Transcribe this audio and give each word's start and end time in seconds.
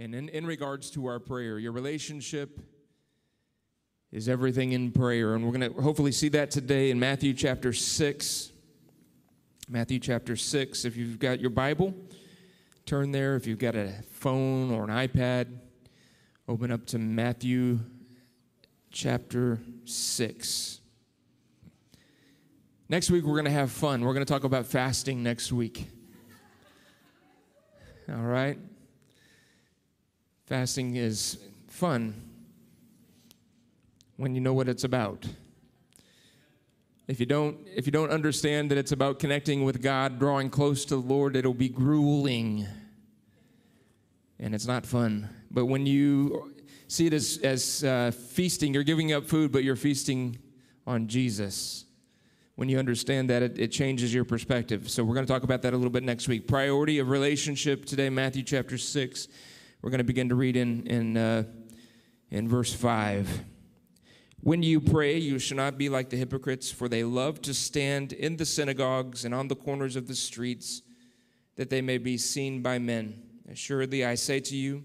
And 0.00 0.14
in, 0.14 0.30
in 0.30 0.46
regards 0.46 0.90
to 0.92 1.04
our 1.04 1.18
prayer, 1.18 1.58
your 1.58 1.72
relationship 1.72 2.58
is 4.10 4.30
everything 4.30 4.72
in 4.72 4.92
prayer. 4.92 5.34
And 5.34 5.44
we're 5.44 5.52
going 5.52 5.74
to 5.74 5.78
hopefully 5.78 6.10
see 6.10 6.30
that 6.30 6.50
today 6.50 6.90
in 6.90 6.98
Matthew 6.98 7.34
chapter 7.34 7.74
6. 7.74 8.52
Matthew 9.68 9.98
chapter 9.98 10.36
6. 10.36 10.86
If 10.86 10.96
you've 10.96 11.18
got 11.18 11.38
your 11.38 11.50
Bible, 11.50 11.94
turn 12.86 13.12
there. 13.12 13.36
If 13.36 13.46
you've 13.46 13.58
got 13.58 13.76
a 13.76 13.92
phone 14.12 14.70
or 14.70 14.84
an 14.84 15.06
iPad, 15.06 15.48
open 16.48 16.72
up 16.72 16.86
to 16.86 16.98
Matthew 16.98 17.80
chapter 18.90 19.60
6. 19.84 20.80
Next 22.88 23.10
week, 23.10 23.24
we're 23.24 23.34
going 23.34 23.44
to 23.44 23.50
have 23.50 23.70
fun. 23.70 24.00
We're 24.00 24.14
going 24.14 24.24
to 24.24 24.32
talk 24.32 24.44
about 24.44 24.64
fasting 24.64 25.22
next 25.22 25.52
week. 25.52 25.90
All 28.08 28.22
right? 28.22 28.58
Fasting 30.50 30.96
is 30.96 31.38
fun 31.68 32.12
when 34.16 34.34
you 34.34 34.40
know 34.40 34.52
what 34.52 34.68
it's 34.68 34.82
about. 34.82 35.24
If 37.06 37.20
you 37.20 37.26
don't 37.26 37.56
if 37.76 37.86
you 37.86 37.92
don't 37.92 38.10
understand 38.10 38.72
that 38.72 38.76
it's 38.76 38.90
about 38.90 39.20
connecting 39.20 39.62
with 39.62 39.80
God, 39.80 40.18
drawing 40.18 40.50
close 40.50 40.84
to 40.86 40.96
the 40.96 41.02
Lord, 41.02 41.36
it'll 41.36 41.54
be 41.54 41.68
grueling. 41.68 42.66
And 44.40 44.52
it's 44.52 44.66
not 44.66 44.84
fun. 44.84 45.30
But 45.52 45.66
when 45.66 45.86
you 45.86 46.52
see 46.88 47.06
it 47.06 47.12
as, 47.12 47.38
as 47.44 47.84
uh, 47.84 48.10
feasting, 48.10 48.74
you're 48.74 48.82
giving 48.82 49.12
up 49.12 49.28
food, 49.28 49.52
but 49.52 49.62
you're 49.62 49.76
feasting 49.76 50.36
on 50.84 51.06
Jesus. 51.06 51.84
When 52.56 52.68
you 52.68 52.80
understand 52.80 53.30
that, 53.30 53.44
it, 53.44 53.56
it 53.56 53.68
changes 53.68 54.12
your 54.12 54.24
perspective. 54.24 54.90
So, 54.90 55.04
we're 55.04 55.14
going 55.14 55.26
to 55.26 55.32
talk 55.32 55.44
about 55.44 55.62
that 55.62 55.74
a 55.74 55.76
little 55.76 55.92
bit 55.92 56.02
next 56.02 56.26
week. 56.26 56.48
Priority 56.48 56.98
of 56.98 57.08
relationship 57.08 57.84
today, 57.84 58.10
Matthew 58.10 58.42
chapter 58.42 58.76
6. 58.76 59.28
We're 59.82 59.90
going 59.90 59.98
to 59.98 60.04
begin 60.04 60.28
to 60.28 60.34
read 60.34 60.56
in, 60.56 60.86
in, 60.86 61.16
uh, 61.16 61.44
in 62.30 62.48
verse 62.48 62.74
5. 62.74 63.44
When 64.42 64.62
you 64.62 64.78
pray, 64.78 65.16
you 65.16 65.38
shall 65.38 65.56
not 65.56 65.78
be 65.78 65.88
like 65.88 66.10
the 66.10 66.18
hypocrites, 66.18 66.70
for 66.70 66.86
they 66.86 67.02
love 67.02 67.40
to 67.42 67.54
stand 67.54 68.12
in 68.12 68.36
the 68.36 68.44
synagogues 68.44 69.24
and 69.24 69.34
on 69.34 69.48
the 69.48 69.56
corners 69.56 69.96
of 69.96 70.06
the 70.06 70.14
streets, 70.14 70.82
that 71.56 71.70
they 71.70 71.80
may 71.80 71.96
be 71.96 72.18
seen 72.18 72.60
by 72.60 72.78
men. 72.78 73.22
Assuredly, 73.50 74.04
I 74.04 74.16
say 74.16 74.40
to 74.40 74.56
you, 74.56 74.84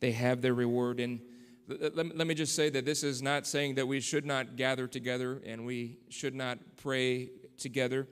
they 0.00 0.12
have 0.12 0.42
their 0.42 0.54
reward. 0.54 1.00
And 1.00 1.20
let 1.66 2.26
me 2.26 2.34
just 2.34 2.54
say 2.54 2.68
that 2.68 2.84
this 2.84 3.02
is 3.02 3.22
not 3.22 3.46
saying 3.46 3.76
that 3.76 3.88
we 3.88 4.00
should 4.00 4.26
not 4.26 4.56
gather 4.56 4.86
together 4.86 5.40
and 5.46 5.64
we 5.64 5.98
should 6.10 6.34
not 6.34 6.58
pray 6.76 7.30
together. 7.56 8.06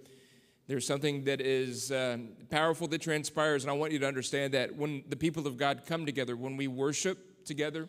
There's 0.66 0.86
something 0.86 1.24
that 1.24 1.42
is 1.42 1.92
uh, 1.92 2.16
powerful 2.48 2.88
that 2.88 3.02
transpires, 3.02 3.64
and 3.64 3.70
I 3.70 3.74
want 3.74 3.92
you 3.92 3.98
to 3.98 4.06
understand 4.06 4.54
that 4.54 4.74
when 4.74 5.04
the 5.08 5.16
people 5.16 5.46
of 5.46 5.58
God 5.58 5.82
come 5.86 6.06
together, 6.06 6.36
when 6.36 6.56
we 6.56 6.68
worship 6.68 7.44
together, 7.44 7.86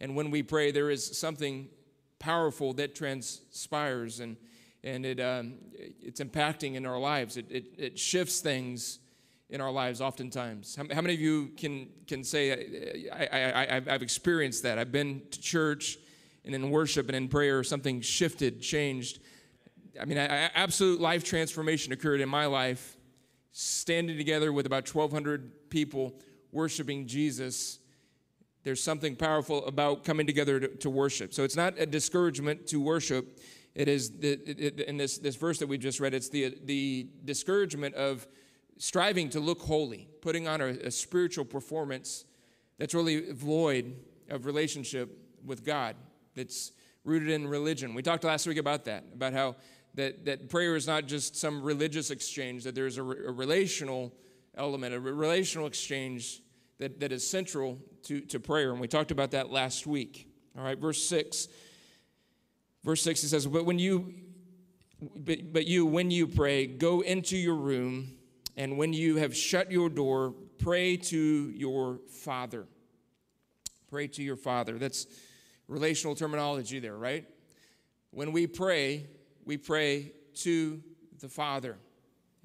and 0.00 0.16
when 0.16 0.32
we 0.32 0.42
pray, 0.42 0.72
there 0.72 0.90
is 0.90 1.16
something 1.16 1.68
powerful 2.18 2.72
that 2.74 2.94
transpires 2.94 4.20
and, 4.20 4.36
and 4.82 5.06
it, 5.06 5.20
um, 5.20 5.54
it's 5.72 6.20
impacting 6.20 6.74
in 6.74 6.84
our 6.84 6.98
lives. 6.98 7.36
It, 7.36 7.46
it, 7.48 7.64
it, 7.78 7.98
shifts 7.98 8.40
things 8.40 8.98
in 9.48 9.60
our 9.60 9.70
lives 9.70 10.00
oftentimes. 10.00 10.74
How, 10.74 10.84
how 10.92 11.02
many 11.02 11.14
of 11.14 11.20
you 11.20 11.52
can, 11.56 11.88
can 12.06 12.24
say, 12.24 13.08
I, 13.12 13.26
I, 13.26 13.76
I, 13.76 13.82
I've 13.88 14.02
experienced 14.02 14.64
that? 14.64 14.78
I've 14.78 14.92
been 14.92 15.22
to 15.30 15.40
church 15.40 15.98
and 16.44 16.54
in 16.54 16.70
worship 16.70 17.06
and 17.08 17.16
in 17.16 17.28
prayer, 17.28 17.62
something 17.62 18.00
shifted, 18.00 18.60
changed. 18.60 19.20
I 20.00 20.04
mean, 20.04 20.18
I, 20.18 20.50
absolute 20.54 21.00
life 21.00 21.24
transformation 21.24 21.92
occurred 21.92 22.20
in 22.20 22.28
my 22.28 22.46
life, 22.46 22.96
standing 23.52 24.16
together 24.16 24.52
with 24.52 24.66
about 24.66 24.92
1,200 24.92 25.70
people 25.70 26.14
worshiping 26.52 27.06
Jesus 27.06 27.78
there's 28.66 28.82
something 28.82 29.14
powerful 29.14 29.64
about 29.66 30.02
coming 30.02 30.26
together 30.26 30.58
to, 30.58 30.66
to 30.66 30.90
worship. 30.90 31.32
So 31.32 31.44
it's 31.44 31.54
not 31.54 31.78
a 31.78 31.86
discouragement 31.86 32.66
to 32.66 32.80
worship. 32.80 33.38
It 33.76 33.86
is 33.86 34.10
the, 34.10 34.32
it, 34.44 34.80
in 34.80 34.96
this, 34.96 35.18
this 35.18 35.36
verse 35.36 35.60
that 35.60 35.68
we 35.68 35.78
just 35.78 36.00
read, 36.00 36.14
it's 36.14 36.30
the, 36.30 36.58
the 36.64 37.06
discouragement 37.24 37.94
of 37.94 38.26
striving 38.78 39.30
to 39.30 39.38
look 39.38 39.60
holy, 39.60 40.08
putting 40.20 40.48
on 40.48 40.60
a, 40.60 40.70
a 40.70 40.90
spiritual 40.90 41.44
performance 41.44 42.24
that's 42.76 42.92
really 42.92 43.30
void 43.30 43.94
of 44.30 44.46
relationship 44.46 45.16
with 45.44 45.64
God, 45.64 45.94
that's 46.34 46.72
rooted 47.04 47.30
in 47.30 47.46
religion. 47.46 47.94
We 47.94 48.02
talked 48.02 48.24
last 48.24 48.48
week 48.48 48.58
about 48.58 48.84
that, 48.86 49.04
about 49.14 49.32
how 49.32 49.54
that, 49.96 50.24
that 50.26 50.48
prayer 50.48 50.76
is 50.76 50.86
not 50.86 51.06
just 51.06 51.36
some 51.36 51.62
religious 51.62 52.10
exchange, 52.10 52.64
that 52.64 52.74
there's 52.74 52.98
a, 52.98 53.02
a 53.02 53.32
relational 53.32 54.14
element, 54.54 54.94
a 54.94 55.00
relational 55.00 55.66
exchange 55.66 56.42
that, 56.78 57.00
that 57.00 57.12
is 57.12 57.28
central 57.28 57.78
to, 58.04 58.20
to 58.20 58.38
prayer. 58.38 58.70
And 58.70 58.80
we 58.80 58.88
talked 58.88 59.10
about 59.10 59.32
that 59.32 59.50
last 59.50 59.86
week. 59.86 60.28
All 60.56 60.64
right, 60.64 60.78
verse 60.78 61.02
6. 61.06 61.48
Verse 62.84 63.02
6 63.02 63.24
it 63.24 63.28
says, 63.28 63.46
But 63.46 63.64
when 63.64 63.78
you 63.78 64.14
but, 65.14 65.52
but 65.52 65.66
you, 65.66 65.84
when 65.84 66.10
you 66.10 66.26
pray, 66.26 66.66
go 66.66 67.00
into 67.02 67.36
your 67.36 67.54
room, 67.54 68.16
and 68.56 68.78
when 68.78 68.94
you 68.94 69.16
have 69.16 69.36
shut 69.36 69.70
your 69.70 69.90
door, 69.90 70.34
pray 70.58 70.96
to 70.96 71.50
your 71.50 72.00
Father. 72.08 72.66
Pray 73.90 74.06
to 74.08 74.22
your 74.22 74.36
Father. 74.36 74.78
That's 74.78 75.06
relational 75.68 76.14
terminology 76.14 76.78
there, 76.78 76.96
right? 76.96 77.26
When 78.10 78.32
we 78.32 78.46
pray, 78.46 79.06
we 79.46 79.56
pray 79.56 80.12
to 80.34 80.82
the 81.20 81.28
Father. 81.28 81.78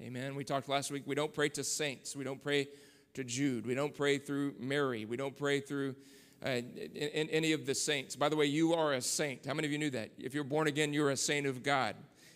Amen. 0.00 0.34
We 0.34 0.44
talked 0.44 0.70
last 0.70 0.90
week, 0.90 1.02
we 1.04 1.14
don't 1.14 1.34
pray 1.34 1.50
to 1.50 1.62
saints, 1.62 2.16
we 2.16 2.24
don't 2.24 2.42
pray 2.42 2.68
to 3.14 3.24
Jude. 3.24 3.66
We 3.66 3.74
don't 3.74 3.94
pray 3.94 4.18
through 4.18 4.54
Mary. 4.58 5.04
We 5.04 5.16
don't 5.16 5.36
pray 5.36 5.60
through 5.60 5.94
uh, 6.44 6.60
any 6.94 7.52
of 7.52 7.66
the 7.66 7.74
saints. 7.74 8.16
By 8.16 8.28
the 8.28 8.36
way, 8.36 8.46
you 8.46 8.74
are 8.74 8.94
a 8.94 9.00
saint. 9.00 9.46
How 9.46 9.54
many 9.54 9.66
of 9.66 9.72
you 9.72 9.78
knew 9.78 9.90
that? 9.90 10.10
If 10.18 10.34
you're 10.34 10.44
born 10.44 10.66
again, 10.66 10.92
you're 10.92 11.10
a 11.10 11.16
saint 11.16 11.46
of 11.46 11.62
God. 11.62 11.94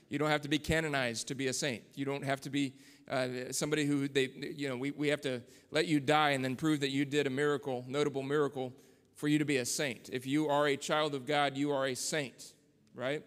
You 0.08 0.18
don't 0.18 0.30
have 0.30 0.42
to 0.42 0.48
be 0.48 0.58
canonized 0.58 1.28
to 1.28 1.34
be 1.34 1.48
a 1.48 1.52
saint. 1.52 1.82
You 1.94 2.04
don't 2.04 2.24
have 2.24 2.40
to 2.42 2.50
be 2.50 2.74
uh, 3.10 3.28
somebody 3.50 3.84
who 3.86 4.06
they, 4.06 4.30
you 4.54 4.68
know, 4.68 4.76
we, 4.76 4.92
we 4.92 5.08
have 5.08 5.20
to 5.22 5.42
let 5.70 5.86
you 5.86 5.98
die 5.98 6.30
and 6.30 6.44
then 6.44 6.56
prove 6.56 6.80
that 6.80 6.90
you 6.90 7.04
did 7.04 7.26
a 7.26 7.30
miracle, 7.30 7.84
notable 7.88 8.22
miracle, 8.22 8.72
for 9.14 9.28
you 9.28 9.38
to 9.38 9.44
be 9.44 9.56
a 9.56 9.64
saint. 9.64 10.10
If 10.12 10.26
you 10.26 10.48
are 10.48 10.66
a 10.66 10.76
child 10.76 11.14
of 11.14 11.26
God, 11.26 11.56
you 11.56 11.72
are 11.72 11.86
a 11.86 11.96
saint, 11.96 12.52
right? 12.94 13.24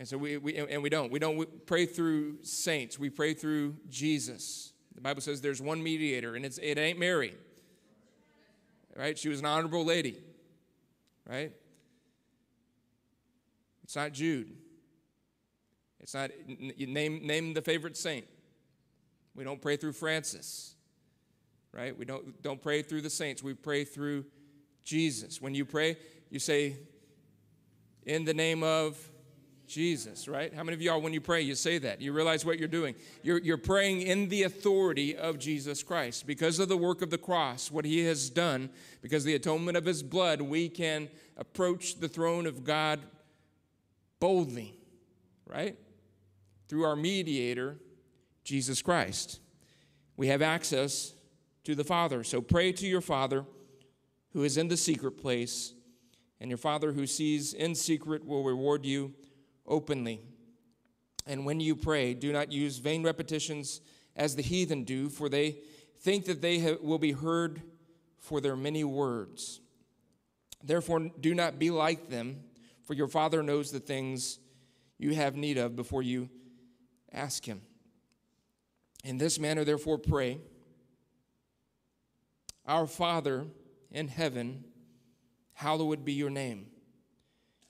And 0.00 0.08
so 0.08 0.16
we, 0.16 0.38
we 0.38 0.56
and 0.56 0.82
we 0.82 0.88
don't. 0.88 1.12
We 1.12 1.18
don't 1.18 1.66
pray 1.66 1.84
through 1.84 2.42
saints. 2.42 2.98
We 2.98 3.10
pray 3.10 3.34
through 3.34 3.76
Jesus. 3.90 4.72
The 4.94 5.02
Bible 5.02 5.20
says 5.20 5.42
there's 5.42 5.60
one 5.60 5.82
mediator, 5.82 6.36
and 6.36 6.46
it's, 6.46 6.56
it 6.56 6.78
ain't 6.78 6.98
Mary. 6.98 7.34
Right? 8.96 9.18
She 9.18 9.28
was 9.28 9.40
an 9.40 9.44
honorable 9.44 9.84
lady. 9.84 10.16
Right? 11.28 11.52
It's 13.84 13.94
not 13.94 14.12
Jude. 14.12 14.50
It's 16.00 16.14
not, 16.14 16.30
name, 16.48 17.26
name 17.26 17.52
the 17.52 17.60
favorite 17.60 17.98
saint. 17.98 18.24
We 19.34 19.44
don't 19.44 19.60
pray 19.60 19.76
through 19.76 19.92
Francis. 19.92 20.76
Right? 21.74 21.94
We 21.96 22.06
don't, 22.06 22.40
don't 22.40 22.62
pray 22.62 22.80
through 22.80 23.02
the 23.02 23.10
saints. 23.10 23.42
We 23.42 23.52
pray 23.52 23.84
through 23.84 24.24
Jesus. 24.82 25.42
When 25.42 25.54
you 25.54 25.66
pray, 25.66 25.98
you 26.30 26.38
say, 26.38 26.78
in 28.06 28.24
the 28.24 28.32
name 28.32 28.62
of 28.62 29.09
Jesus, 29.70 30.26
right? 30.26 30.52
How 30.52 30.64
many 30.64 30.74
of 30.74 30.82
y'all, 30.82 31.00
when 31.00 31.12
you 31.12 31.20
pray, 31.20 31.42
you 31.42 31.54
say 31.54 31.78
that? 31.78 32.00
You 32.00 32.12
realize 32.12 32.44
what 32.44 32.58
you're 32.58 32.66
doing. 32.66 32.96
You're, 33.22 33.38
you're 33.38 33.56
praying 33.56 34.02
in 34.02 34.28
the 34.28 34.42
authority 34.42 35.16
of 35.16 35.38
Jesus 35.38 35.84
Christ. 35.84 36.26
Because 36.26 36.58
of 36.58 36.68
the 36.68 36.76
work 36.76 37.02
of 37.02 37.10
the 37.10 37.18
cross, 37.18 37.70
what 37.70 37.84
he 37.84 38.04
has 38.04 38.28
done, 38.30 38.68
because 39.00 39.22
the 39.22 39.36
atonement 39.36 39.76
of 39.76 39.84
his 39.84 40.02
blood, 40.02 40.40
we 40.40 40.68
can 40.68 41.08
approach 41.36 42.00
the 42.00 42.08
throne 42.08 42.46
of 42.46 42.64
God 42.64 42.98
boldly, 44.18 44.76
right? 45.46 45.78
Through 46.68 46.84
our 46.84 46.96
mediator, 46.96 47.76
Jesus 48.42 48.82
Christ. 48.82 49.38
We 50.16 50.26
have 50.26 50.42
access 50.42 51.14
to 51.62 51.76
the 51.76 51.84
Father. 51.84 52.24
So 52.24 52.40
pray 52.40 52.72
to 52.72 52.86
your 52.86 53.00
Father 53.00 53.44
who 54.32 54.42
is 54.42 54.56
in 54.56 54.66
the 54.66 54.76
secret 54.76 55.12
place, 55.12 55.74
and 56.40 56.50
your 56.50 56.58
Father 56.58 56.92
who 56.92 57.06
sees 57.06 57.52
in 57.52 57.74
secret 57.74 58.26
will 58.26 58.42
reward 58.42 58.84
you 58.84 59.14
openly. 59.70 60.20
And 61.26 61.46
when 61.46 61.60
you 61.60 61.76
pray, 61.76 62.12
do 62.12 62.32
not 62.32 62.52
use 62.52 62.78
vain 62.78 63.02
repetitions 63.02 63.80
as 64.16 64.36
the 64.36 64.42
heathen 64.42 64.84
do, 64.84 65.08
for 65.08 65.28
they 65.28 65.58
think 66.00 66.26
that 66.26 66.42
they 66.42 66.76
will 66.82 66.98
be 66.98 67.12
heard 67.12 67.62
for 68.18 68.40
their 68.40 68.56
many 68.56 68.84
words. 68.84 69.60
Therefore, 70.62 71.10
do 71.20 71.34
not 71.34 71.58
be 71.58 71.70
like 71.70 72.10
them, 72.10 72.40
for 72.82 72.94
your 72.94 73.08
Father 73.08 73.42
knows 73.42 73.70
the 73.70 73.80
things 73.80 74.38
you 74.98 75.14
have 75.14 75.36
need 75.36 75.56
of 75.56 75.76
before 75.76 76.02
you 76.02 76.28
ask 77.12 77.44
Him. 77.44 77.62
In 79.04 79.16
this 79.16 79.38
manner, 79.38 79.64
therefore, 79.64 79.98
pray 79.98 80.38
Our 82.66 82.86
Father 82.86 83.46
in 83.90 84.08
heaven, 84.08 84.64
hallowed 85.54 86.04
be 86.04 86.12
your 86.12 86.30
name. 86.30 86.66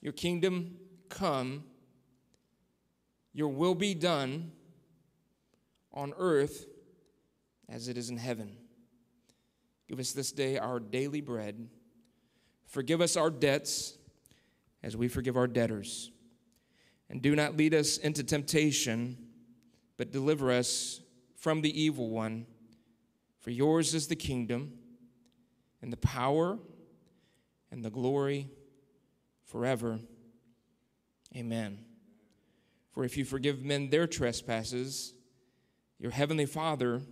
Your 0.00 0.12
kingdom 0.12 0.76
come 1.08 1.64
your 3.32 3.48
will 3.48 3.74
be 3.74 3.94
done 3.94 4.52
on 5.92 6.12
earth 6.16 6.66
as 7.68 7.88
it 7.88 7.96
is 7.96 8.10
in 8.10 8.16
heaven. 8.16 8.56
Give 9.88 9.98
us 9.98 10.12
this 10.12 10.32
day 10.32 10.58
our 10.58 10.78
daily 10.80 11.20
bread. 11.20 11.68
Forgive 12.66 13.00
us 13.00 13.16
our 13.16 13.30
debts 13.30 13.96
as 14.82 14.96
we 14.96 15.08
forgive 15.08 15.36
our 15.36 15.46
debtors. 15.46 16.10
And 17.08 17.20
do 17.20 17.34
not 17.34 17.56
lead 17.56 17.74
us 17.74 17.98
into 17.98 18.22
temptation, 18.22 19.18
but 19.96 20.12
deliver 20.12 20.52
us 20.52 21.00
from 21.36 21.60
the 21.60 21.82
evil 21.82 22.10
one. 22.10 22.46
For 23.40 23.50
yours 23.50 23.94
is 23.94 24.06
the 24.06 24.16
kingdom, 24.16 24.74
and 25.82 25.92
the 25.92 25.96
power, 25.96 26.58
and 27.72 27.84
the 27.84 27.90
glory 27.90 28.48
forever. 29.46 29.98
Amen. 31.34 31.89
For 32.92 33.04
if 33.04 33.16
you 33.16 33.24
forgive 33.24 33.64
men 33.64 33.90
their 33.90 34.06
trespasses, 34.06 35.14
your 35.98 36.10
heavenly 36.10 36.46
Father 36.46 37.02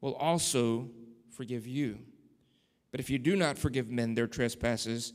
will 0.00 0.14
also 0.14 0.90
forgive 1.30 1.66
you. 1.66 1.98
But 2.90 3.00
if 3.00 3.10
you 3.10 3.18
do 3.18 3.36
not 3.36 3.58
forgive 3.58 3.88
men 3.88 4.14
their 4.14 4.26
trespasses, 4.26 5.12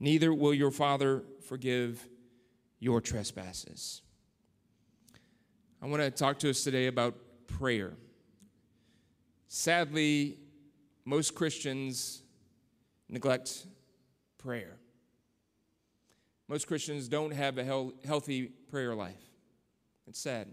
neither 0.00 0.32
will 0.32 0.54
your 0.54 0.70
Father 0.70 1.24
forgive 1.46 2.06
your 2.78 3.00
trespasses. 3.00 4.02
I 5.80 5.86
want 5.86 6.02
to 6.02 6.10
talk 6.10 6.38
to 6.40 6.50
us 6.50 6.64
today 6.64 6.86
about 6.86 7.14
prayer. 7.46 7.94
Sadly, 9.48 10.38
most 11.04 11.34
Christians 11.34 12.22
neglect 13.08 13.66
prayer. 14.38 14.78
Most 16.48 16.66
Christians 16.66 17.08
don't 17.08 17.32
have 17.32 17.58
a 17.58 17.64
healthy 18.04 18.52
prayer 18.74 18.96
life. 18.96 19.22
It's 20.08 20.18
sad. 20.18 20.48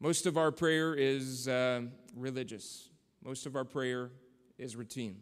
Most 0.00 0.26
of 0.26 0.36
our 0.36 0.52
prayer 0.52 0.94
is 0.94 1.48
uh, 1.48 1.84
religious. 2.14 2.90
Most 3.24 3.46
of 3.46 3.56
our 3.56 3.64
prayer 3.64 4.10
is 4.58 4.76
routine. 4.76 5.16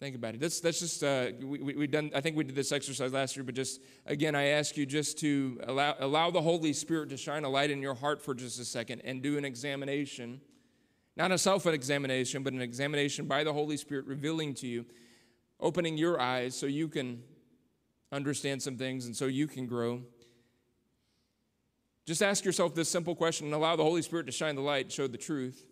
Think 0.00 0.16
about 0.16 0.32
it. 0.32 0.40
That's, 0.40 0.60
that's 0.60 0.80
just, 0.80 1.04
uh, 1.04 1.32
we, 1.42 1.58
we, 1.74 1.86
done, 1.86 2.12
I 2.14 2.22
think 2.22 2.34
we 2.34 2.44
did 2.44 2.54
this 2.54 2.72
exercise 2.72 3.12
last 3.12 3.36
year, 3.36 3.44
but 3.44 3.54
just, 3.54 3.82
again, 4.06 4.34
I 4.34 4.44
ask 4.44 4.78
you 4.78 4.86
just 4.86 5.18
to 5.18 5.60
allow, 5.64 5.96
allow 5.98 6.30
the 6.30 6.40
Holy 6.40 6.72
Spirit 6.72 7.10
to 7.10 7.18
shine 7.18 7.44
a 7.44 7.50
light 7.50 7.70
in 7.70 7.82
your 7.82 7.94
heart 7.94 8.22
for 8.22 8.32
just 8.32 8.58
a 8.58 8.64
second 8.64 9.02
and 9.04 9.20
do 9.20 9.36
an 9.36 9.44
examination. 9.44 10.40
Not 11.14 11.30
a 11.30 11.36
self 11.36 11.66
examination, 11.66 12.42
but 12.42 12.54
an 12.54 12.62
examination 12.62 13.26
by 13.26 13.44
the 13.44 13.52
Holy 13.52 13.76
Spirit 13.76 14.06
revealing 14.06 14.54
to 14.54 14.66
you, 14.66 14.86
opening 15.60 15.98
your 15.98 16.18
eyes 16.18 16.56
so 16.56 16.64
you 16.64 16.88
can 16.88 17.22
understand 18.14 18.62
some 18.62 18.76
things 18.76 19.06
and 19.06 19.16
so 19.16 19.26
you 19.26 19.46
can 19.46 19.66
grow. 19.66 20.02
Just 22.06 22.22
ask 22.22 22.44
yourself 22.44 22.74
this 22.74 22.88
simple 22.88 23.14
question 23.14 23.46
and 23.46 23.54
allow 23.54 23.76
the 23.76 23.82
Holy 23.82 24.02
Spirit 24.02 24.26
to 24.26 24.32
shine 24.32 24.54
the 24.54 24.62
light, 24.62 24.92
show 24.92 25.06
the 25.06 25.18
truth. 25.18 25.66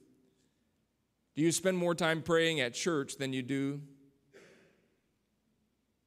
Do 1.34 1.42
you 1.42 1.52
spend 1.52 1.78
more 1.78 1.94
time 1.94 2.22
praying 2.22 2.60
at 2.60 2.74
church 2.74 3.16
than 3.16 3.32
you 3.32 3.42
do 3.42 3.80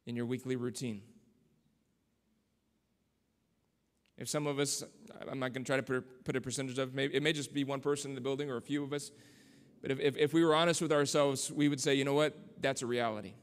in 0.05 0.15
your 0.15 0.25
weekly 0.25 0.55
routine? 0.55 1.01
If 4.17 4.29
some 4.29 4.47
of 4.47 4.59
us, 4.59 4.83
I'm 5.29 5.39
not 5.39 5.53
going 5.53 5.63
to 5.63 5.67
try 5.67 5.79
to 5.79 6.01
put 6.23 6.35
a 6.35 6.41
percentage 6.41 6.79
of, 6.79 6.93
maybe, 6.93 7.15
it 7.15 7.23
may 7.23 7.33
just 7.33 7.53
be 7.53 7.63
one 7.63 7.81
person 7.81 8.11
in 8.11 8.15
the 8.15 8.21
building 8.21 8.49
or 8.49 8.57
a 8.57 8.61
few 8.61 8.83
of 8.83 8.93
us, 8.93 9.11
but 9.81 9.91
if, 9.91 9.99
if, 9.99 10.17
if 10.17 10.33
we 10.33 10.43
were 10.43 10.55
honest 10.55 10.81
with 10.81 10.91
ourselves, 10.91 11.51
we 11.51 11.69
would 11.69 11.81
say, 11.81 11.95
you 11.95 12.05
know 12.05 12.13
what, 12.13 12.35
that's 12.61 12.81
a 12.81 12.85
reality. 12.85 13.33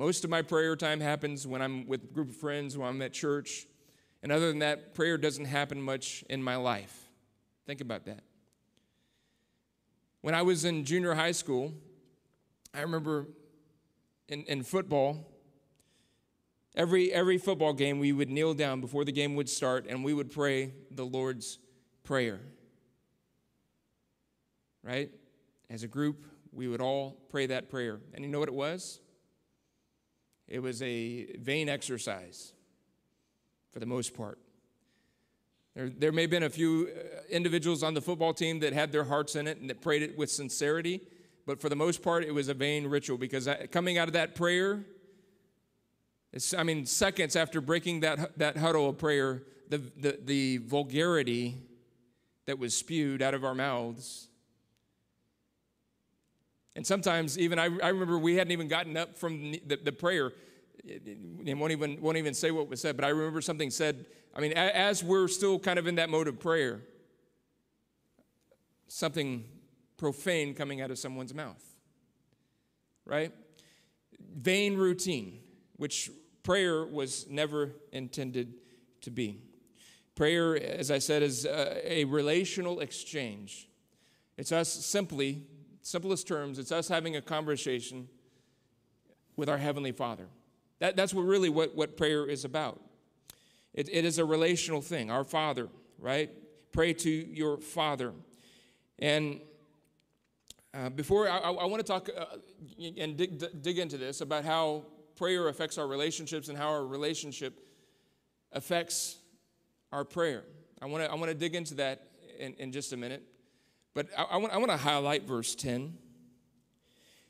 Most 0.00 0.24
of 0.24 0.30
my 0.30 0.40
prayer 0.40 0.76
time 0.76 0.98
happens 0.98 1.46
when 1.46 1.60
I'm 1.60 1.86
with 1.86 2.04
a 2.04 2.06
group 2.06 2.30
of 2.30 2.36
friends, 2.36 2.78
when 2.78 2.88
I'm 2.88 3.02
at 3.02 3.12
church, 3.12 3.66
and 4.22 4.32
other 4.32 4.48
than 4.48 4.60
that, 4.60 4.94
prayer 4.94 5.18
doesn't 5.18 5.44
happen 5.44 5.82
much 5.82 6.24
in 6.30 6.42
my 6.42 6.56
life. 6.56 7.10
Think 7.66 7.82
about 7.82 8.06
that. 8.06 8.22
When 10.22 10.34
I 10.34 10.40
was 10.40 10.64
in 10.64 10.86
junior 10.86 11.12
high 11.12 11.32
school, 11.32 11.74
I 12.72 12.80
remember 12.80 13.26
in, 14.26 14.44
in 14.44 14.62
football, 14.62 15.18
every, 16.74 17.12
every 17.12 17.36
football 17.36 17.74
game, 17.74 17.98
we 17.98 18.12
would 18.12 18.30
kneel 18.30 18.54
down 18.54 18.80
before 18.80 19.04
the 19.04 19.12
game 19.12 19.36
would 19.36 19.50
start 19.50 19.84
and 19.86 20.02
we 20.02 20.14
would 20.14 20.30
pray 20.32 20.72
the 20.90 21.04
Lord's 21.04 21.58
Prayer. 22.04 22.40
Right? 24.82 25.10
As 25.68 25.82
a 25.82 25.88
group, 25.88 26.24
we 26.52 26.68
would 26.68 26.80
all 26.80 27.18
pray 27.28 27.44
that 27.48 27.68
prayer. 27.68 28.00
And 28.14 28.24
you 28.24 28.30
know 28.30 28.38
what 28.38 28.48
it 28.48 28.54
was? 28.54 29.00
It 30.50 30.60
was 30.60 30.82
a 30.82 31.36
vain 31.36 31.68
exercise 31.68 32.52
for 33.72 33.78
the 33.78 33.86
most 33.86 34.14
part. 34.14 34.38
There, 35.76 35.88
there 35.88 36.12
may 36.12 36.22
have 36.22 36.30
been 36.30 36.42
a 36.42 36.50
few 36.50 36.90
uh, 36.90 37.22
individuals 37.30 37.84
on 37.84 37.94
the 37.94 38.00
football 38.00 38.34
team 38.34 38.58
that 38.60 38.72
had 38.72 38.90
their 38.90 39.04
hearts 39.04 39.36
in 39.36 39.46
it 39.46 39.58
and 39.58 39.70
that 39.70 39.80
prayed 39.80 40.02
it 40.02 40.18
with 40.18 40.28
sincerity, 40.28 41.00
but 41.46 41.60
for 41.60 41.68
the 41.68 41.76
most 41.76 42.02
part, 42.02 42.24
it 42.24 42.34
was 42.34 42.48
a 42.48 42.54
vain 42.54 42.88
ritual 42.88 43.16
because 43.16 43.48
coming 43.70 43.96
out 43.96 44.08
of 44.08 44.14
that 44.14 44.34
prayer, 44.34 44.84
I 46.56 46.64
mean, 46.64 46.84
seconds 46.86 47.36
after 47.36 47.60
breaking 47.60 48.00
that, 48.00 48.36
that 48.38 48.56
huddle 48.56 48.88
of 48.88 48.98
prayer, 48.98 49.44
the, 49.68 49.78
the, 49.78 50.18
the 50.24 50.56
vulgarity 50.58 51.58
that 52.46 52.58
was 52.58 52.76
spewed 52.76 53.22
out 53.22 53.34
of 53.34 53.44
our 53.44 53.54
mouths. 53.54 54.28
And 56.76 56.86
sometimes, 56.86 57.38
even 57.38 57.58
I, 57.58 57.64
I 57.64 57.88
remember 57.88 58.18
we 58.18 58.36
hadn't 58.36 58.52
even 58.52 58.68
gotten 58.68 58.96
up 58.96 59.16
from 59.16 59.52
the, 59.66 59.78
the 59.82 59.92
prayer 59.92 60.32
and 60.88 61.60
won't 61.60 61.72
even, 61.72 62.00
won't 62.00 62.16
even 62.16 62.34
say 62.34 62.50
what 62.50 62.68
was 62.68 62.80
said, 62.80 62.96
but 62.96 63.04
I 63.04 63.08
remember 63.08 63.40
something 63.40 63.70
said. 63.70 64.06
I 64.34 64.40
mean, 64.40 64.52
as 64.52 65.02
we're 65.02 65.28
still 65.28 65.58
kind 65.58 65.78
of 65.78 65.86
in 65.86 65.96
that 65.96 66.08
mode 66.08 66.28
of 66.28 66.38
prayer, 66.38 66.80
something 68.88 69.44
profane 69.96 70.54
coming 70.54 70.80
out 70.80 70.90
of 70.90 70.98
someone's 70.98 71.34
mouth, 71.34 71.62
right? 73.04 73.32
Vain 74.36 74.76
routine, 74.76 75.40
which 75.76 76.10
prayer 76.42 76.86
was 76.86 77.26
never 77.28 77.72
intended 77.92 78.54
to 79.02 79.10
be. 79.10 79.42
Prayer, 80.14 80.56
as 80.56 80.90
I 80.90 80.98
said, 80.98 81.22
is 81.22 81.44
a, 81.44 81.92
a 81.92 82.04
relational 82.04 82.80
exchange. 82.80 83.68
It's 84.36 84.52
us 84.52 84.72
simply, 84.72 85.42
simplest 85.82 86.26
terms, 86.26 86.58
it's 86.58 86.72
us 86.72 86.88
having 86.88 87.16
a 87.16 87.20
conversation 87.20 88.08
with 89.36 89.48
our 89.48 89.58
Heavenly 89.58 89.92
Father. 89.92 90.26
That, 90.80 90.96
that's 90.96 91.14
what 91.14 91.22
really 91.22 91.48
what, 91.48 91.74
what 91.74 91.96
prayer 91.96 92.26
is 92.26 92.44
about. 92.44 92.80
It, 93.72 93.88
it 93.90 94.04
is 94.04 94.18
a 94.18 94.24
relational 94.24 94.80
thing. 94.80 95.10
Our 95.10 95.24
Father, 95.24 95.68
right? 95.98 96.30
Pray 96.72 96.92
to 96.94 97.10
your 97.10 97.58
Father. 97.58 98.12
And 98.98 99.40
uh, 100.72 100.90
before 100.90 101.28
I, 101.28 101.38
I, 101.38 101.64
want 101.64 101.84
to 101.84 101.86
talk 101.86 102.08
uh, 102.16 102.24
and 102.98 103.16
dig, 103.16 103.62
dig 103.62 103.78
into 103.78 103.98
this 103.98 104.20
about 104.20 104.44
how 104.44 104.84
prayer 105.16 105.48
affects 105.48 105.78
our 105.78 105.86
relationships 105.86 106.48
and 106.48 106.56
how 106.56 106.68
our 106.68 106.86
relationship 106.86 107.58
affects 108.52 109.18
our 109.92 110.04
prayer. 110.04 110.44
I 110.80 110.86
want 110.86 111.04
to 111.04 111.10
I 111.10 111.14
want 111.14 111.26
to 111.26 111.34
dig 111.34 111.54
into 111.54 111.74
that 111.74 112.08
in, 112.38 112.54
in 112.54 112.72
just 112.72 112.92
a 112.92 112.96
minute. 112.96 113.22
But 113.94 114.08
I, 114.16 114.22
I, 114.22 114.36
want, 114.36 114.52
I 114.52 114.58
want 114.58 114.70
to 114.70 114.76
highlight 114.76 115.26
verse 115.26 115.54
10. 115.54 115.96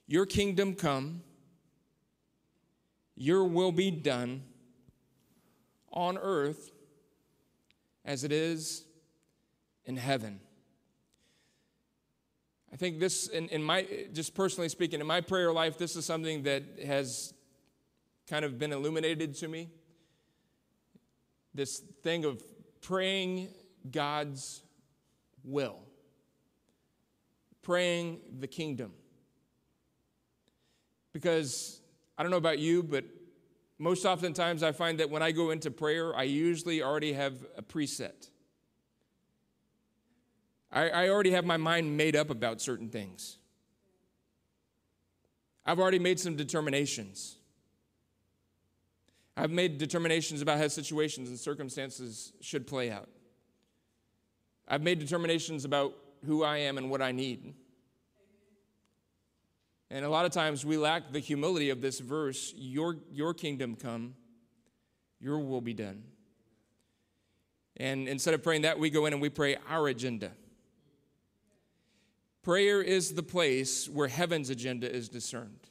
Your 0.07 0.27
kingdom 0.27 0.75
come 0.75 1.23
your 3.21 3.45
will 3.45 3.71
be 3.71 3.91
done 3.91 4.43
on 5.93 6.17
earth 6.17 6.71
as 8.03 8.25
it 8.25 8.33
is 8.33 8.83
in 9.85 9.99
heaven. 9.99 10.41
I 12.73 12.77
think 12.77 12.99
this, 12.99 13.27
in, 13.27 13.51
in 13.51 13.63
my, 13.63 13.87
just 14.15 14.35
personally 14.35 14.71
speaking, 14.71 15.01
in 15.01 15.07
my 15.07 15.21
prayer 15.21 15.53
life, 15.53 15.77
this 15.77 15.97
is 15.97 16.07
something 16.07 16.45
that 16.45 16.63
has 16.87 17.35
kind 18.27 18.43
of 18.43 18.59
been 18.59 18.73
illuminated 18.73 19.35
to 19.35 19.49
me. 19.49 19.69
This 21.53 21.81
thing 22.03 22.25
of 22.25 22.43
praying 22.81 23.49
God's 23.91 24.63
will, 25.45 25.81
praying 27.71 28.19
the 28.41 28.49
kingdom. 28.49 28.91
Because 31.13 31.81
I 32.19 32.25
don't 32.25 32.33
know 32.33 32.37
about 32.37 32.59
you, 32.59 32.83
but 32.83 33.05
most 33.79 34.05
oftentimes 34.05 34.65
I 34.65 34.73
find 34.73 34.99
that 34.99 35.09
when 35.09 35.23
I 35.23 35.31
go 35.31 35.51
into 35.51 35.71
prayer, 35.71 36.13
I 36.17 36.25
usually 36.25 36.83
already 36.83 37.13
have 37.13 37.47
a 37.57 37.63
preset. 37.63 38.29
I, 40.73 40.89
I 40.89 41.09
already 41.11 41.31
have 41.31 41.45
my 41.45 41.59
mind 41.59 41.97
made 41.97 42.17
up 42.17 42.29
about 42.29 42.61
certain 42.61 42.89
things. 42.89 43.39
I've 45.65 45.79
already 45.79 46.01
made 46.01 46.19
some 46.19 46.35
determinations. 46.35 47.37
I've 49.37 49.53
made 49.53 49.79
determinations 49.79 50.43
about 50.43 50.59
how 50.59 50.67
situations 50.67 51.29
and 51.29 51.39
circumstances 51.39 52.33
should 52.41 52.67
play 52.67 52.91
out. 52.91 53.09
I've 54.67 54.83
made 54.83 54.99
determinations 54.99 55.65
about 55.65 55.95
who 56.27 56.43
I 56.43 56.59
am 56.59 56.79
and 56.79 56.91
what 56.91 57.03
I 57.03 57.13
need. 57.13 57.55
And 59.91 60.05
a 60.05 60.09
lot 60.09 60.25
of 60.25 60.31
times 60.31 60.65
we 60.65 60.77
lack 60.77 61.13
the 61.13 61.19
humility 61.19 61.71
of 61.71 61.81
this 61.81 61.99
verse 61.99 62.55
your, 62.57 62.97
your 63.11 63.35
kingdom 63.35 63.75
come, 63.75 64.15
your 65.21 65.41
will 65.41 65.61
be 65.61 65.75
done. 65.75 66.05
And 67.77 68.09
instead 68.09 68.35
of 68.35 68.43
praying 68.43 68.63
that, 68.63 68.79
we 68.79 68.91
go 68.91 69.07
in 69.07 69.13
and 69.13 69.23
we 69.23 69.31
pray 69.31 69.57
our 69.69 69.89
agenda. 69.89 70.33
Prayer 72.43 72.83
is 72.83 73.15
the 73.15 73.23
place 73.23 73.89
where 73.89 74.09
heaven's 74.09 74.51
agenda 74.51 74.91
is 74.91 75.09
discerned. 75.09 75.69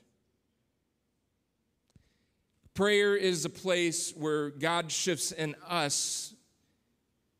Prayer 2.73 3.15
is 3.15 3.43
a 3.45 3.49
place 3.49 4.13
where 4.15 4.49
God 4.51 4.91
shifts 4.91 5.31
in 5.31 5.55
us 5.67 6.33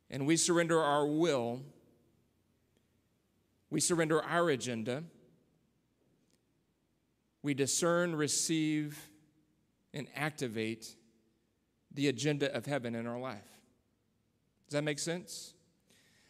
and 0.09 0.25
we 0.25 0.35
surrender 0.35 0.81
our 0.81 1.05
will, 1.05 1.61
we 3.69 3.79
surrender 3.79 4.23
our 4.23 4.49
agenda, 4.49 5.03
we 7.41 7.53
discern, 7.53 8.15
receive, 8.15 9.09
and 9.93 10.07
activate 10.15 10.95
the 11.93 12.07
agenda 12.07 12.53
of 12.55 12.65
heaven 12.65 12.95
in 12.95 13.07
our 13.07 13.19
life. 13.19 13.43
Does 14.67 14.73
that 14.73 14.83
make 14.83 14.99
sense? 14.99 15.53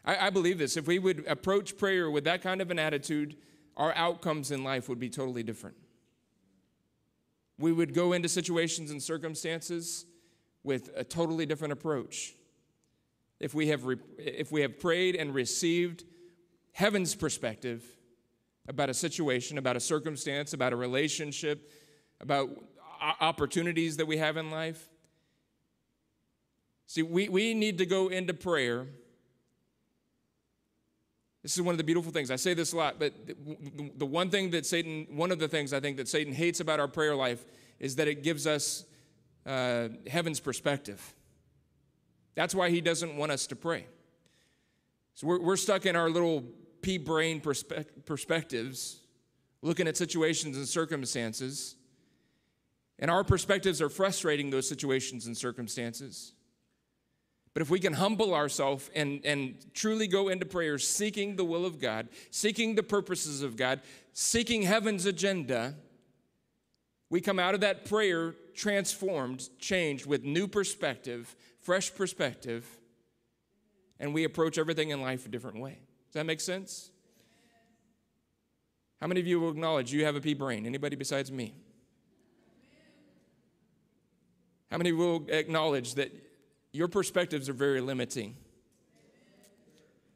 I, 0.05 0.27
I, 0.27 0.29
believe 0.29 0.58
this. 0.58 0.77
If 0.77 0.88
we 0.88 1.00
would 1.00 1.25
approach 1.27 1.77
prayer 1.77 2.10
with 2.10 2.24
that 2.24 2.41
kind 2.41 2.62
of 2.62 2.72
an 2.72 2.79
attitude, 2.79 3.36
our 3.75 3.93
outcomes 3.96 4.51
in 4.51 4.63
life 4.63 4.88
would 4.88 5.00
be 5.00 5.10
totally 5.10 5.43
different. 5.43 5.75
We 7.58 7.74
would 7.74 7.93
go 7.93 8.13
into 8.13 8.29
situations 8.29 8.91
and 8.91 9.03
circumstances 9.03 10.05
with 10.63 10.89
a 10.96 11.03
totally 11.03 11.46
different 11.46 11.74
approach. 11.74 12.34
If 13.39 13.53
we 13.53 13.67
have, 13.67 13.86
re- 13.86 13.98
if 14.17 14.51
we 14.51 14.62
have 14.62 14.79
prayed 14.79 15.15
and 15.15 15.34
received 15.34 16.05
heaven's 16.73 17.15
perspective 17.15 17.83
about 18.67 18.89
a 18.89 18.93
situation, 18.93 19.57
about 19.57 19.75
a 19.75 19.79
circumstance, 19.79 20.53
about 20.53 20.73
a 20.73 20.75
relationship, 20.75 21.71
about 22.21 22.49
opportunities 23.19 23.97
that 23.97 24.05
we 24.05 24.17
have 24.17 24.38
in 24.38 24.51
life. 24.51 24.89
See, 26.85 27.03
we, 27.03 27.29
we 27.29 27.53
need 27.53 27.77
to 27.79 27.85
go 27.85 28.07
into 28.07 28.33
prayer. 28.33 28.88
This 31.43 31.55
is 31.55 31.61
one 31.61 31.73
of 31.73 31.77
the 31.77 31.83
beautiful 31.83 32.11
things. 32.11 32.31
I 32.31 32.35
say 32.35 32.53
this 32.53 32.73
a 32.73 32.77
lot, 32.77 32.99
but 32.99 33.13
the, 33.95 34.05
one 34.05 34.29
thing 34.29 34.51
that 34.51 34.65
Satan, 34.65 35.07
one 35.09 35.31
of 35.31 35.39
the 35.39 35.47
things 35.47 35.71
I 35.71 35.79
think 35.79 35.97
that 35.97 36.07
Satan 36.07 36.33
hates 36.33 36.59
about 36.59 36.79
our 36.79 36.88
prayer 36.88 37.15
life 37.15 37.45
is 37.79 37.95
that 37.95 38.07
it 38.07 38.23
gives 38.23 38.45
us 38.45 38.85
uh, 39.45 39.89
heaven's 40.07 40.39
perspective. 40.39 41.15
That's 42.35 42.53
why 42.53 42.69
he 42.69 42.81
doesn't 42.81 43.15
want 43.15 43.31
us 43.31 43.47
to 43.47 43.55
pray. 43.55 43.85
So 45.19 45.27
we're, 45.27 45.41
we're 45.41 45.57
stuck 45.57 45.85
in 45.85 45.97
our 45.97 46.09
little 46.09 46.45
pea 46.81 46.97
brain 46.97 47.41
perspe- 47.41 48.05
perspectives, 48.05 49.01
looking 49.61 49.85
at 49.85 49.97
situations 49.97 50.55
and 50.55 50.65
circumstances. 50.65 51.75
And 52.99 53.11
our 53.11 53.25
perspectives 53.25 53.81
are 53.81 53.89
frustrating 53.89 54.49
those 54.49 54.69
situations 54.69 55.27
and 55.27 55.35
circumstances. 55.35 56.31
But 57.53 57.61
if 57.61 57.69
we 57.69 57.81
can 57.81 57.91
humble 57.91 58.33
ourselves 58.33 58.89
and, 58.95 59.19
and 59.25 59.55
truly 59.73 60.07
go 60.07 60.29
into 60.29 60.45
prayer, 60.45 60.77
seeking 60.77 61.35
the 61.35 61.43
will 61.43 61.65
of 61.65 61.81
God, 61.81 62.07
seeking 62.31 62.75
the 62.75 62.83
purposes 62.83 63.41
of 63.41 63.57
God, 63.57 63.81
seeking 64.13 64.61
heaven's 64.61 65.05
agenda, 65.05 65.75
we 67.09 67.19
come 67.19 67.39
out 67.39 67.55
of 67.55 67.59
that 67.59 67.83
prayer 67.83 68.35
transformed, 68.55 69.49
changed 69.59 70.05
with 70.05 70.23
new 70.23 70.47
perspective, 70.47 71.35
fresh 71.59 71.93
perspective, 71.93 72.78
and 73.99 74.13
we 74.13 74.23
approach 74.23 74.57
everything 74.57 74.89
in 74.89 75.01
life 75.01 75.25
a 75.25 75.29
different 75.29 75.59
way. 75.59 75.79
Does 76.07 76.13
that 76.13 76.25
make 76.25 76.39
sense? 76.39 76.91
How 79.01 79.07
many 79.07 79.19
of 79.19 79.27
you 79.27 79.39
will 79.39 79.49
acknowledge 79.49 79.93
you 79.93 80.05
have 80.05 80.15
a 80.15 80.21
pea 80.21 80.33
brain? 80.33 80.65
Anybody 80.65 80.95
besides 80.95 81.31
me? 81.31 81.53
How 84.69 84.77
many 84.77 84.91
will 84.91 85.25
acknowledge 85.29 85.95
that 85.95 86.11
your 86.71 86.87
perspectives 86.87 87.49
are 87.49 87.53
very 87.53 87.81
limiting? 87.81 88.35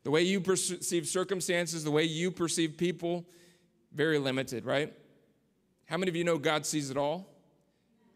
The 0.04 0.12
way 0.12 0.24
you 0.24 0.42
perceive 0.42 1.08
circumstances, 1.08 1.84
the 1.84 1.92
way 1.92 2.04
you 2.04 2.30
perceive 2.30 2.78
people, 2.78 3.26
very 3.94 4.20
limited, 4.20 4.66
right? 4.66 4.94
How 5.86 5.98
many 5.98 6.10
of 6.10 6.16
you 6.16 6.24
know 6.24 6.38
God 6.38 6.66
sees 6.66 6.90
it 6.90 6.98
all? 6.98 7.33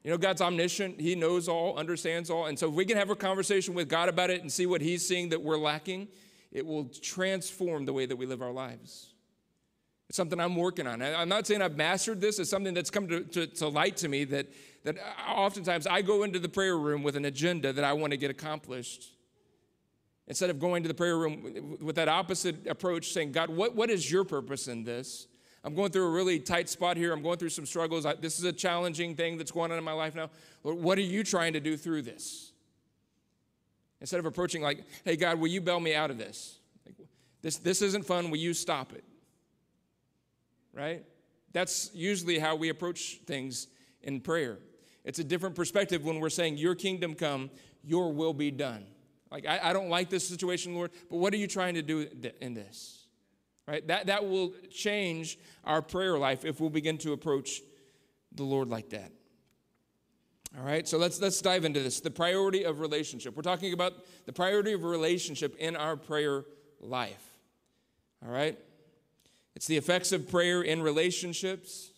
You 0.08 0.14
know, 0.14 0.18
God's 0.18 0.40
omniscient. 0.40 1.02
He 1.02 1.16
knows 1.16 1.50
all, 1.50 1.78
understands 1.78 2.30
all. 2.30 2.46
And 2.46 2.58
so 2.58 2.70
if 2.70 2.76
we 2.76 2.86
can 2.86 2.96
have 2.96 3.10
a 3.10 3.16
conversation 3.16 3.74
with 3.74 3.90
God 3.90 4.08
about 4.08 4.30
it 4.30 4.40
and 4.40 4.50
see 4.50 4.66
what 4.66 4.80
He's 4.80 5.06
seeing 5.06 5.28
that 5.32 5.42
we're 5.42 5.58
lacking, 5.58 6.08
it 6.50 6.66
will 6.66 6.86
transform 6.86 7.84
the 7.84 7.92
way 7.92 8.06
that 8.06 8.16
we 8.16 8.26
live 8.26 8.42
our 8.42 8.54
lives. 8.54 9.10
It's 10.08 10.16
something 10.16 10.40
I'm 10.40 10.56
working 10.56 10.88
on. 10.88 11.02
I'm 11.02 11.28
not 11.28 11.46
saying 11.46 11.62
I've 11.62 11.76
mastered 11.76 12.22
this. 12.22 12.40
It's 12.40 12.50
something 12.50 12.74
that's 12.74 12.90
come 12.90 13.10
to, 13.10 13.26
to, 13.26 13.48
to, 13.48 13.68
light 13.68 13.98
to 13.98 14.08
me 14.08 14.24
that, 14.24 14.48
that 14.86 14.96
oftentimes 15.28 15.86
I 15.86 16.02
go 16.04 16.24
into 16.24 16.40
the 16.40 16.48
prayer 16.48 16.78
room 16.78 17.04
with 17.04 17.18
an 17.18 17.26
agenda 17.26 17.74
that 17.74 17.84
I 17.84 17.92
want 17.92 18.12
to 18.12 18.18
get 18.18 18.32
accomplished. 18.32 19.12
Instead 20.30 20.50
of 20.50 20.58
going 20.58 20.84
to 20.84 20.88
the 20.88 20.96
prayer 20.96 21.18
room 21.18 21.80
with 21.82 21.98
that 21.98 22.08
opposite 22.08 22.66
approach, 22.66 23.12
saying, 23.12 23.34
God, 23.34 23.50
what, 23.50 23.76
what 23.76 23.90
is 23.90 24.10
your 24.10 24.24
purpose 24.24 24.70
in 24.70 24.86
this? 24.86 25.28
I'm 25.68 25.76
going 25.76 25.92
through 25.92 26.08
a 26.08 26.12
really 26.12 26.40
tight 26.40 26.70
spot 26.70 26.96
here. 26.98 27.12
I'm 27.12 27.22
going 27.22 27.38
through 27.38 27.50
some 27.50 27.66
struggles. 27.66 28.06
I, 28.06 28.14
this 28.14 28.40
is 28.40 28.46
a 28.46 28.54
challenging 28.54 29.16
thing 29.16 29.38
that's 29.38 29.52
going 29.52 29.72
on 29.72 29.78
in 29.78 29.84
my 29.84 29.92
life 29.92 30.16
now. 30.16 30.30
Lord, 30.64 30.80
what 30.80 30.98
are 30.98 31.02
you 31.02 31.24
trying 31.24 31.54
to 31.54 31.60
do 31.60 31.76
through 31.76 32.04
this? 32.04 32.54
Instead 34.00 34.20
of 34.20 34.26
approaching 34.26 34.62
like, 34.62 34.86
hey, 35.04 35.18
God, 35.18 35.40
will 35.40 35.48
you 35.48 35.60
bail 35.60 35.80
me 35.80 35.94
out 35.94 36.10
of 36.10 36.18
this? 36.18 36.60
Like, 36.86 36.96
this, 37.42 37.58
this 37.58 37.82
isn't 37.82 38.06
fun. 38.06 38.30
Will 38.30 38.38
you 38.38 38.54
stop 38.54 38.94
it? 38.94 39.04
right? 40.78 41.04
That's 41.54 41.90
usually 41.94 42.38
how 42.38 42.56
we 42.56 42.70
approach 42.70 43.20
things 43.26 43.68
in 44.04 44.22
prayer. 44.22 44.60
It's 45.04 45.20
a 45.20 45.24
different 45.24 45.56
perspective 45.56 46.06
when 46.06 46.20
we're 46.20 46.30
saying, 46.30 46.58
Your 46.58 46.76
kingdom 46.76 47.16
come, 47.16 47.50
your 47.84 48.14
will 48.14 48.34
be 48.34 48.52
done. 48.52 48.86
Like, 49.32 49.46
I, 49.46 49.60
I 49.62 49.74
don't 49.74 49.90
like 49.90 50.10
this 50.10 50.26
situation, 50.28 50.76
Lord, 50.76 50.92
but 51.10 51.18
what 51.18 51.34
are 51.34 51.38
you 51.38 51.48
trying 51.48 51.74
to 51.74 51.82
do 51.82 52.08
in 52.40 52.54
this? 52.54 53.07
Right? 53.68 53.86
That, 53.88 54.08
that 54.08 54.26
will 54.26 54.54
change 54.72 55.38
our 55.64 55.82
prayer 55.82 56.18
life 56.18 56.46
if 56.46 56.62
we'll 56.62 56.70
begin 56.70 56.98
to 57.00 57.12
approach 57.12 57.62
the 58.34 58.44
Lord 58.44 58.70
like 58.70 58.90
that. 58.92 59.12
All 60.58 60.64
right, 60.64 60.88
so 60.88 60.98
let's 60.98 61.20
let's 61.22 61.42
dive 61.42 61.66
into 61.66 61.82
this. 61.82 62.00
The 62.00 62.10
priority 62.10 62.64
of 62.64 62.80
relationship. 62.80 63.36
We're 63.36 63.44
talking 63.44 63.74
about 63.74 63.94
the 64.26 64.34
priority 64.34 64.72
of 64.72 64.84
relationship 64.84 65.56
in 65.60 65.76
our 65.76 65.98
prayer 65.98 66.46
life. 66.80 67.24
All 68.26 68.32
right? 68.32 68.58
It's 69.56 69.68
the 69.68 69.78
effects 69.78 70.12
of 70.12 70.30
prayer 70.30 70.62
in 70.62 70.82
relationships 70.82 71.92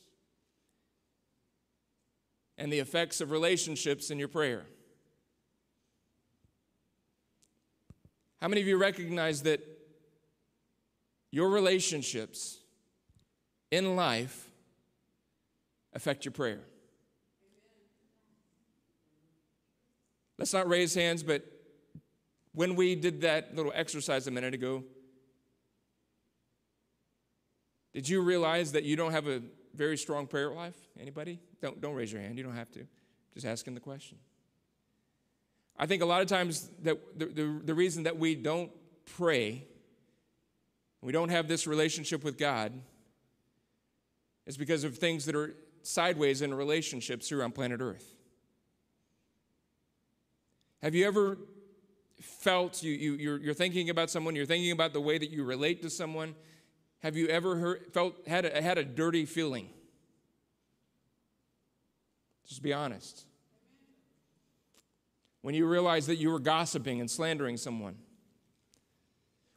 and 2.57 2.73
the 2.73 2.79
effects 2.79 3.21
of 3.21 3.31
relationships 3.31 4.09
in 4.09 4.17
your 4.17 4.27
prayer. 4.27 4.65
How 8.41 8.47
many 8.47 8.61
of 8.61 8.67
you 8.67 8.77
recognize 8.77 9.43
that 9.43 9.61
your 11.31 11.49
relationships 11.49 12.59
in 13.71 13.95
life 13.95 14.49
affect 15.93 16.25
your 16.25 16.31
prayer? 16.31 16.61
Let's 20.37 20.53
not 20.53 20.69
raise 20.69 20.93
hands, 20.93 21.21
but 21.21 21.43
when 22.53 22.75
we 22.75 22.95
did 22.95 23.21
that 23.21 23.55
little 23.55 23.73
exercise 23.75 24.25
a 24.27 24.31
minute 24.31 24.53
ago, 24.53 24.83
did 27.93 28.07
you 28.07 28.21
realize 28.21 28.71
that 28.71 28.83
you 28.83 28.95
don't 28.95 29.11
have 29.11 29.27
a 29.27 29.41
very 29.73 29.97
strong 29.97 30.27
prayer 30.27 30.51
life? 30.51 30.77
Anybody? 30.99 31.39
Don't, 31.61 31.81
don't 31.81 31.93
raise 31.93 32.11
your 32.11 32.21
hand. 32.21 32.37
You 32.37 32.43
don't 32.43 32.55
have 32.55 32.71
to. 32.71 32.85
Just 33.33 33.45
asking 33.45 33.73
the 33.73 33.79
question. 33.79 34.17
I 35.77 35.85
think 35.85 36.01
a 36.01 36.05
lot 36.05 36.21
of 36.21 36.27
times 36.27 36.69
that 36.83 36.97
the, 37.17 37.25
the, 37.25 37.61
the 37.65 37.73
reason 37.73 38.03
that 38.03 38.17
we 38.17 38.35
don't 38.35 38.71
pray, 39.17 39.65
we 41.01 41.11
don't 41.11 41.29
have 41.29 41.47
this 41.47 41.65
relationship 41.65 42.23
with 42.23 42.37
God, 42.37 42.73
is 44.45 44.57
because 44.57 44.83
of 44.83 44.97
things 44.97 45.25
that 45.25 45.35
are 45.35 45.55
sideways 45.81 46.41
in 46.41 46.53
relationships 46.53 47.29
here 47.29 47.43
on 47.43 47.51
planet 47.51 47.81
Earth. 47.81 48.15
Have 50.81 50.95
you 50.95 51.05
ever 51.07 51.37
felt 52.21 52.83
you, 52.83 52.91
you, 52.91 53.13
you're, 53.13 53.37
you're 53.37 53.53
thinking 53.53 53.89
about 53.89 54.09
someone, 54.09 54.35
you're 54.35 54.45
thinking 54.45 54.71
about 54.71 54.93
the 54.93 55.01
way 55.01 55.17
that 55.17 55.29
you 55.29 55.43
relate 55.43 55.81
to 55.81 55.89
someone, 55.89 56.35
have 56.99 57.15
you 57.15 57.27
ever 57.27 57.55
heard, 57.55 57.93
felt 57.93 58.15
had 58.27 58.45
a, 58.45 58.61
had 58.61 58.77
a 58.77 58.83
dirty 58.83 59.25
feeling? 59.25 59.69
Just 62.47 62.61
be 62.61 62.73
honest. 62.73 63.25
When 65.41 65.55
you 65.55 65.65
realize 65.65 66.07
that 66.07 66.17
you 66.17 66.29
were 66.29 66.39
gossiping 66.39 66.99
and 66.99 67.09
slandering 67.09 67.55
someone. 67.55 67.95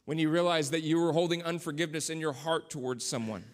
When 0.05 0.17
you 0.17 0.29
realized 0.29 0.71
that 0.71 0.81
you 0.81 0.99
were 0.99 1.13
holding 1.13 1.43
unforgiveness 1.43 2.09
in 2.09 2.19
your 2.19 2.33
heart 2.33 2.69
towards 2.69 3.05
someone. 3.05 3.45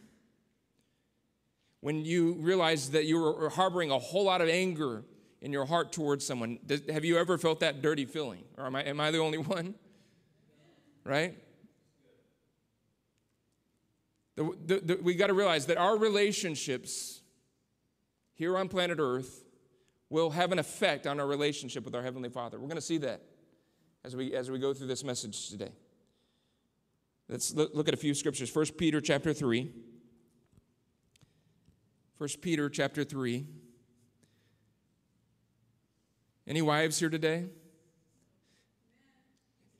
When 1.82 2.04
you 2.04 2.34
realized 2.40 2.92
that 2.94 3.06
you 3.06 3.20
were 3.20 3.50
harboring 3.50 3.92
a 3.92 4.00
whole 4.00 4.26
lot 4.26 4.42
of 4.42 4.50
anger 4.50 5.04
in 5.42 5.54
your 5.54 5.66
heart 5.66 5.92
towards 5.92 6.26
someone. 6.26 6.60
Have 6.90 7.06
you 7.06 7.18
ever 7.18 7.38
felt 7.38 7.62
that 7.62 7.82
dirty 7.82 8.06
feeling? 8.06 8.44
Or 8.58 8.66
am 8.66 8.76
I, 8.76 8.84
am 8.84 9.00
I 9.00 9.12
the 9.12 9.20
only 9.20 9.38
one? 9.38 9.76
Right? 11.04 11.36
The, 14.36 14.52
the, 14.66 14.80
the, 14.80 15.00
we 15.02 15.16
got 15.16 15.28
to 15.28 15.34
realize 15.34 15.66
that 15.68 15.78
our 15.78 15.98
relationships 15.98 17.22
here 18.34 18.58
on 18.58 18.70
planet 18.70 18.98
Earth 19.00 19.44
will 20.10 20.30
have 20.32 20.52
an 20.52 20.60
effect 20.60 21.06
on 21.06 21.20
our 21.20 21.28
relationship 21.28 21.86
with 21.86 21.94
our 21.94 22.02
Heavenly 22.02 22.30
Father. 22.30 22.58
We're 22.58 22.68
going 22.68 22.76
to 22.76 22.82
see 22.82 22.98
that 23.00 23.22
as 24.04 24.16
we, 24.16 24.34
as 24.34 24.50
we 24.50 24.60
go 24.60 24.74
through 24.74 24.88
this 24.88 25.04
message 25.04 25.50
today. 25.50 25.72
Let's 27.30 27.54
look 27.54 27.88
at 27.88 27.94
a 27.94 27.98
few 27.98 28.16
scriptures. 28.16 28.54
1 28.54 28.66
Peter 28.78 29.00
chapter 29.00 29.34
3. 29.34 29.72
1 32.18 32.30
Peter 32.42 32.68
chapter 32.70 33.04
3. 33.04 33.46
Any 36.48 36.64
wives 36.64 36.98
here 36.98 37.10
today? 37.10 37.46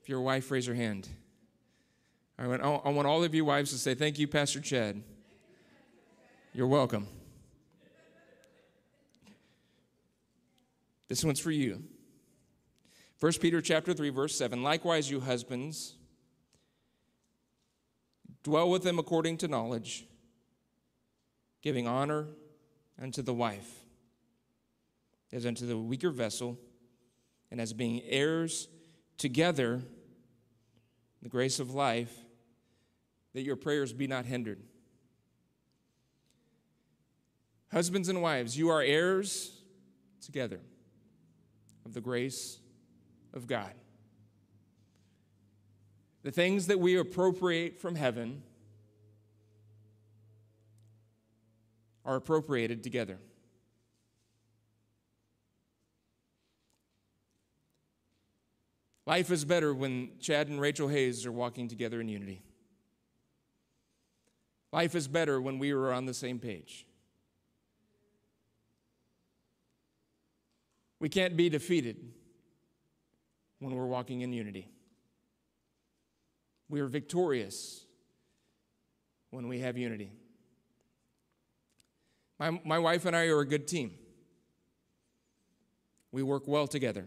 If 0.00 0.08
you're 0.08 0.20
a 0.20 0.22
wife, 0.22 0.48
raise 0.52 0.64
your 0.64 0.76
hand. 0.76 1.08
I 2.38 2.46
want, 2.46 2.62
I 2.62 2.88
want 2.88 3.08
all 3.08 3.24
of 3.24 3.34
you 3.34 3.44
wives 3.44 3.72
to 3.72 3.78
say, 3.78 3.94
Thank 3.94 4.20
you, 4.20 4.28
Pastor 4.28 4.60
Chad. 4.60 5.02
You're 6.54 6.68
welcome. 6.68 7.08
This 11.08 11.24
one's 11.24 11.40
for 11.40 11.50
you. 11.50 11.82
1 13.18 13.32
Peter 13.40 13.60
chapter 13.60 13.92
3 13.92 14.08
verse 14.10 14.34
7 14.36 14.62
Likewise 14.62 15.10
you 15.10 15.20
husbands 15.20 15.96
dwell 18.42 18.70
with 18.70 18.82
them 18.82 18.98
according 18.98 19.36
to 19.36 19.48
knowledge 19.48 20.06
giving 21.62 21.86
honor 21.86 22.26
unto 23.00 23.22
the 23.22 23.34
wife 23.34 23.80
as 25.32 25.46
unto 25.46 25.66
the 25.66 25.76
weaker 25.76 26.10
vessel 26.10 26.58
and 27.50 27.60
as 27.60 27.72
being 27.72 28.02
heirs 28.04 28.68
together 29.18 29.82
the 31.22 31.28
grace 31.28 31.60
of 31.60 31.74
life 31.74 32.14
that 33.34 33.42
your 33.42 33.56
prayers 33.56 33.92
be 33.92 34.06
not 34.06 34.24
hindered 34.24 34.60
husbands 37.72 38.08
and 38.08 38.22
wives 38.22 38.56
you 38.56 38.68
are 38.68 38.82
heirs 38.82 39.60
together 40.20 40.60
of 41.84 41.94
the 41.94 42.00
grace 42.00 42.60
of 43.32 43.46
God. 43.46 43.72
The 46.22 46.30
things 46.30 46.66
that 46.66 46.78
we 46.78 46.96
appropriate 46.98 47.80
from 47.80 47.94
heaven 47.94 48.42
are 52.04 52.16
appropriated 52.16 52.82
together. 52.82 53.18
Life 59.06 59.30
is 59.30 59.44
better 59.44 59.74
when 59.74 60.10
Chad 60.20 60.48
and 60.48 60.60
Rachel 60.60 60.88
Hayes 60.88 61.26
are 61.26 61.32
walking 61.32 61.68
together 61.68 62.00
in 62.00 62.08
unity. 62.08 62.42
Life 64.72 64.94
is 64.94 65.08
better 65.08 65.40
when 65.40 65.58
we 65.58 65.72
are 65.72 65.92
on 65.92 66.06
the 66.06 66.14
same 66.14 66.38
page. 66.38 66.86
We 71.00 71.08
can't 71.08 71.36
be 71.36 71.48
defeated 71.48 71.96
when 73.58 73.74
we're 73.74 73.86
walking 73.86 74.20
in 74.20 74.32
unity. 74.32 74.68
We 76.70 76.80
are 76.80 76.86
victorious 76.86 77.84
when 79.30 79.48
we 79.48 79.58
have 79.58 79.76
unity. 79.76 80.12
My, 82.38 82.58
my 82.64 82.78
wife 82.78 83.04
and 83.04 83.14
I 83.14 83.26
are 83.26 83.40
a 83.40 83.46
good 83.46 83.66
team. 83.66 83.92
We 86.12 86.22
work 86.22 86.44
well 86.46 86.68
together. 86.68 87.06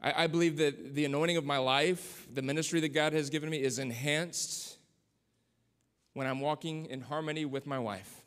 I, 0.00 0.24
I 0.24 0.26
believe 0.28 0.56
that 0.58 0.94
the 0.94 1.04
anointing 1.04 1.36
of 1.36 1.44
my 1.44 1.58
life, 1.58 2.28
the 2.32 2.42
ministry 2.42 2.78
that 2.80 2.94
God 2.94 3.12
has 3.12 3.28
given 3.28 3.50
me, 3.50 3.60
is 3.60 3.80
enhanced 3.80 4.78
when 6.12 6.28
I'm 6.28 6.40
walking 6.40 6.86
in 6.86 7.00
harmony 7.00 7.44
with 7.44 7.66
my 7.66 7.78
wife. 7.78 8.22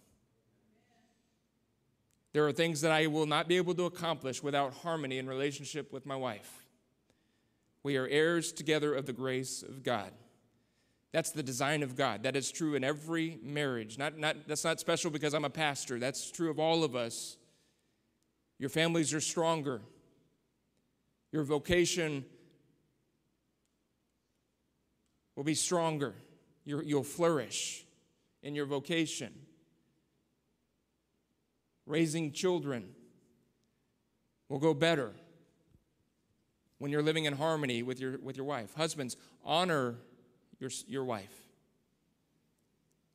There 2.34 2.46
are 2.46 2.52
things 2.52 2.82
that 2.82 2.92
I 2.92 3.08
will 3.08 3.26
not 3.26 3.48
be 3.48 3.56
able 3.56 3.74
to 3.76 3.86
accomplish 3.86 4.44
without 4.44 4.74
harmony 4.74 5.18
in 5.18 5.28
relationship 5.28 5.94
with 5.94 6.06
my 6.06 6.18
wife. 6.18 6.67
We 7.88 7.96
are 7.96 8.06
heirs 8.06 8.52
together 8.52 8.94
of 8.94 9.06
the 9.06 9.14
grace 9.14 9.64
of 9.64 9.82
God. 9.82 10.12
That's 11.14 11.32
the 11.32 11.42
design 11.42 11.84
of 11.84 11.96
God. 11.96 12.24
That 12.24 12.36
is 12.36 12.52
true 12.52 12.76
in 12.76 12.84
every 12.84 13.40
marriage. 13.42 13.98
Not, 13.98 14.18
not, 14.18 14.46
that's 14.46 14.66
not 14.66 14.82
special 14.82 15.10
because 15.10 15.34
I'm 15.34 15.46
a 15.46 15.50
pastor. 15.50 15.98
That's 15.98 16.30
true 16.30 16.50
of 16.50 16.60
all 16.60 16.84
of 16.84 16.98
us. 16.98 17.38
Your 18.60 18.70
families 18.70 19.14
are 19.14 19.22
stronger. 19.22 19.80
Your 21.32 21.44
vocation 21.44 22.26
will 25.38 25.46
be 25.46 25.54
stronger. 25.54 26.14
you 26.66 26.84
will 26.94 27.04
flourish 27.04 27.86
in 28.44 28.54
your 28.54 28.66
vocation 28.66 29.34
raising 31.86 32.34
children 32.34 32.90
will 34.50 34.60
go 34.60 34.74
better 34.74 35.14
when 36.80 36.92
you're 36.92 37.04
living 37.04 37.26
in 37.26 37.34
harmony 37.34 37.84
with 37.84 38.00
your, 38.00 38.18
with 38.20 38.38
your 38.38 38.46
wife. 38.46 38.74
Husbands, 38.76 39.18
honor 39.44 39.96
your, 40.60 40.70
your 40.88 41.04
wife. 41.04 41.34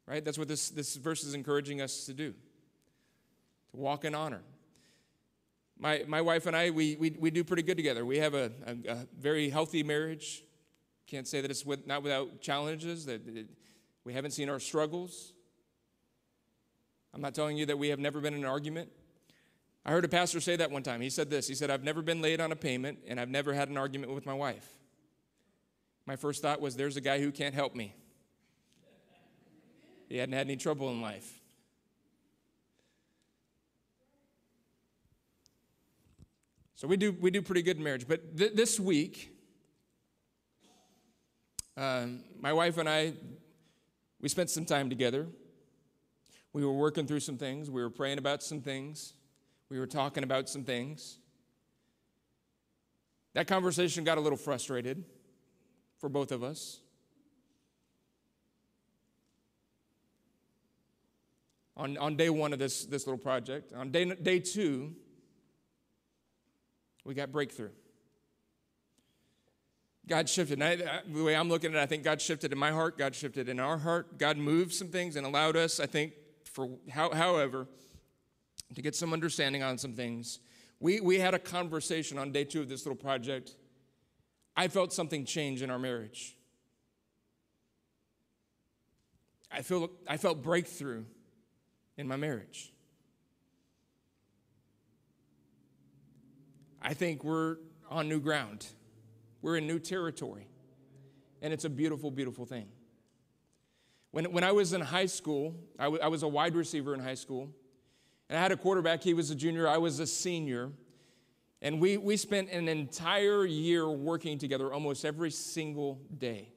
Right? 0.06 0.24
That's 0.24 0.38
what 0.38 0.48
this, 0.48 0.70
this 0.70 0.96
verse 0.96 1.24
is 1.24 1.34
encouraging 1.34 1.80
us 1.80 2.06
to 2.06 2.12
do 2.12 2.34
to 3.72 3.76
walk 3.76 4.04
in 4.04 4.14
honor. 4.14 4.42
My, 5.78 6.04
my 6.06 6.20
wife 6.20 6.46
and 6.46 6.54
I, 6.54 6.70
we, 6.70 6.96
we, 6.96 7.10
we 7.18 7.30
do 7.30 7.42
pretty 7.42 7.62
good 7.62 7.76
together. 7.76 8.04
We 8.04 8.18
have 8.18 8.34
a, 8.34 8.52
a, 8.66 8.92
a 8.92 9.06
very 9.18 9.48
healthy 9.48 9.82
marriage. 9.82 10.44
Can't 11.06 11.26
say 11.26 11.40
that 11.40 11.50
it's 11.50 11.66
with, 11.66 11.86
not 11.86 12.02
without 12.02 12.40
challenges, 12.40 13.06
that 13.06 13.26
it, 13.26 13.46
we 14.04 14.12
haven't 14.12 14.32
seen 14.32 14.48
our 14.48 14.60
struggles. 14.60 15.32
I'm 17.14 17.20
not 17.20 17.34
telling 17.34 17.56
you 17.56 17.66
that 17.66 17.78
we 17.78 17.88
have 17.88 17.98
never 17.98 18.20
been 18.20 18.34
in 18.34 18.40
an 18.40 18.46
argument. 18.48 18.90
I 19.84 19.90
heard 19.90 20.04
a 20.04 20.08
pastor 20.08 20.40
say 20.40 20.56
that 20.56 20.70
one 20.70 20.82
time. 20.82 21.00
He 21.00 21.10
said 21.10 21.28
this 21.30 21.48
He 21.48 21.54
said, 21.54 21.70
I've 21.70 21.84
never 21.84 22.02
been 22.02 22.22
late 22.22 22.40
on 22.40 22.52
a 22.52 22.56
payment, 22.56 22.98
and 23.06 23.18
I've 23.18 23.30
never 23.30 23.52
had 23.52 23.68
an 23.68 23.76
argument 23.76 24.14
with 24.14 24.26
my 24.26 24.34
wife. 24.34 24.68
My 26.06 26.16
first 26.16 26.42
thought 26.42 26.60
was, 26.60 26.76
there's 26.76 26.96
a 26.96 27.00
guy 27.00 27.20
who 27.20 27.30
can't 27.30 27.54
help 27.54 27.74
me. 27.74 27.94
He 30.08 30.18
hadn't 30.18 30.34
had 30.34 30.46
any 30.46 30.56
trouble 30.56 30.90
in 30.90 31.00
life. 31.00 31.40
So 36.74 36.88
we 36.88 36.96
do, 36.96 37.12
we 37.12 37.30
do 37.30 37.40
pretty 37.40 37.62
good 37.62 37.76
in 37.76 37.84
marriage. 37.84 38.08
But 38.08 38.36
th- 38.36 38.54
this 38.54 38.80
week, 38.80 39.32
um, 41.76 42.24
my 42.40 42.52
wife 42.52 42.76
and 42.76 42.88
I, 42.88 43.14
we 44.20 44.28
spent 44.28 44.50
some 44.50 44.64
time 44.64 44.90
together. 44.90 45.28
We 46.52 46.64
were 46.64 46.72
working 46.72 47.06
through 47.06 47.20
some 47.20 47.38
things, 47.38 47.70
we 47.70 47.80
were 47.80 47.88
praying 47.88 48.18
about 48.18 48.42
some 48.42 48.60
things, 48.60 49.14
we 49.72 49.78
were 49.78 49.86
talking 49.86 50.22
about 50.22 50.50
some 50.50 50.64
things. 50.64 51.16
That 53.32 53.46
conversation 53.46 54.04
got 54.04 54.18
a 54.18 54.20
little 54.20 54.36
frustrated 54.36 55.02
for 55.96 56.10
both 56.10 56.30
of 56.30 56.42
us. 56.42 56.80
On, 61.74 61.96
on 61.96 62.16
day 62.16 62.28
one 62.28 62.52
of 62.52 62.58
this, 62.58 62.84
this 62.84 63.06
little 63.06 63.18
project, 63.18 63.72
on 63.72 63.90
day, 63.90 64.04
day 64.04 64.40
two, 64.40 64.92
we 67.06 67.14
got 67.14 67.32
breakthrough. 67.32 67.70
God 70.06 70.28
shifted. 70.28 70.60
I, 70.60 70.72
I, 70.72 71.00
the 71.10 71.22
way 71.22 71.34
I'm 71.34 71.48
looking 71.48 71.70
at 71.70 71.78
it, 71.78 71.82
I 71.82 71.86
think 71.86 72.02
God 72.02 72.20
shifted 72.20 72.52
in 72.52 72.58
my 72.58 72.72
heart, 72.72 72.98
God 72.98 73.14
shifted 73.14 73.48
in 73.48 73.58
our 73.58 73.78
heart. 73.78 74.18
God 74.18 74.36
moved 74.36 74.74
some 74.74 74.88
things 74.88 75.16
and 75.16 75.24
allowed 75.24 75.56
us, 75.56 75.80
I 75.80 75.86
think, 75.86 76.12
for 76.44 76.68
how, 76.90 77.10
however, 77.14 77.68
to 78.74 78.82
get 78.82 78.94
some 78.94 79.12
understanding 79.12 79.62
on 79.62 79.78
some 79.78 79.92
things, 79.92 80.40
we, 80.80 81.00
we 81.00 81.18
had 81.18 81.34
a 81.34 81.38
conversation 81.38 82.18
on 82.18 82.32
day 82.32 82.44
two 82.44 82.60
of 82.60 82.68
this 82.68 82.84
little 82.84 82.96
project. 82.96 83.54
I 84.56 84.68
felt 84.68 84.92
something 84.92 85.24
change 85.24 85.62
in 85.62 85.70
our 85.70 85.78
marriage. 85.78 86.36
I, 89.50 89.62
feel, 89.62 89.90
I 90.08 90.16
felt 90.16 90.42
breakthrough 90.42 91.04
in 91.96 92.08
my 92.08 92.16
marriage. 92.16 92.72
I 96.80 96.94
think 96.94 97.22
we're 97.22 97.58
on 97.90 98.08
new 98.08 98.20
ground. 98.20 98.66
We're 99.40 99.56
in 99.56 99.66
new 99.66 99.78
territory. 99.78 100.48
And 101.42 101.52
it's 101.52 101.64
a 101.64 101.70
beautiful, 101.70 102.10
beautiful 102.10 102.44
thing. 102.46 102.68
When, 104.10 104.32
when 104.32 104.44
I 104.44 104.52
was 104.52 104.72
in 104.72 104.80
high 104.80 105.06
school, 105.06 105.54
I, 105.78 105.84
w- 105.84 106.02
I 106.02 106.08
was 106.08 106.22
a 106.22 106.28
wide 106.28 106.54
receiver 106.54 106.94
in 106.94 107.00
high 107.00 107.14
school, 107.14 107.50
and 108.32 108.38
I 108.38 108.42
had 108.42 108.50
a 108.50 108.56
quarterback. 108.56 109.02
He 109.02 109.12
was 109.12 109.30
a 109.30 109.34
junior, 109.34 109.68
I 109.68 109.76
was 109.76 110.00
a 110.00 110.06
senior. 110.06 110.72
And 111.60 111.78
we, 111.78 111.98
we 111.98 112.16
spent 112.16 112.48
an 112.48 112.66
entire 112.66 113.44
year 113.44 113.86
working 113.86 114.38
together 114.38 114.72
almost 114.72 115.04
every 115.04 115.30
single 115.30 116.00
day. 116.16 116.48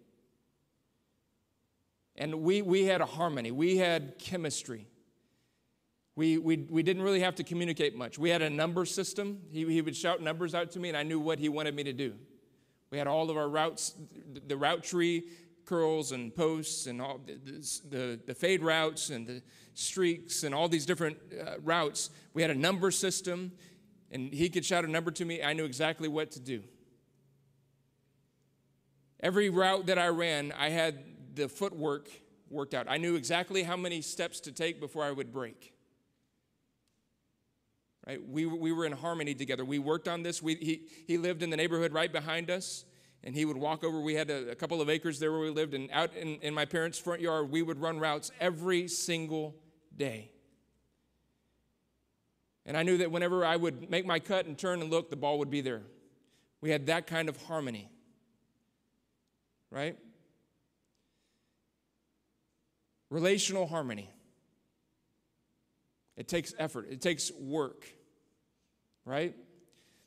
And 2.15 2.43
we, 2.43 2.61
we 2.61 2.85
had 2.85 3.01
a 3.01 3.05
harmony, 3.05 3.51
we 3.51 3.75
had 3.75 4.17
chemistry. 4.19 4.87
We, 6.15 6.37
we, 6.37 6.65
we 6.69 6.81
didn't 6.81 7.03
really 7.03 7.19
have 7.19 7.35
to 7.35 7.43
communicate 7.43 7.93
much. 7.93 8.17
We 8.17 8.29
had 8.29 8.41
a 8.41 8.49
number 8.49 8.85
system. 8.85 9.41
He, 9.51 9.65
he 9.65 9.81
would 9.81 9.97
shout 9.97 10.21
numbers 10.21 10.55
out 10.55 10.71
to 10.71 10.79
me, 10.79 10.87
and 10.87 10.97
I 10.97 11.03
knew 11.03 11.19
what 11.19 11.39
he 11.39 11.49
wanted 11.49 11.75
me 11.75 11.83
to 11.83 11.91
do. 11.91 12.13
We 12.89 12.97
had 12.97 13.07
all 13.07 13.29
of 13.29 13.35
our 13.35 13.49
routes, 13.49 13.95
the 14.47 14.55
route 14.55 14.81
tree 14.81 15.25
curls 15.65 16.11
and 16.11 16.35
posts 16.35 16.87
and 16.87 17.01
all 17.01 17.19
the, 17.25 17.37
the, 17.89 18.19
the 18.25 18.33
fade 18.35 18.61
routes 18.61 19.09
and 19.09 19.27
the 19.27 19.41
streaks 19.73 20.43
and 20.43 20.53
all 20.55 20.67
these 20.67 20.85
different 20.85 21.17
uh, 21.39 21.59
routes. 21.63 22.09
We 22.33 22.41
had 22.41 22.51
a 22.51 22.55
number 22.55 22.91
system, 22.91 23.51
and 24.11 24.33
he 24.33 24.49
could 24.49 24.65
shout 24.65 24.85
a 24.85 24.87
number 24.87 25.11
to 25.11 25.25
me. 25.25 25.41
I 25.43 25.53
knew 25.53 25.65
exactly 25.65 26.07
what 26.07 26.31
to 26.31 26.39
do. 26.39 26.63
Every 29.19 29.49
route 29.49 29.87
that 29.87 29.97
I 29.97 30.07
ran, 30.07 30.51
I 30.57 30.69
had 30.69 30.99
the 31.33 31.49
footwork 31.49 32.09
worked 32.49 32.73
out. 32.73 32.85
I 32.89 32.97
knew 32.97 33.15
exactly 33.15 33.63
how 33.63 33.75
many 33.75 34.01
steps 34.01 34.39
to 34.41 34.51
take 34.51 34.79
before 34.79 35.03
I 35.03 35.11
would 35.11 35.31
break. 35.33 35.73
Right? 38.05 38.21
We, 38.27 38.45
we 38.45 38.71
were 38.71 38.85
in 38.85 38.91
harmony 38.91 39.33
together. 39.33 39.65
We 39.65 39.79
worked 39.79 40.07
on 40.07 40.21
this. 40.21 40.41
We, 40.41 40.55
he, 40.55 40.87
he 41.07 41.17
lived 41.17 41.41
in 41.41 41.49
the 41.49 41.57
neighborhood 41.57 41.91
right 41.91 42.11
behind 42.11 42.51
us, 42.51 42.85
and 43.25 43.35
he 43.35 43.43
would 43.43 43.57
walk 43.57 43.83
over. 43.83 43.99
We 43.99 44.13
had 44.13 44.29
a, 44.29 44.51
a 44.51 44.55
couple 44.55 44.81
of 44.81 44.89
acres 44.89 45.19
there 45.19 45.31
where 45.31 45.41
we 45.41 45.49
lived, 45.49 45.73
and 45.73 45.89
out 45.91 46.15
in, 46.15 46.37
in 46.41 46.53
my 46.53 46.63
parents' 46.63 46.99
front 46.99 47.21
yard, 47.21 47.51
we 47.51 47.63
would 47.63 47.81
run 47.81 47.99
routes 47.99 48.31
every 48.39 48.87
single 48.87 49.55
day. 49.97 50.31
And 52.67 52.77
I 52.77 52.83
knew 52.83 52.97
that 52.97 53.11
whenever 53.11 53.43
I 53.43 53.55
would 53.55 53.89
make 53.89 54.05
my 54.05 54.19
cut 54.19 54.45
and 54.45 54.57
turn 54.57 54.81
and 54.81 54.91
look, 54.91 55.09
the 55.09 55.15
ball 55.15 55.39
would 55.39 55.49
be 55.49 55.61
there. 55.61 55.81
We 56.61 56.69
had 56.69 56.85
that 56.85 57.07
kind 57.07 57.27
of 57.27 57.41
harmony. 57.43 57.89
Right? 59.71 59.97
Relational 63.09 63.65
harmony. 63.65 64.09
It 66.15 66.27
takes 66.27 66.53
effort, 66.57 66.87
it 66.89 67.01
takes 67.01 67.31
work, 67.33 67.85
right? 69.03 69.35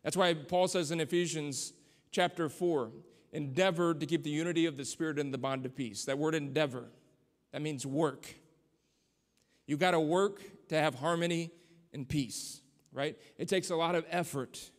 That's 0.02 0.16
why 0.16 0.32
Paul 0.32 0.66
says 0.66 0.90
in 0.90 1.00
Ephesians 1.00 1.74
chapter 2.10 2.48
4 2.48 2.90
endeavor 3.32 3.94
to 3.94 4.06
keep 4.06 4.22
the 4.22 4.30
unity 4.30 4.66
of 4.66 4.76
the 4.76 4.84
Spirit 4.84 5.18
in 5.18 5.30
the 5.30 5.38
bond 5.38 5.66
of 5.66 5.74
peace. 5.74 6.04
That 6.04 6.18
word 6.18 6.34
endeavor, 6.34 6.84
that 7.52 7.62
means 7.62 7.84
work. 7.84 8.34
You 9.66 9.76
got 9.76 9.90
to 9.92 10.00
work 10.00 10.40
to 10.68 10.76
have 10.76 10.94
harmony 10.94 11.50
and 11.92 12.08
peace, 12.08 12.60
right? 12.92 13.16
It 13.36 13.48
takes 13.48 13.70
a 13.70 13.76
lot 13.76 13.94
of 13.94 14.04
effort. 14.10 14.70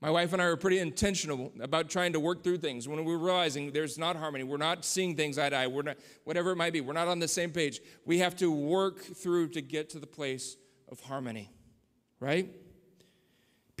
My 0.00 0.10
wife 0.10 0.32
and 0.32 0.40
I 0.40 0.46
are 0.46 0.56
pretty 0.56 0.78
intentional 0.78 1.52
about 1.60 1.90
trying 1.90 2.14
to 2.14 2.20
work 2.20 2.42
through 2.42 2.58
things. 2.58 2.88
When 2.88 3.04
we're 3.04 3.18
realizing 3.18 3.70
there's 3.70 3.98
not 3.98 4.16
harmony, 4.16 4.44
we're 4.44 4.56
not 4.56 4.84
seeing 4.84 5.14
things 5.14 5.38
eye 5.38 5.50
to 5.50 5.56
eye, 5.56 5.66
we're 5.66 5.82
not, 5.82 5.98
whatever 6.24 6.52
it 6.52 6.56
might 6.56 6.72
be, 6.72 6.80
we're 6.80 6.94
not 6.94 7.06
on 7.06 7.18
the 7.18 7.28
same 7.28 7.50
page. 7.50 7.80
We 8.06 8.18
have 8.18 8.34
to 8.36 8.50
work 8.50 9.00
through 9.00 9.48
to 9.50 9.60
get 9.60 9.90
to 9.90 9.98
the 9.98 10.06
place 10.06 10.56
of 10.88 11.00
harmony, 11.00 11.52
right? 12.18 12.48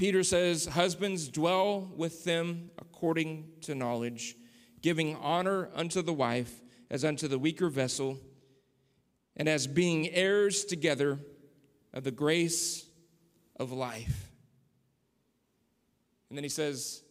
Peter 0.00 0.24
says, 0.24 0.64
Husbands, 0.64 1.28
dwell 1.28 1.92
with 1.94 2.24
them 2.24 2.70
according 2.78 3.46
to 3.60 3.74
knowledge, 3.74 4.34
giving 4.80 5.14
honor 5.16 5.68
unto 5.74 6.00
the 6.00 6.10
wife 6.14 6.62
as 6.90 7.04
unto 7.04 7.28
the 7.28 7.38
weaker 7.38 7.68
vessel, 7.68 8.18
and 9.36 9.46
as 9.46 9.66
being 9.66 10.08
heirs 10.08 10.64
together 10.64 11.18
of 11.92 12.02
the 12.02 12.10
grace 12.10 12.86
of 13.56 13.72
life. 13.72 14.30
And 16.30 16.38
then 16.38 16.44
he 16.44 16.48
says, 16.48 17.02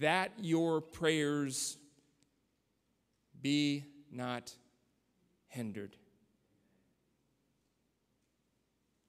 That 0.00 0.32
your 0.38 0.82
prayers 0.82 1.78
be 3.40 3.86
not 4.12 4.54
hindered. 5.48 5.96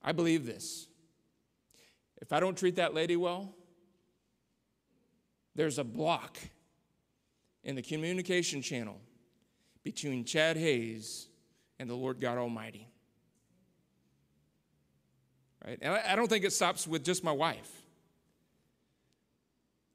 I 0.02 0.14
believe 0.14 0.46
this. 0.46 0.88
If 2.22 2.32
I 2.32 2.40
don't 2.40 2.58
treat 2.58 2.76
that 2.76 2.94
lady 2.94 3.16
well, 3.16 3.54
there's 5.56 5.80
a 5.80 5.84
block 5.84 6.38
in 7.64 7.76
the 7.76 7.82
communication 7.82 8.62
channel 8.62 9.00
between 9.84 10.24
Chad 10.24 10.58
Hayes 10.58 11.28
and 11.80 11.90
the 11.90 11.96
Lord 11.96 12.22
God 12.22 12.38
Almighty. 12.38 12.88
Right? 15.66 15.80
And 15.82 15.94
I 15.94 16.16
don't 16.16 16.28
think 16.28 16.46
it 16.46 16.54
stops 16.54 16.88
with 16.88 17.04
just 17.04 17.24
my 17.24 17.32
wife. 17.32 17.70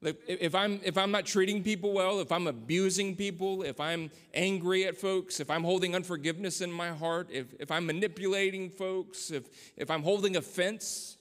Like 0.02 0.20
if 0.28 0.54
I'm 0.54 0.78
if 0.84 0.98
I'm 0.98 1.10
not 1.10 1.24
treating 1.24 1.62
people 1.62 1.92
well, 1.92 2.20
if 2.20 2.30
I'm 2.30 2.46
abusing 2.46 3.16
people, 3.16 3.62
if 3.62 3.80
I'm 3.80 4.10
angry 4.34 4.84
at 4.84 4.96
folks, 4.96 5.40
if 5.40 5.50
I'm 5.50 5.64
holding 5.64 5.94
unforgiveness 5.94 6.60
in 6.60 6.70
my 6.70 6.90
heart, 6.90 7.28
if, 7.32 7.46
if 7.58 7.70
I'm 7.70 7.86
manipulating 7.86 8.68
folks, 8.68 9.30
if 9.30 9.48
if 9.76 9.90
I'm 9.90 10.02
holding 10.02 10.36
offense 10.36 11.15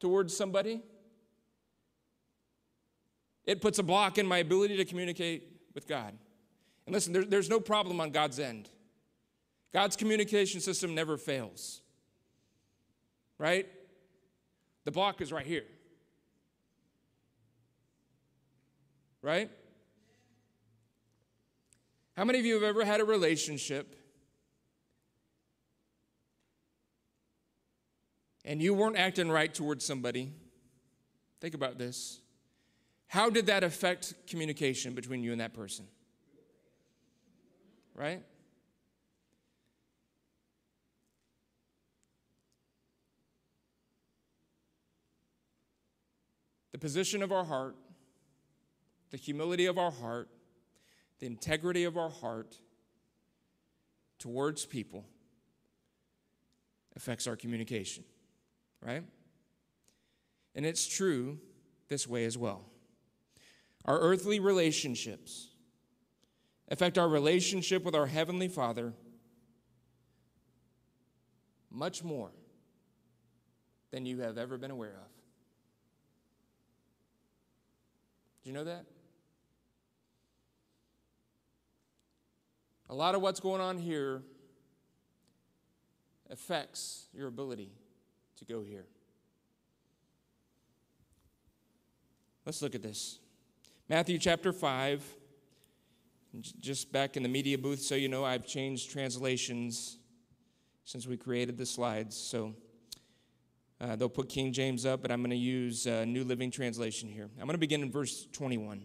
towards 0.00 0.36
somebody, 0.36 0.82
it 3.44 3.60
puts 3.60 3.78
a 3.78 3.82
block 3.82 4.18
in 4.18 4.26
my 4.26 4.38
ability 4.38 4.76
to 4.76 4.84
communicate 4.84 5.44
with 5.74 5.86
God. 5.86 6.14
And 6.86 6.94
listen, 6.94 7.12
there, 7.12 7.24
there's 7.24 7.50
no 7.50 7.60
problem 7.60 8.00
on 8.00 8.10
God's 8.10 8.38
end. 8.38 8.68
God's 9.72 9.96
communication 9.96 10.60
system 10.60 10.94
never 10.94 11.16
fails. 11.16 11.80
Right? 13.38 13.66
The 14.84 14.90
block 14.90 15.20
is 15.20 15.32
right 15.32 15.46
here. 15.46 15.64
right? 19.22 19.50
How 22.16 22.24
many 22.24 22.38
of 22.38 22.46
you 22.46 22.54
have 22.54 22.62
ever 22.62 22.84
had 22.84 23.00
a 23.00 23.04
relationship 23.04 23.94
and 28.48 28.60
you 28.60 28.74
weren't 28.74 28.96
acting 28.96 29.30
right 29.30 29.54
towards 29.54 29.84
somebody? 29.84 30.32
Think 31.40 31.54
about 31.54 31.78
this. 31.78 32.20
How 33.06 33.30
did 33.30 33.46
that 33.46 33.62
affect 33.62 34.14
communication 34.26 34.92
between 34.94 35.22
you 35.22 35.30
and 35.30 35.40
that 35.40 35.54
person? 35.54 35.86
Right? 37.94 38.22
The 46.72 46.78
position 46.78 47.22
of 47.22 47.30
our 47.30 47.44
heart 47.44 47.76
the 49.10 49.16
humility 49.16 49.66
of 49.66 49.78
our 49.78 49.90
heart, 49.90 50.28
the 51.18 51.26
integrity 51.26 51.84
of 51.84 51.96
our 51.96 52.10
heart 52.10 52.56
towards 54.18 54.66
people 54.66 55.04
affects 56.96 57.26
our 57.26 57.36
communication, 57.36 58.04
right? 58.84 59.02
And 60.54 60.66
it's 60.66 60.86
true 60.86 61.38
this 61.88 62.06
way 62.06 62.24
as 62.24 62.36
well. 62.36 62.64
Our 63.84 63.98
earthly 63.98 64.40
relationships 64.40 65.48
affect 66.68 66.98
our 66.98 67.08
relationship 67.08 67.84
with 67.84 67.94
our 67.94 68.06
Heavenly 68.06 68.48
Father 68.48 68.92
much 71.70 72.02
more 72.02 72.30
than 73.90 74.04
you 74.04 74.20
have 74.20 74.36
ever 74.36 74.58
been 74.58 74.70
aware 74.70 74.90
of. 74.90 75.08
Do 78.42 78.50
you 78.50 78.54
know 78.54 78.64
that? 78.64 78.84
A 82.90 82.94
lot 82.94 83.14
of 83.14 83.20
what's 83.20 83.40
going 83.40 83.60
on 83.60 83.78
here 83.78 84.22
affects 86.30 87.06
your 87.12 87.28
ability 87.28 87.70
to 88.38 88.44
go 88.44 88.62
here. 88.62 88.86
Let's 92.44 92.62
look 92.62 92.74
at 92.74 92.82
this. 92.82 93.18
Matthew 93.88 94.18
chapter 94.18 94.52
5. 94.52 95.02
Just 96.60 96.92
back 96.92 97.16
in 97.16 97.22
the 97.22 97.28
media 97.28 97.56
booth, 97.56 97.80
so 97.80 97.94
you 97.94 98.08
know, 98.08 98.22
I've 98.22 98.46
changed 98.46 98.90
translations 98.90 99.98
since 100.84 101.06
we 101.06 101.16
created 101.16 101.56
the 101.56 101.64
slides. 101.64 102.16
So 102.16 102.54
uh, 103.80 103.96
they'll 103.96 104.10
put 104.10 104.28
King 104.28 104.52
James 104.52 104.84
up, 104.84 105.00
but 105.02 105.10
I'm 105.10 105.20
going 105.20 105.30
to 105.30 105.36
use 105.36 105.86
uh, 105.86 106.04
New 106.04 106.24
Living 106.24 106.50
Translation 106.50 107.08
here. 107.08 107.30
I'm 107.38 107.46
going 107.46 107.54
to 107.54 107.58
begin 107.58 107.82
in 107.82 107.90
verse 107.90 108.26
21. 108.32 108.84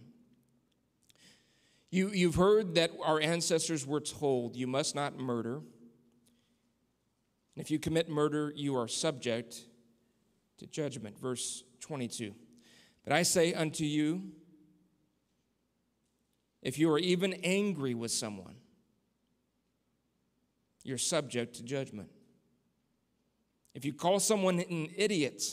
You, 1.92 2.10
you've 2.10 2.36
heard 2.36 2.76
that 2.76 2.92
our 3.04 3.20
ancestors 3.20 3.86
were 3.86 4.00
told, 4.00 4.56
You 4.56 4.68
must 4.68 4.96
not 4.96 5.18
murder. 5.18 5.62
And 7.56 7.63
if 7.63 7.70
you 7.70 7.80
commit 7.80 8.10
murder, 8.10 8.52
you 8.56 8.76
are 8.78 8.88
subject 8.88 9.62
to 10.58 10.68
judgment. 10.68 11.20
Verse 11.20 11.63
22. 11.82 12.34
But 13.04 13.13
I 13.13 13.24
say 13.24 13.54
unto 13.54 13.84
you, 13.84 14.32
if 16.62 16.80
you 16.80 16.89
are 16.92 17.00
even 17.00 17.34
angry 17.44 17.94
with 17.94 18.12
someone, 18.12 18.56
you're 20.84 20.98
subject 20.98 21.56
to 21.56 21.63
judgment. 21.63 22.10
If 23.74 23.86
you 23.86 23.94
call 23.94 24.20
someone 24.20 24.60
an 24.60 24.89
idiot, 24.96 25.44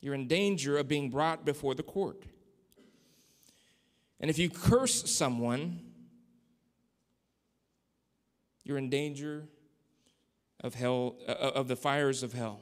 you're 0.00 0.14
in 0.14 0.26
danger 0.26 0.78
of 0.78 0.88
being 0.88 1.10
brought 1.10 1.44
before 1.44 1.74
the 1.74 1.82
court. 1.82 2.24
And 4.18 4.30
if 4.30 4.38
you 4.38 4.50
curse 4.50 5.10
someone, 5.10 5.80
you're 8.64 8.78
in 8.78 8.90
danger 8.90 9.48
of 10.60 10.74
hell 10.74 11.16
uh, 11.26 11.32
of 11.32 11.68
the 11.68 11.76
fires 11.76 12.22
of 12.22 12.32
hell. 12.32 12.60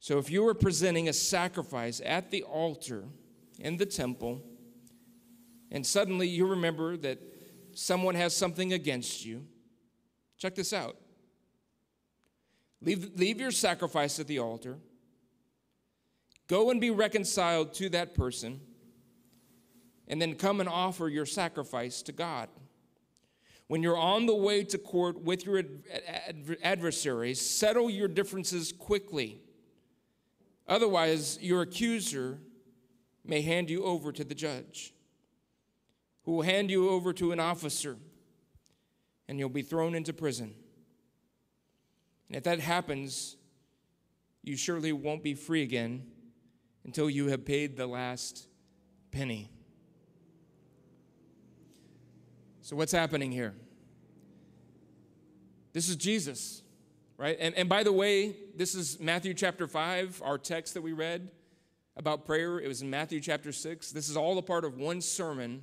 So 0.00 0.18
if 0.18 0.30
you 0.30 0.42
were 0.42 0.54
presenting 0.54 1.08
a 1.08 1.12
sacrifice 1.12 2.00
at 2.04 2.30
the 2.30 2.42
altar 2.42 3.04
in 3.58 3.76
the 3.78 3.86
temple 3.86 4.42
and 5.70 5.86
suddenly 5.86 6.28
you 6.28 6.46
remember 6.46 6.96
that 6.98 7.18
someone 7.72 8.14
has 8.14 8.36
something 8.36 8.72
against 8.74 9.24
you, 9.24 9.46
check 10.36 10.54
this 10.54 10.72
out. 10.72 10.96
Leave, 12.82 13.12
leave 13.16 13.40
your 13.40 13.50
sacrifice 13.50 14.20
at 14.20 14.26
the 14.26 14.38
altar 14.38 14.78
Go 16.46 16.70
and 16.70 16.80
be 16.80 16.90
reconciled 16.90 17.72
to 17.74 17.88
that 17.90 18.14
person, 18.14 18.60
and 20.06 20.20
then 20.20 20.34
come 20.34 20.60
and 20.60 20.68
offer 20.68 21.08
your 21.08 21.26
sacrifice 21.26 22.02
to 22.02 22.12
God. 22.12 22.48
When 23.66 23.82
you're 23.82 23.96
on 23.96 24.26
the 24.26 24.34
way 24.34 24.62
to 24.64 24.78
court 24.78 25.22
with 25.22 25.46
your 25.46 25.62
adversaries, 26.62 27.40
settle 27.40 27.88
your 27.88 28.08
differences 28.08 28.72
quickly. 28.72 29.40
Otherwise, 30.68 31.38
your 31.40 31.62
accuser 31.62 32.38
may 33.24 33.40
hand 33.40 33.70
you 33.70 33.84
over 33.84 34.12
to 34.12 34.22
the 34.22 34.34
judge, 34.34 34.92
who 36.24 36.32
will 36.32 36.42
hand 36.42 36.70
you 36.70 36.90
over 36.90 37.12
to 37.14 37.32
an 37.32 37.40
officer, 37.40 37.96
and 39.28 39.38
you'll 39.38 39.48
be 39.48 39.62
thrown 39.62 39.94
into 39.94 40.12
prison. 40.12 40.54
And 42.28 42.36
if 42.36 42.44
that 42.44 42.60
happens, 42.60 43.36
you 44.42 44.56
surely 44.56 44.92
won't 44.92 45.22
be 45.22 45.34
free 45.34 45.62
again 45.62 46.06
until 46.84 47.08
you 47.08 47.28
have 47.28 47.46
paid 47.46 47.76
the 47.76 47.86
last 47.86 48.46
penny. 49.10 49.53
So, 52.64 52.76
what's 52.76 52.92
happening 52.92 53.30
here? 53.30 53.52
This 55.74 55.90
is 55.90 55.96
Jesus, 55.96 56.62
right? 57.18 57.36
And, 57.38 57.54
and 57.56 57.68
by 57.68 57.82
the 57.82 57.92
way, 57.92 58.36
this 58.56 58.74
is 58.74 58.98
Matthew 58.98 59.34
chapter 59.34 59.68
5, 59.68 60.22
our 60.24 60.38
text 60.38 60.72
that 60.72 60.80
we 60.80 60.92
read 60.92 61.28
about 61.94 62.24
prayer. 62.24 62.58
It 62.58 62.66
was 62.66 62.80
in 62.80 62.88
Matthew 62.88 63.20
chapter 63.20 63.52
6. 63.52 63.92
This 63.92 64.08
is 64.08 64.16
all 64.16 64.38
a 64.38 64.42
part 64.42 64.64
of 64.64 64.78
one 64.78 65.02
sermon 65.02 65.60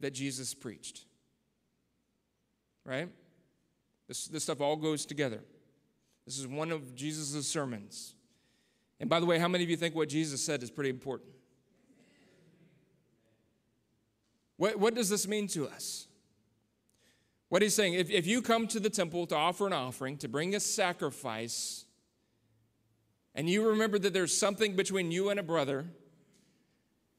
that 0.00 0.10
Jesus 0.10 0.54
preached, 0.54 1.04
right? 2.84 3.08
This, 4.08 4.26
this 4.26 4.42
stuff 4.42 4.60
all 4.60 4.74
goes 4.74 5.06
together. 5.06 5.44
This 6.26 6.36
is 6.36 6.48
one 6.48 6.72
of 6.72 6.96
Jesus' 6.96 7.46
sermons. 7.46 8.16
And 8.98 9.08
by 9.08 9.20
the 9.20 9.26
way, 9.26 9.38
how 9.38 9.46
many 9.46 9.62
of 9.62 9.70
you 9.70 9.76
think 9.76 9.94
what 9.94 10.08
Jesus 10.08 10.44
said 10.44 10.64
is 10.64 10.70
pretty 10.72 10.90
important? 10.90 11.30
What, 14.56 14.80
what 14.80 14.96
does 14.96 15.08
this 15.08 15.28
mean 15.28 15.46
to 15.48 15.68
us? 15.68 16.07
What 17.48 17.62
he's 17.62 17.74
saying, 17.74 17.94
if, 17.94 18.10
if 18.10 18.26
you 18.26 18.42
come 18.42 18.66
to 18.68 18.80
the 18.80 18.90
temple 18.90 19.26
to 19.26 19.36
offer 19.36 19.66
an 19.66 19.72
offering, 19.72 20.18
to 20.18 20.28
bring 20.28 20.54
a 20.54 20.60
sacrifice, 20.60 21.86
and 23.34 23.48
you 23.48 23.68
remember 23.68 23.98
that 23.98 24.12
there's 24.12 24.36
something 24.36 24.76
between 24.76 25.10
you 25.10 25.30
and 25.30 25.40
a 25.40 25.42
brother, 25.42 25.86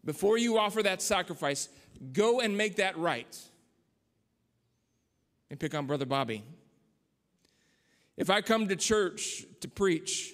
before 0.05 0.37
you 0.37 0.57
offer 0.57 0.83
that 0.83 1.01
sacrifice, 1.01 1.69
go 2.13 2.39
and 2.39 2.55
make 2.55 2.75
that 2.75 2.97
right. 2.97 3.37
And 5.49 5.59
pick 5.59 5.73
on 5.73 5.87
Brother 5.87 6.05
Bobby. 6.05 6.43
If 8.15 8.29
I 8.29 8.41
come 8.41 8.67
to 8.67 8.75
church 8.75 9.45
to 9.61 9.67
preach, 9.67 10.33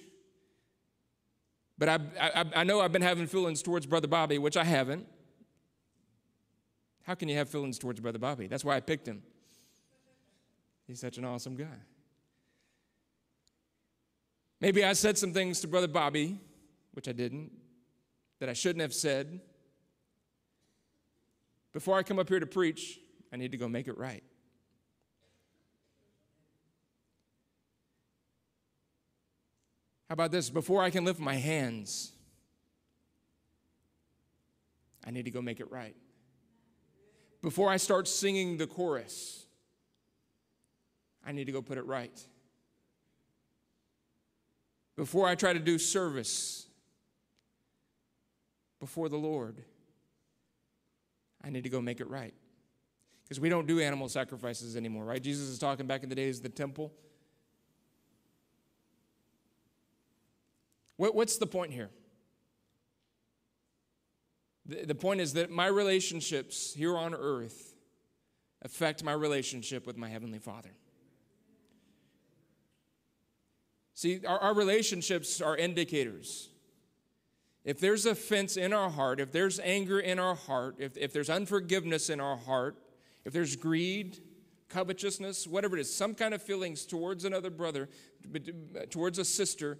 but 1.77 1.87
I, 1.87 1.99
I, 2.19 2.45
I 2.55 2.63
know 2.63 2.81
I've 2.81 2.91
been 2.91 3.01
having 3.01 3.27
feelings 3.27 3.61
towards 3.61 3.85
Brother 3.85 4.07
Bobby, 4.07 4.37
which 4.39 4.57
I 4.57 4.63
haven't. 4.63 5.07
How 7.03 7.15
can 7.15 7.29
you 7.29 7.35
have 7.37 7.47
feelings 7.47 7.77
towards 7.77 7.99
Brother 7.99 8.17
Bobby? 8.19 8.47
That's 8.47 8.65
why 8.65 8.75
I 8.75 8.79
picked 8.79 9.07
him. 9.07 9.21
He's 10.87 10.99
such 10.99 11.17
an 11.17 11.25
awesome 11.25 11.55
guy. 11.55 11.79
Maybe 14.61 14.83
I 14.83 14.93
said 14.93 15.17
some 15.17 15.33
things 15.33 15.59
to 15.61 15.67
Brother 15.67 15.87
Bobby, 15.87 16.39
which 16.93 17.07
I 17.07 17.11
didn't, 17.11 17.51
that 18.39 18.49
I 18.49 18.53
shouldn't 18.53 18.81
have 18.81 18.93
said. 18.93 19.41
Before 21.73 21.97
I 21.97 22.03
come 22.03 22.19
up 22.19 22.29
here 22.29 22.39
to 22.39 22.45
preach, 22.45 22.99
I 23.33 23.37
need 23.37 23.51
to 23.51 23.57
go 23.57 23.67
make 23.67 23.87
it 23.87 23.97
right. 23.97 24.23
How 30.07 30.13
about 30.13 30.31
this? 30.31 30.49
Before 30.49 30.83
I 30.83 30.89
can 30.89 31.03
lift 31.03 31.19
my 31.19 31.33
hands, 31.33 32.11
I 35.05 35.11
need 35.11 35.25
to 35.25 35.31
go 35.31 35.41
make 35.41 35.59
it 35.59 35.69
right. 35.71 35.95
Before 37.41 37.69
I 37.69 37.77
start 37.77 38.07
singing 38.07 38.57
the 38.57 38.67
chorus, 38.67 39.44
I 41.25 41.31
need 41.31 41.45
to 41.45 41.51
go 41.51 41.61
put 41.61 41.77
it 41.77 41.85
right. 41.85 42.17
Before 44.95 45.27
I 45.27 45.35
try 45.35 45.53
to 45.53 45.59
do 45.59 45.77
service 45.77 46.67
before 48.79 49.09
the 49.09 49.17
Lord, 49.17 49.63
I 51.43 51.49
need 51.49 51.63
to 51.63 51.69
go 51.69 51.81
make 51.81 51.99
it 51.99 52.09
right. 52.09 52.33
Because 53.23 53.39
we 53.39 53.49
don't 53.49 53.65
do 53.67 53.79
animal 53.79 54.07
sacrifices 54.07 54.77
anymore, 54.77 55.03
right? 55.03 55.21
Jesus 55.21 55.49
is 55.49 55.57
talking 55.57 55.87
back 55.87 56.03
in 56.03 56.09
the 56.09 56.15
days 56.15 56.37
of 56.37 56.43
the 56.43 56.49
temple. 56.49 56.93
What, 60.97 61.15
what's 61.15 61.37
the 61.37 61.47
point 61.47 61.73
here? 61.73 61.89
The, 64.65 64.85
the 64.85 64.95
point 64.95 65.21
is 65.21 65.33
that 65.33 65.49
my 65.49 65.67
relationships 65.67 66.73
here 66.73 66.95
on 66.95 67.13
earth 67.13 67.73
affect 68.61 69.03
my 69.03 69.13
relationship 69.13 69.85
with 69.85 69.97
my 69.97 70.07
Heavenly 70.07 70.39
Father. 70.39 70.71
See, 73.95 74.19
our, 74.27 74.37
our 74.39 74.53
relationships 74.53 75.41
are 75.41 75.55
indicators. 75.55 76.49
If 77.63 77.79
there's 77.79 78.05
offense 78.05 78.57
in 78.57 78.73
our 78.73 78.89
heart, 78.89 79.19
if 79.19 79.31
there's 79.31 79.59
anger 79.61 79.99
in 79.99 80.19
our 80.19 80.35
heart, 80.35 80.75
if, 80.79 80.97
if 80.97 81.13
there's 81.13 81.29
unforgiveness 81.29 82.09
in 82.09 82.19
our 82.19 82.35
heart, 82.35 82.75
if 83.23 83.33
there's 83.33 83.55
greed, 83.55 84.19
covetousness, 84.69 85.47
whatever 85.47 85.77
it 85.77 85.79
is, 85.79 85.95
some 85.95 86.13
kind 86.13 86.33
of 86.33 86.43
feelings 86.43 86.85
towards 86.85 87.23
another 87.25 87.49
brother, 87.49 87.89
towards 88.89 89.17
a 89.17 89.25
sister, 89.25 89.79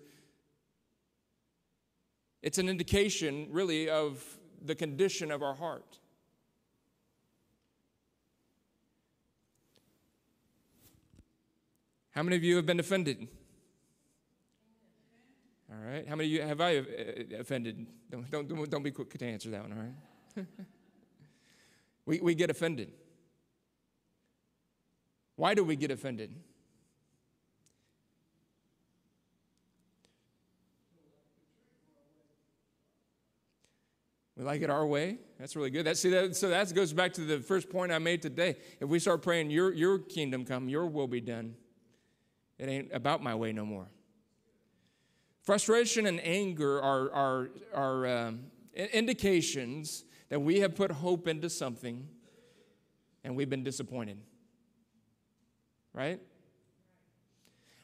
it's 2.42 2.58
an 2.58 2.70
indication, 2.70 3.48
really, 3.52 3.90
of 3.90 4.24
the 4.64 4.76
condition 4.76 5.30
of 5.30 5.44
our 5.44 5.56
heart. 5.56 6.00
How 12.12 12.24
many 12.24 12.38
of 12.38 12.44
you 12.46 12.56
have 12.56 12.66
been 12.66 12.80
offended? 12.80 13.28
All 15.76 15.92
right. 15.92 16.08
How 16.08 16.16
many 16.16 16.30
of 16.30 16.34
you 16.34 16.42
have 16.42 16.62
I 16.62 16.78
uh, 16.78 16.84
offended? 17.40 17.86
Don't, 18.10 18.30
don't, 18.30 18.70
don't 18.70 18.84
be 18.84 18.92
quick 18.92 19.10
to 19.18 19.26
answer 19.26 19.50
that 19.50 19.62
one, 19.62 19.74
all 19.74 19.80
right? 19.80 20.48
we, 22.06 22.20
we 22.22 22.36
get 22.36 22.50
offended. 22.50 22.92
Why 25.36 25.54
do 25.54 25.64
we 25.64 25.76
get 25.76 25.92
offended? 25.92 26.34
We 34.38 34.44
like 34.44 34.62
it 34.62 34.70
our 34.70 34.86
way. 34.86 35.18
That's 35.40 35.56
really 35.56 35.70
good. 35.70 35.86
That, 35.86 35.98
see, 35.98 36.10
that, 36.10 36.36
so 36.36 36.50
that 36.50 36.74
goes 36.74 36.94
back 36.94 37.14
to 37.14 37.22
the 37.22 37.40
first 37.40 37.70
point 37.70 37.92
I 37.92 38.00
made 38.00 38.22
today. 38.22 38.58
If 38.80 38.88
we 38.88 39.00
start 39.00 39.22
praying, 39.22 39.50
your, 39.50 39.74
your 39.74 40.00
kingdom 40.00 40.46
come, 40.46 40.70
your 40.70 40.86
will 40.88 41.08
be 41.08 41.22
done, 41.22 41.56
it 42.58 42.70
ain't 42.70 42.94
about 42.94 43.22
my 43.22 43.36
way 43.36 43.52
no 43.52 43.66
more. 43.66 43.88
Frustration 45.46 46.08
and 46.08 46.20
anger 46.26 46.82
are, 46.82 47.12
are, 47.12 47.50
are 47.74 48.08
um, 48.08 48.40
indications 48.74 50.04
that 50.30 50.40
we 50.40 50.60
have 50.62 50.76
put 50.76 50.92
hope 50.92 51.28
into 51.28 51.52
something 51.52 52.08
and 53.24 53.36
we've 53.36 53.50
been 53.50 53.64
disappointed. 53.64 54.18
Right? 55.94 56.20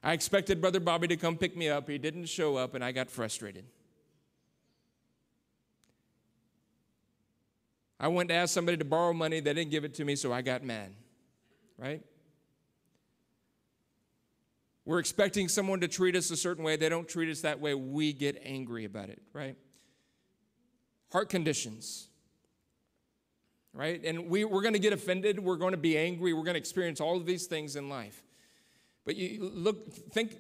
I 0.04 0.14
expected 0.14 0.60
Brother 0.60 0.80
Bobby 0.80 1.08
to 1.10 1.18
come 1.18 1.38
pick 1.38 1.56
me 1.56 1.70
up. 1.70 1.88
He 1.88 2.00
didn't 2.00 2.26
show 2.26 2.56
up, 2.56 2.74
and 2.74 2.84
I 2.84 2.92
got 2.92 3.12
frustrated. 3.12 3.66
I 8.00 8.08
went 8.08 8.30
to 8.30 8.36
ask 8.36 8.52
somebody 8.52 8.78
to 8.78 8.86
borrow 8.86 9.14
money. 9.14 9.40
They 9.40 9.54
didn't 9.54 9.70
give 9.70 9.86
it 9.86 9.94
to 9.96 10.06
me, 10.06 10.16
so 10.16 10.34
I 10.34 10.42
got 10.42 10.64
mad. 10.64 10.94
Right? 11.78 12.02
We're 14.86 15.00
expecting 15.00 15.48
someone 15.48 15.80
to 15.82 15.88
treat 15.88 16.16
us 16.16 16.32
a 16.32 16.38
certain 16.38 16.64
way. 16.64 16.76
They 16.76 16.90
don't 16.90 17.08
treat 17.08 17.30
us 17.30 17.42
that 17.42 17.60
way. 17.60 17.76
We 17.76 18.14
get 18.14 18.42
angry 18.44 18.86
about 18.86 19.10
it, 19.10 19.22
right? 19.32 19.56
Heart 21.12 21.30
conditions, 21.30 22.08
right? 23.74 24.04
And 24.04 24.28
we, 24.28 24.44
we're 24.44 24.62
going 24.62 24.74
to 24.74 24.80
get 24.80 24.94
offended. 24.94 25.40
We're 25.40 25.58
going 25.58 25.74
to 25.74 25.78
be 25.78 25.98
angry. 25.98 26.34
We're 26.34 26.44
going 26.44 26.56
to 26.56 26.60
experience 26.60 27.00
all 27.00 27.18
of 27.18 27.26
these 27.26 27.46
things 27.46 27.76
in 27.76 27.90
life. 27.90 28.24
But 29.06 29.16
you 29.18 29.52
look, 29.54 29.94
think, 29.94 30.38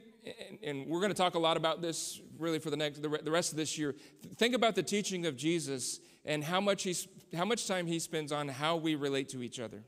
and 0.63 0.87
we're 0.87 1.01
going 1.01 1.11
to 1.11 1.17
talk 1.17 1.35
a 1.35 1.39
lot 1.39 1.57
about 1.57 1.81
this 1.81 2.19
really 2.39 2.59
for 2.59 2.71
the 2.71 2.77
next, 2.77 3.01
the 3.01 3.09
rest 3.09 3.51
of 3.51 3.57
this 3.57 3.77
year. 3.77 3.95
Think 4.37 4.55
about 4.55 4.75
the 4.75 4.83
teaching 4.83 5.25
of 5.27 5.37
Jesus 5.37 5.99
and 6.25 6.43
how 6.43 6.61
much, 6.61 6.83
he's, 6.83 7.07
how 7.35 7.45
much 7.45 7.67
time 7.67 7.85
he 7.85 7.99
spends 7.99 8.31
on 8.31 8.47
how 8.47 8.75
we 8.75 8.95
relate 8.95 9.29
to 9.29 9.43
each 9.43 9.59
other. 9.59 9.83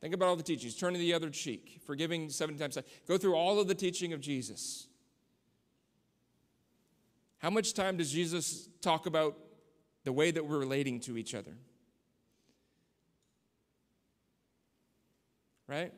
Think 0.00 0.14
about 0.14 0.26
all 0.26 0.36
the 0.36 0.42
teachings. 0.42 0.74
Turning 0.74 1.00
the 1.00 1.14
other 1.14 1.30
cheek, 1.30 1.80
forgiving 1.86 2.28
seven 2.28 2.58
times. 2.58 2.76
Go 3.08 3.16
through 3.16 3.34
all 3.34 3.58
of 3.58 3.68
the 3.68 3.74
teaching 3.74 4.12
of 4.12 4.20
Jesus. 4.20 4.86
How 7.38 7.50
much 7.50 7.74
time 7.74 7.96
does 7.96 8.10
Jesus 8.10 8.68
talk 8.80 9.06
about 9.06 9.36
the 10.04 10.12
way 10.12 10.30
that 10.30 10.46
we're 10.46 10.58
relating 10.58 11.00
to 11.00 11.16
each 11.16 11.34
other? 11.34 11.52
Right? 15.66 15.92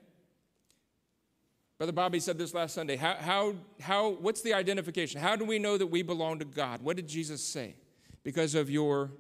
Brother 1.79 1.93
Bobby 1.93 2.21
said 2.21 2.39
this 2.39 2.55
last 2.55 2.75
Sunday. 2.75 2.97
How, 2.97 3.15
how, 3.15 3.55
how, 3.81 4.11
what's 4.11 4.41
the 4.41 4.55
identification? 4.55 5.21
How 5.21 5.37
do 5.37 5.45
we 5.45 5.59
know 5.59 5.77
that 5.77 5.87
we 5.87 6.03
belong 6.03 6.39
to 6.39 6.45
God? 6.45 6.81
What 6.83 6.97
did 6.97 7.07
Jesus 7.07 7.45
say? 7.45 7.77
Because 8.23 8.55
of 8.55 8.71
your 8.71 9.11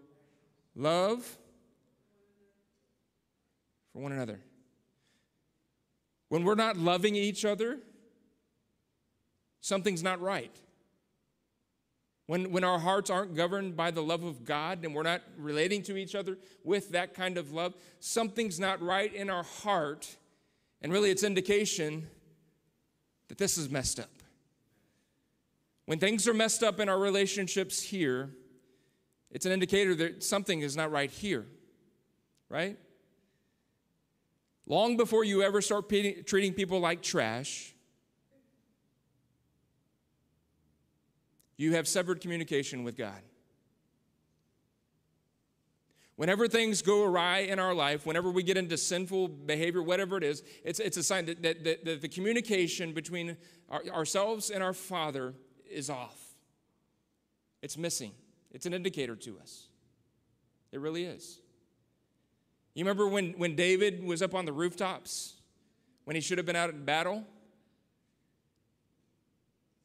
love 0.74 1.22
for 3.92 4.00
one 4.00 4.12
another. 4.12 4.40
When 6.28 6.44
we're 6.44 6.54
not 6.54 6.76
loving 6.76 7.14
each 7.14 7.44
other, 7.44 7.78
something's 9.60 10.02
not 10.02 10.20
right. 10.20 10.54
When, 12.26 12.50
when 12.50 12.64
our 12.64 12.78
hearts 12.78 13.08
aren't 13.08 13.36
governed 13.36 13.76
by 13.76 13.92
the 13.92 14.02
love 14.02 14.24
of 14.24 14.44
God 14.44 14.84
and 14.84 14.94
we're 14.94 15.04
not 15.04 15.22
relating 15.38 15.82
to 15.84 15.96
each 15.96 16.16
other 16.16 16.38
with 16.64 16.90
that 16.90 17.14
kind 17.14 17.38
of 17.38 17.52
love, 17.52 17.74
something's 18.00 18.58
not 18.58 18.82
right 18.82 19.12
in 19.14 19.30
our 19.30 19.44
heart. 19.44 20.16
And 20.82 20.92
really, 20.92 21.10
it's 21.10 21.22
indication 21.22 22.08
that 23.28 23.38
this 23.38 23.56
is 23.56 23.70
messed 23.70 24.00
up. 24.00 24.10
When 25.86 26.00
things 26.00 26.26
are 26.26 26.34
messed 26.34 26.64
up 26.64 26.80
in 26.80 26.88
our 26.88 26.98
relationships 26.98 27.80
here, 27.80 28.30
it's 29.30 29.46
an 29.46 29.52
indicator 29.52 29.94
that 29.94 30.24
something 30.24 30.60
is 30.62 30.76
not 30.76 30.90
right 30.90 31.10
here, 31.10 31.46
right? 32.48 32.76
Long 34.66 34.96
before 34.96 35.24
you 35.24 35.42
ever 35.42 35.60
start 35.60 35.88
treating 35.88 36.52
people 36.52 36.80
like 36.80 37.00
trash, 37.00 37.74
you 41.56 41.74
have 41.74 41.86
severed 41.86 42.20
communication 42.20 42.82
with 42.82 42.96
God. 42.96 43.22
Whenever 46.16 46.48
things 46.48 46.80
go 46.80 47.04
awry 47.04 47.40
in 47.40 47.58
our 47.58 47.74
life, 47.74 48.06
whenever 48.06 48.30
we 48.30 48.42
get 48.42 48.56
into 48.56 48.76
sinful 48.76 49.28
behavior, 49.28 49.82
whatever 49.82 50.16
it 50.16 50.24
is, 50.24 50.42
it's, 50.64 50.80
it's 50.80 50.96
a 50.96 51.02
sign 51.02 51.26
that, 51.26 51.42
that, 51.42 51.62
that, 51.62 51.84
that 51.84 52.00
the 52.00 52.08
communication 52.08 52.92
between 52.92 53.36
our, 53.68 53.84
ourselves 53.88 54.48
and 54.48 54.62
our 54.62 54.72
Father 54.72 55.34
is 55.70 55.90
off. 55.90 56.18
It's 57.60 57.76
missing. 57.76 58.12
It's 58.50 58.64
an 58.64 58.72
indicator 58.72 59.14
to 59.14 59.38
us. 59.38 59.66
It 60.72 60.80
really 60.80 61.04
is. 61.04 61.40
You 62.76 62.84
remember 62.84 63.08
when, 63.08 63.32
when 63.38 63.56
David 63.56 64.04
was 64.04 64.20
up 64.20 64.34
on 64.34 64.44
the 64.44 64.52
rooftops 64.52 65.32
when 66.04 66.14
he 66.14 66.20
should 66.20 66.36
have 66.36 66.44
been 66.46 66.56
out 66.56 66.68
in 66.68 66.84
battle? 66.84 67.24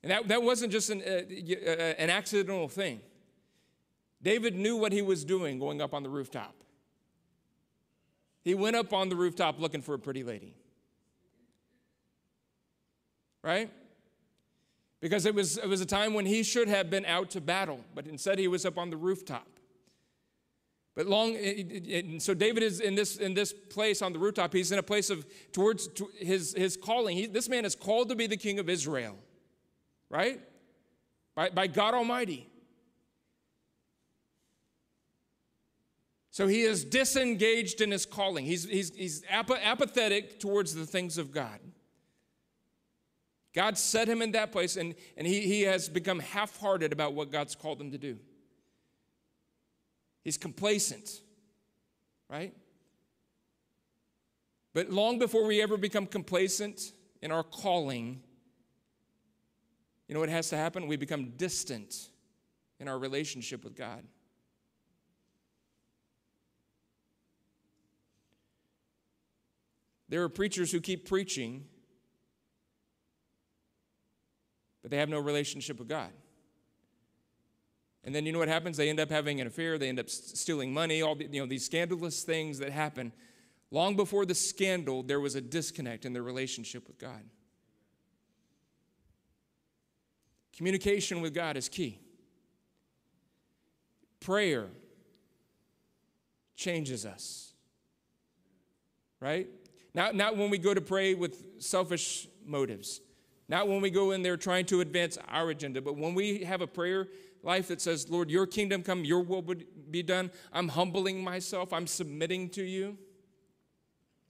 And 0.03 0.11
that, 0.11 0.27
that 0.27 0.43
wasn't 0.43 0.73
just 0.73 0.89
an, 0.89 1.01
uh, 1.01 1.09
uh, 1.09 1.71
an 1.97 2.09
accidental 2.09 2.67
thing. 2.67 2.99
David 4.21 4.57
knew 4.57 4.75
what 4.75 4.91
he 4.91 5.01
was 5.01 5.23
doing 5.23 5.57
going 5.57 5.81
up 5.81 5.93
on 5.93 6.03
the 6.03 6.09
rooftop. 6.09 6.53
He 8.43 8.55
went 8.55 8.75
up 8.75 8.91
on 8.91 9.07
the 9.07 9.15
rooftop 9.15 9.57
looking 9.57 9.81
for 9.81 9.93
a 9.93 9.99
pretty 9.99 10.25
lady. 10.25 10.53
Right? 13.41 13.71
Because 14.99 15.25
it 15.25 15.33
was, 15.33 15.57
it 15.57 15.69
was 15.69 15.79
a 15.79 15.85
time 15.85 16.13
when 16.13 16.25
he 16.25 16.43
should 16.43 16.67
have 16.67 16.89
been 16.89 17.05
out 17.05 17.29
to 17.31 17.39
battle, 17.39 17.85
but 17.95 18.05
instead 18.05 18.37
he 18.37 18.49
was 18.49 18.65
up 18.65 18.77
on 18.77 18.89
the 18.89 18.97
rooftop. 18.97 19.47
But 20.95 21.07
long, 21.07 21.37
so 22.19 22.33
David 22.33 22.63
is 22.63 22.81
in 22.81 22.95
this, 22.95 23.15
in 23.15 23.33
this 23.33 23.53
place 23.53 24.01
on 24.01 24.11
the 24.11 24.19
rooftop. 24.19 24.51
He's 24.51 24.73
in 24.73 24.79
a 24.79 24.83
place 24.83 25.09
of 25.09 25.25
towards 25.53 25.87
to 25.87 26.09
his, 26.17 26.53
his 26.53 26.75
calling. 26.75 27.15
He, 27.15 27.27
this 27.27 27.47
man 27.47 27.63
is 27.63 27.75
called 27.75 28.09
to 28.09 28.15
be 28.15 28.27
the 28.27 28.37
king 28.37 28.59
of 28.59 28.69
Israel, 28.69 29.17
right? 30.09 30.41
By, 31.33 31.49
by 31.49 31.67
God 31.67 31.93
Almighty. 31.93 32.47
So 36.31 36.47
he 36.47 36.61
is 36.61 36.83
disengaged 36.83 37.81
in 37.81 37.91
his 37.91 38.05
calling. 38.05 38.45
He's, 38.45 38.65
he's, 38.65 38.93
he's 38.95 39.23
apathetic 39.29 40.39
towards 40.39 40.75
the 40.75 40.85
things 40.85 41.17
of 41.17 41.31
God. 41.31 41.59
God 43.53 43.77
set 43.77 44.07
him 44.07 44.21
in 44.21 44.31
that 44.31 44.51
place, 44.53 44.77
and, 44.77 44.95
and 45.17 45.27
he, 45.27 45.41
he 45.41 45.61
has 45.63 45.89
become 45.89 46.19
half 46.19 46.57
hearted 46.57 46.93
about 46.93 47.13
what 47.13 47.31
God's 47.31 47.53
called 47.53 47.81
him 47.81 47.91
to 47.91 47.97
do. 47.97 48.17
He's 50.23 50.37
complacent, 50.37 51.09
right? 52.29 52.53
But 54.73 54.89
long 54.89 55.19
before 55.19 55.45
we 55.45 55.61
ever 55.61 55.77
become 55.77 56.05
complacent 56.05 56.93
in 57.21 57.31
our 57.31 57.43
calling, 57.43 58.21
you 60.07 60.13
know 60.13 60.19
what 60.19 60.29
has 60.29 60.49
to 60.49 60.57
happen? 60.57 60.87
We 60.87 60.95
become 60.95 61.31
distant 61.37 62.09
in 62.79 62.87
our 62.87 62.97
relationship 62.97 63.63
with 63.63 63.75
God. 63.75 64.03
There 70.07 70.23
are 70.23 70.29
preachers 70.29 70.71
who 70.71 70.81
keep 70.81 71.07
preaching, 71.07 71.65
but 74.81 74.91
they 74.91 74.97
have 74.97 75.07
no 75.07 75.19
relationship 75.19 75.79
with 75.79 75.87
God. 75.87 76.11
And 78.03 78.15
then 78.15 78.25
you 78.25 78.31
know 78.31 78.39
what 78.39 78.47
happens? 78.47 78.77
They 78.77 78.89
end 78.89 78.99
up 78.99 79.11
having 79.11 79.39
an 79.41 79.47
affair, 79.47 79.77
they 79.77 79.89
end 79.89 79.99
up 79.99 80.09
stealing 80.09 80.73
money, 80.73 81.01
all 81.01 81.15
the, 81.15 81.25
you 81.25 81.39
know, 81.39 81.45
these 81.45 81.65
scandalous 81.65 82.23
things 82.23 82.59
that 82.59 82.71
happen. 82.71 83.11
Long 83.69 83.95
before 83.95 84.25
the 84.25 84.35
scandal, 84.35 85.03
there 85.03 85.19
was 85.19 85.35
a 85.35 85.41
disconnect 85.41 86.05
in 86.05 86.13
their 86.13 86.23
relationship 86.23 86.87
with 86.87 86.97
God. 86.97 87.23
Communication 90.57 91.21
with 91.21 91.33
God 91.33 91.57
is 91.57 91.69
key. 91.69 91.99
Prayer 94.19 94.67
changes 96.55 97.05
us. 97.05 97.53
Right? 99.19 99.47
Not, 99.93 100.15
not 100.15 100.37
when 100.37 100.49
we 100.49 100.57
go 100.57 100.73
to 100.73 100.81
pray 100.81 101.13
with 101.13 101.61
selfish 101.61 102.27
motives. 102.45 103.01
Not 103.47 103.67
when 103.67 103.81
we 103.81 103.89
go 103.89 104.11
in 104.11 104.21
there 104.21 104.37
trying 104.37 104.65
to 104.67 104.81
advance 104.81 105.17
our 105.27 105.49
agenda, 105.49 105.81
but 105.81 105.97
when 105.97 106.15
we 106.15 106.43
have 106.43 106.61
a 106.61 106.67
prayer 106.67 107.07
life 107.43 107.67
that 107.69 107.81
says, 107.81 108.09
Lord, 108.09 108.29
your 108.29 108.45
kingdom 108.45 108.83
come, 108.83 109.03
your 109.03 109.21
will 109.21 109.41
be 109.89 110.03
done. 110.03 110.31
I'm 110.53 110.69
humbling 110.69 111.23
myself, 111.23 111.73
I'm 111.73 111.87
submitting 111.87 112.49
to 112.49 112.63
you. 112.63 112.97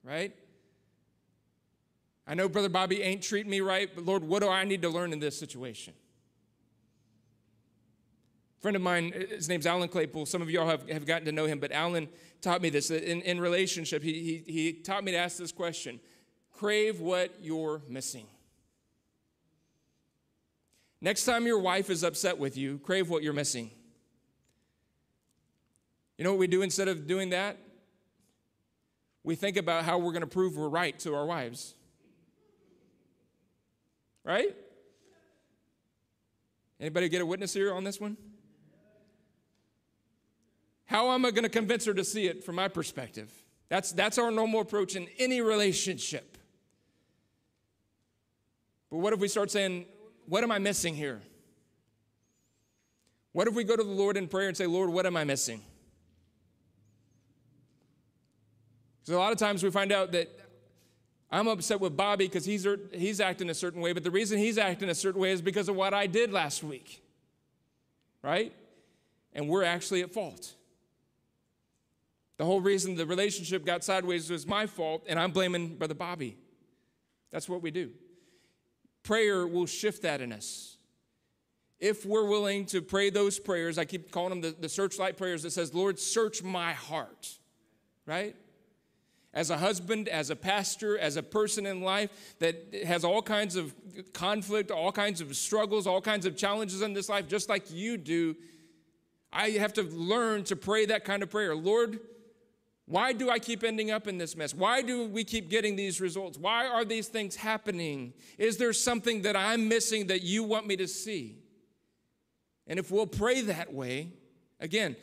Right? 0.03 0.35
I 2.25 2.33
know 2.33 2.47
Brother 2.47 2.69
Bobby 2.69 3.01
ain't 3.01 3.21
treating 3.21 3.49
me 3.49 3.61
right, 3.61 3.89
but 3.93 4.05
Lord, 4.05 4.23
what 4.23 4.41
do 4.41 4.49
I 4.49 4.63
need 4.63 4.81
to 4.83 4.89
learn 4.89 5.11
in 5.13 5.19
this 5.19 5.37
situation? 5.37 5.93
Friend 8.61 8.75
of 8.75 8.81
mine, 8.81 9.11
his 9.11 9.49
name's 9.49 9.65
Alan 9.65 9.89
Claypool. 9.89 10.27
Some 10.27 10.41
of 10.41 10.49
y'all 10.49 10.67
have, 10.67 10.87
have 10.87 11.05
gotten 11.05 11.25
to 11.25 11.31
know 11.31 11.45
him, 11.45 11.59
but 11.59 11.71
Alan 11.71 12.07
taught 12.41 12.61
me 12.61 12.69
this. 12.69 12.91
In, 12.91 13.21
in 13.21 13.41
relationship, 13.41 14.03
he, 14.03 14.43
he, 14.45 14.51
he 14.51 14.73
taught 14.73 15.03
me 15.03 15.11
to 15.11 15.17
ask 15.17 15.37
this 15.37 15.51
question 15.51 15.99
crave 16.53 16.99
what 16.99 17.33
you're 17.41 17.81
missing. 17.89 18.27
Next 21.01 21.25
time 21.25 21.47
your 21.47 21.59
wife 21.59 21.89
is 21.89 22.03
upset 22.03 22.37
with 22.37 22.55
you, 22.55 22.77
crave 22.77 23.09
what 23.09 23.23
you're 23.23 23.33
missing. 23.33 23.71
You 26.17 26.23
know 26.23 26.31
what 26.31 26.39
we 26.39 26.47
do 26.47 26.61
instead 26.61 26.87
of 26.87 27.07
doing 27.07 27.31
that? 27.31 27.57
We 29.23 29.35
think 29.35 29.57
about 29.57 29.83
how 29.83 29.97
we're 29.97 30.11
going 30.11 30.21
to 30.21 30.27
prove 30.27 30.55
we're 30.55 30.69
right 30.69 30.97
to 30.99 31.15
our 31.15 31.25
wives. 31.25 31.73
Right? 34.23 34.55
Anybody 36.79 37.09
get 37.09 37.21
a 37.21 37.25
witness 37.25 37.53
here 37.53 37.73
on 37.73 37.83
this 37.83 37.99
one? 37.99 38.17
How 40.85 41.11
am 41.11 41.25
I 41.25 41.31
going 41.31 41.43
to 41.43 41.49
convince 41.49 41.85
her 41.85 41.93
to 41.93 42.03
see 42.03 42.27
it 42.27 42.43
from 42.43 42.55
my 42.55 42.67
perspective? 42.67 43.31
That's, 43.69 43.91
that's 43.91 44.17
our 44.17 44.29
normal 44.29 44.61
approach 44.61 44.95
in 44.95 45.07
any 45.17 45.41
relationship. 45.41 46.37
But 48.89 48.97
what 48.97 49.13
if 49.13 49.19
we 49.19 49.27
start 49.27 49.49
saying, 49.49 49.85
What 50.31 50.45
am 50.45 50.51
I 50.53 50.59
missing 50.59 50.95
here? 50.95 51.21
What 53.33 53.49
if 53.49 53.53
we 53.53 53.65
go 53.65 53.75
to 53.75 53.83
the 53.83 53.89
Lord 53.89 54.15
in 54.15 54.29
prayer 54.29 54.47
and 54.47 54.55
say, 54.55 54.65
Lord, 54.65 54.89
what 54.89 55.05
am 55.05 55.17
I 55.17 55.25
missing? 55.25 55.61
Because 59.01 59.13
a 59.13 59.19
lot 59.19 59.33
of 59.33 59.37
times 59.37 59.61
we 59.61 59.69
find 59.71 59.91
out 59.91 60.13
that 60.13 60.29
I'm 61.29 61.49
upset 61.49 61.81
with 61.81 61.97
Bobby 61.97 62.27
because 62.27 62.45
he's, 62.45 62.65
er, 62.65 62.79
he's 62.93 63.19
acting 63.19 63.49
a 63.49 63.53
certain 63.53 63.81
way, 63.81 63.91
but 63.91 64.05
the 64.05 64.09
reason 64.09 64.37
he's 64.37 64.57
acting 64.57 64.87
a 64.87 64.95
certain 64.95 65.19
way 65.19 65.31
is 65.31 65.41
because 65.41 65.67
of 65.67 65.75
what 65.75 65.93
I 65.93 66.07
did 66.07 66.31
last 66.31 66.63
week. 66.63 67.03
Right? 68.21 68.53
And 69.33 69.49
we're 69.49 69.65
actually 69.65 70.01
at 70.01 70.13
fault. 70.13 70.53
The 72.37 72.45
whole 72.45 72.61
reason 72.61 72.95
the 72.95 73.05
relationship 73.05 73.65
got 73.65 73.83
sideways 73.83 74.29
was 74.29 74.47
my 74.47 74.65
fault, 74.65 75.03
and 75.09 75.19
I'm 75.19 75.31
blaming 75.31 75.75
Brother 75.75 75.93
Bobby. 75.93 76.37
That's 77.33 77.49
what 77.49 77.61
we 77.61 77.69
do. 77.69 77.91
Prayer 79.03 79.47
will 79.47 79.65
shift 79.65 80.03
that 80.03 80.21
in 80.21 80.31
us. 80.31 80.77
If 81.79 82.05
we're 82.05 82.27
willing 82.27 82.65
to 82.67 82.81
pray 82.81 83.09
those 83.09 83.39
prayers, 83.39 83.79
I 83.79 83.85
keep 83.85 84.11
calling 84.11 84.29
them 84.29 84.41
the, 84.41 84.55
the 84.59 84.69
searchlight 84.69 85.17
prayers 85.17 85.41
that 85.43 85.51
says, 85.51 85.73
Lord, 85.73 85.97
search 85.97 86.43
my 86.43 86.73
heart, 86.73 87.39
right? 88.05 88.35
As 89.33 89.49
a 89.49 89.57
husband, 89.57 90.07
as 90.07 90.29
a 90.29 90.35
pastor, 90.35 90.99
as 90.99 91.17
a 91.17 91.23
person 91.23 91.65
in 91.65 91.81
life 91.81 92.35
that 92.37 92.75
has 92.85 93.03
all 93.03 93.21
kinds 93.23 93.55
of 93.55 93.73
conflict, 94.13 94.69
all 94.69 94.91
kinds 94.91 95.21
of 95.21 95.35
struggles, 95.35 95.87
all 95.87 96.01
kinds 96.01 96.27
of 96.27 96.37
challenges 96.37 96.83
in 96.83 96.93
this 96.93 97.09
life, 97.09 97.27
just 97.27 97.49
like 97.49 97.71
you 97.71 97.97
do, 97.97 98.35
I 99.33 99.51
have 99.51 99.73
to 99.73 99.83
learn 99.83 100.43
to 100.45 100.55
pray 100.55 100.85
that 100.85 101.05
kind 101.05 101.23
of 101.23 101.31
prayer. 101.31 101.55
Lord, 101.55 101.99
Why 102.91 103.13
do 103.13 103.29
I 103.29 103.39
keep 103.39 103.63
ending 103.63 103.89
up 103.89 104.05
in 104.05 104.17
this 104.17 104.35
mess? 104.35 104.53
Why 104.53 104.81
do 104.81 105.05
we 105.05 105.23
keep 105.23 105.49
getting 105.49 105.77
these 105.77 106.01
results? 106.01 106.37
Why 106.37 106.67
are 106.67 106.83
these 106.83 107.07
things 107.07 107.37
happening? 107.37 108.13
Is 108.37 108.57
there 108.57 108.73
something 108.73 109.21
that 109.21 109.33
I'm 109.33 109.69
missing 109.69 110.07
that 110.07 110.23
you 110.23 110.43
want 110.43 110.67
me 110.67 110.75
to 110.75 110.89
see? 110.89 111.37
And 112.67 112.77
if 112.77 112.91
we'll 112.91 113.07
pray 113.07 113.43
that 113.43 113.73
way, 113.73 114.11
again, 114.59 114.97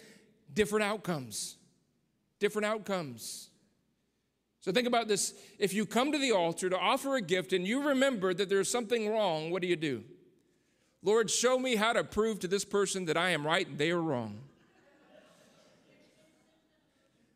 different 0.52 0.84
outcomes. 0.84 1.56
Different 2.40 2.66
outcomes. 2.66 3.48
So 4.60 4.70
think 4.70 4.86
about 4.86 5.08
this. 5.08 5.32
If 5.58 5.72
you 5.72 5.86
come 5.86 6.12
to 6.12 6.18
the 6.18 6.32
altar 6.32 6.68
to 6.68 6.78
offer 6.78 7.16
a 7.16 7.22
gift 7.22 7.54
and 7.54 7.66
you 7.66 7.88
remember 7.88 8.34
that 8.34 8.50
there's 8.50 8.70
something 8.70 9.10
wrong, 9.10 9.50
what 9.50 9.62
do 9.62 9.66
you 9.66 9.76
do? 9.76 10.04
Lord, 11.02 11.30
show 11.30 11.58
me 11.58 11.76
how 11.76 11.94
to 11.94 12.04
prove 12.04 12.40
to 12.40 12.48
this 12.48 12.66
person 12.66 13.06
that 13.06 13.16
I 13.16 13.30
am 13.30 13.46
right 13.46 13.66
and 13.66 13.78
they 13.78 13.90
are 13.92 14.02
wrong. 14.02 14.40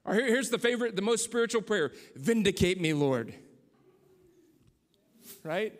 Or 0.05 0.14
here's 0.14 0.50
the 0.50 0.59
favorite, 0.59 0.96
the 0.96 1.03
most 1.03 1.24
spiritual 1.24 1.62
prayer 1.62 1.92
Vindicate 2.16 2.80
me, 2.80 2.92
Lord. 2.92 3.34
Right? 5.44 5.78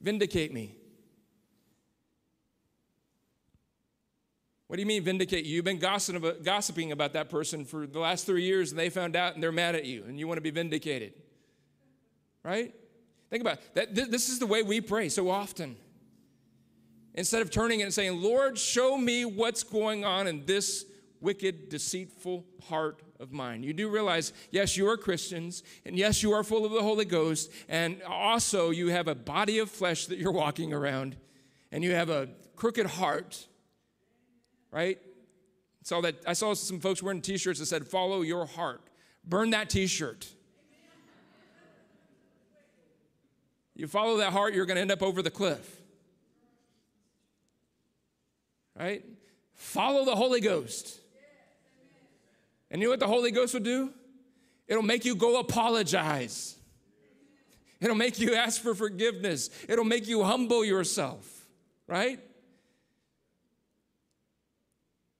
Vindicate 0.00 0.52
me. 0.52 0.76
What 4.66 4.76
do 4.76 4.82
you 4.82 4.86
mean 4.86 5.04
vindicate 5.04 5.44
you? 5.44 5.56
You've 5.56 5.64
been 5.64 5.78
gossiping 5.78 6.90
about 6.90 7.12
that 7.12 7.30
person 7.30 7.64
for 7.64 7.86
the 7.86 8.00
last 8.00 8.26
three 8.26 8.42
years 8.42 8.70
and 8.72 8.78
they 8.78 8.90
found 8.90 9.14
out 9.14 9.34
and 9.34 9.42
they're 9.42 9.52
mad 9.52 9.74
at 9.74 9.84
you 9.84 10.04
and 10.08 10.18
you 10.18 10.26
want 10.26 10.38
to 10.38 10.42
be 10.42 10.50
vindicated. 10.50 11.12
Right? 12.42 12.74
Think 13.30 13.42
about 13.42 13.58
it. 13.76 13.94
that. 13.94 14.10
This 14.10 14.28
is 14.28 14.38
the 14.38 14.46
way 14.46 14.62
we 14.62 14.80
pray 14.80 15.08
so 15.10 15.30
often. 15.30 15.76
Instead 17.14 17.42
of 17.42 17.50
turning 17.50 17.82
and 17.82 17.94
saying, 17.94 18.20
Lord, 18.20 18.58
show 18.58 18.98
me 18.98 19.24
what's 19.24 19.62
going 19.62 20.04
on 20.04 20.26
in 20.26 20.44
this 20.44 20.84
wicked, 21.20 21.68
deceitful 21.68 22.44
heart 22.68 23.00
of 23.20 23.32
mine. 23.32 23.62
You 23.62 23.72
do 23.72 23.88
realize, 23.88 24.32
yes, 24.50 24.76
you 24.76 24.88
are 24.88 24.96
Christians, 24.96 25.62
and 25.84 25.96
yes, 25.96 26.22
you 26.22 26.32
are 26.32 26.42
full 26.42 26.64
of 26.64 26.72
the 26.72 26.82
Holy 26.82 27.04
Ghost, 27.04 27.52
and 27.68 28.02
also 28.02 28.70
you 28.70 28.88
have 28.88 29.08
a 29.08 29.14
body 29.14 29.58
of 29.58 29.70
flesh 29.70 30.06
that 30.06 30.18
you're 30.18 30.32
walking 30.32 30.72
around, 30.72 31.16
and 31.72 31.84
you 31.84 31.92
have 31.92 32.10
a 32.10 32.28
crooked 32.56 32.86
heart, 32.86 33.46
right? 34.70 34.98
So 35.82 36.00
that 36.00 36.16
I 36.26 36.32
saw 36.32 36.54
some 36.54 36.80
folks 36.80 37.02
wearing 37.02 37.20
t-shirts 37.20 37.60
that 37.60 37.66
said, 37.66 37.86
follow 37.86 38.22
your 38.22 38.46
heart. 38.46 38.80
Burn 39.24 39.50
that 39.50 39.70
t-shirt. 39.70 40.26
You 43.76 43.86
follow 43.86 44.18
that 44.18 44.32
heart, 44.32 44.54
you're 44.54 44.66
going 44.66 44.76
to 44.76 44.80
end 44.80 44.92
up 44.92 45.02
over 45.02 45.20
the 45.20 45.30
cliff. 45.30 45.80
Right? 48.78 49.04
Follow 49.54 50.04
the 50.04 50.14
Holy 50.16 50.40
Ghost. 50.40 51.00
And 52.74 52.82
you 52.82 52.88
know 52.88 52.92
what 52.92 52.98
the 52.98 53.06
Holy 53.06 53.30
Ghost 53.30 53.54
will 53.54 53.60
do? 53.60 53.92
It'll 54.66 54.82
make 54.82 55.04
you 55.04 55.14
go 55.14 55.38
apologize. 55.38 56.56
It'll 57.80 57.94
make 57.94 58.18
you 58.18 58.34
ask 58.34 58.60
for 58.60 58.74
forgiveness. 58.74 59.48
It'll 59.68 59.84
make 59.84 60.08
you 60.08 60.24
humble 60.24 60.64
yourself, 60.64 61.46
right? 61.86 62.18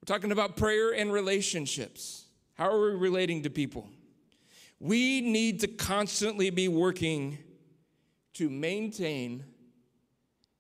We're 0.03 0.07
talking 0.07 0.33
about 0.33 0.57
prayer 0.57 0.91
and 0.91 1.13
relationships. 1.13 2.25
How 2.55 2.73
are 2.73 2.91
we 2.91 2.97
relating 2.97 3.45
to 3.45 3.51
people? 3.51 3.89
We 4.81 5.21
need 5.21 5.61
to 5.61 5.69
constantly 5.69 6.51
be 6.51 6.67
working 6.67 7.39
to 8.33 8.51
maintain 8.51 9.45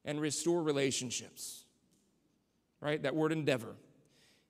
and 0.04 0.20
restore 0.20 0.62
relationships. 0.62 1.64
Right? 2.80 3.02
That 3.02 3.16
word 3.16 3.32
endeavor 3.32 3.74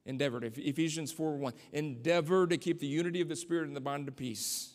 endeavored. 0.07 0.45
Ephesians 0.57 1.13
4 1.13 1.37
1. 1.37 1.53
Endeavor 1.73 2.47
to 2.47 2.57
keep 2.57 2.81
the 2.81 2.87
unity 2.87 3.21
of 3.21 3.29
the 3.29 3.37
Spirit 3.37 3.69
in 3.69 3.75
the 3.75 3.81
bond 3.81 4.09
of 4.09 4.17
peace. 4.17 4.75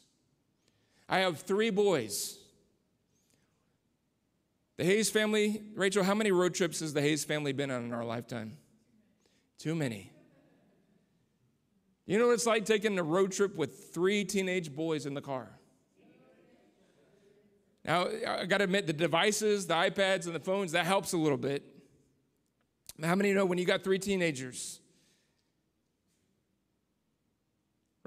I 1.07 1.19
have 1.19 1.39
three 1.39 1.69
boys. 1.69 2.38
The 4.77 4.86
Hayes 4.86 5.09
family, 5.09 5.61
Rachel, 5.75 6.03
how 6.03 6.13
many 6.13 6.32
road 6.32 6.53
trips 6.53 6.80
has 6.80 6.93
the 6.93 7.01
Hayes 7.01 7.25
family 7.25 7.51
been 7.51 7.69
on 7.69 7.84
in 7.84 7.93
our 7.93 8.05
lifetime? 8.05 8.57
Too 9.57 9.75
many. 9.75 10.13
You 12.05 12.17
know 12.17 12.27
what 12.27 12.34
it's 12.34 12.45
like 12.45 12.65
taking 12.65 12.97
a 12.97 13.03
road 13.03 13.32
trip 13.32 13.55
with 13.55 13.93
three 13.93 14.23
teenage 14.23 14.73
boys 14.73 15.05
in 15.05 15.13
the 15.13 15.21
car? 15.21 15.49
Now, 17.86 18.07
I 18.27 18.45
got 18.45 18.59
to 18.59 18.63
admit, 18.65 18.88
the 18.88 18.93
devices, 18.93 19.67
the 19.67 19.73
iPads, 19.73 20.25
and 20.25 20.36
the 20.36 20.39
phones, 20.39 20.71
that 20.73 20.86
helps 20.86 21.13
a 21.13 21.17
little 21.17 21.38
bit. 21.38 21.63
How 23.03 23.15
many 23.15 23.34
know 23.34 23.45
when 23.45 23.57
you 23.57 23.65
got 23.65 23.84
three 23.84 23.99
teenagers, 23.99 24.80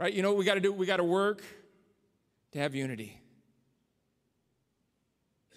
Right? 0.03 0.13
You 0.13 0.21
know 0.21 0.31
what 0.31 0.39
we 0.39 0.45
got 0.45 0.55
to 0.55 0.61
do? 0.61 0.73
We 0.73 0.85
got 0.85 0.97
to 0.97 1.05
work 1.05 1.45
to 2.51 2.59
have 2.59 2.75
unity. 2.75 3.21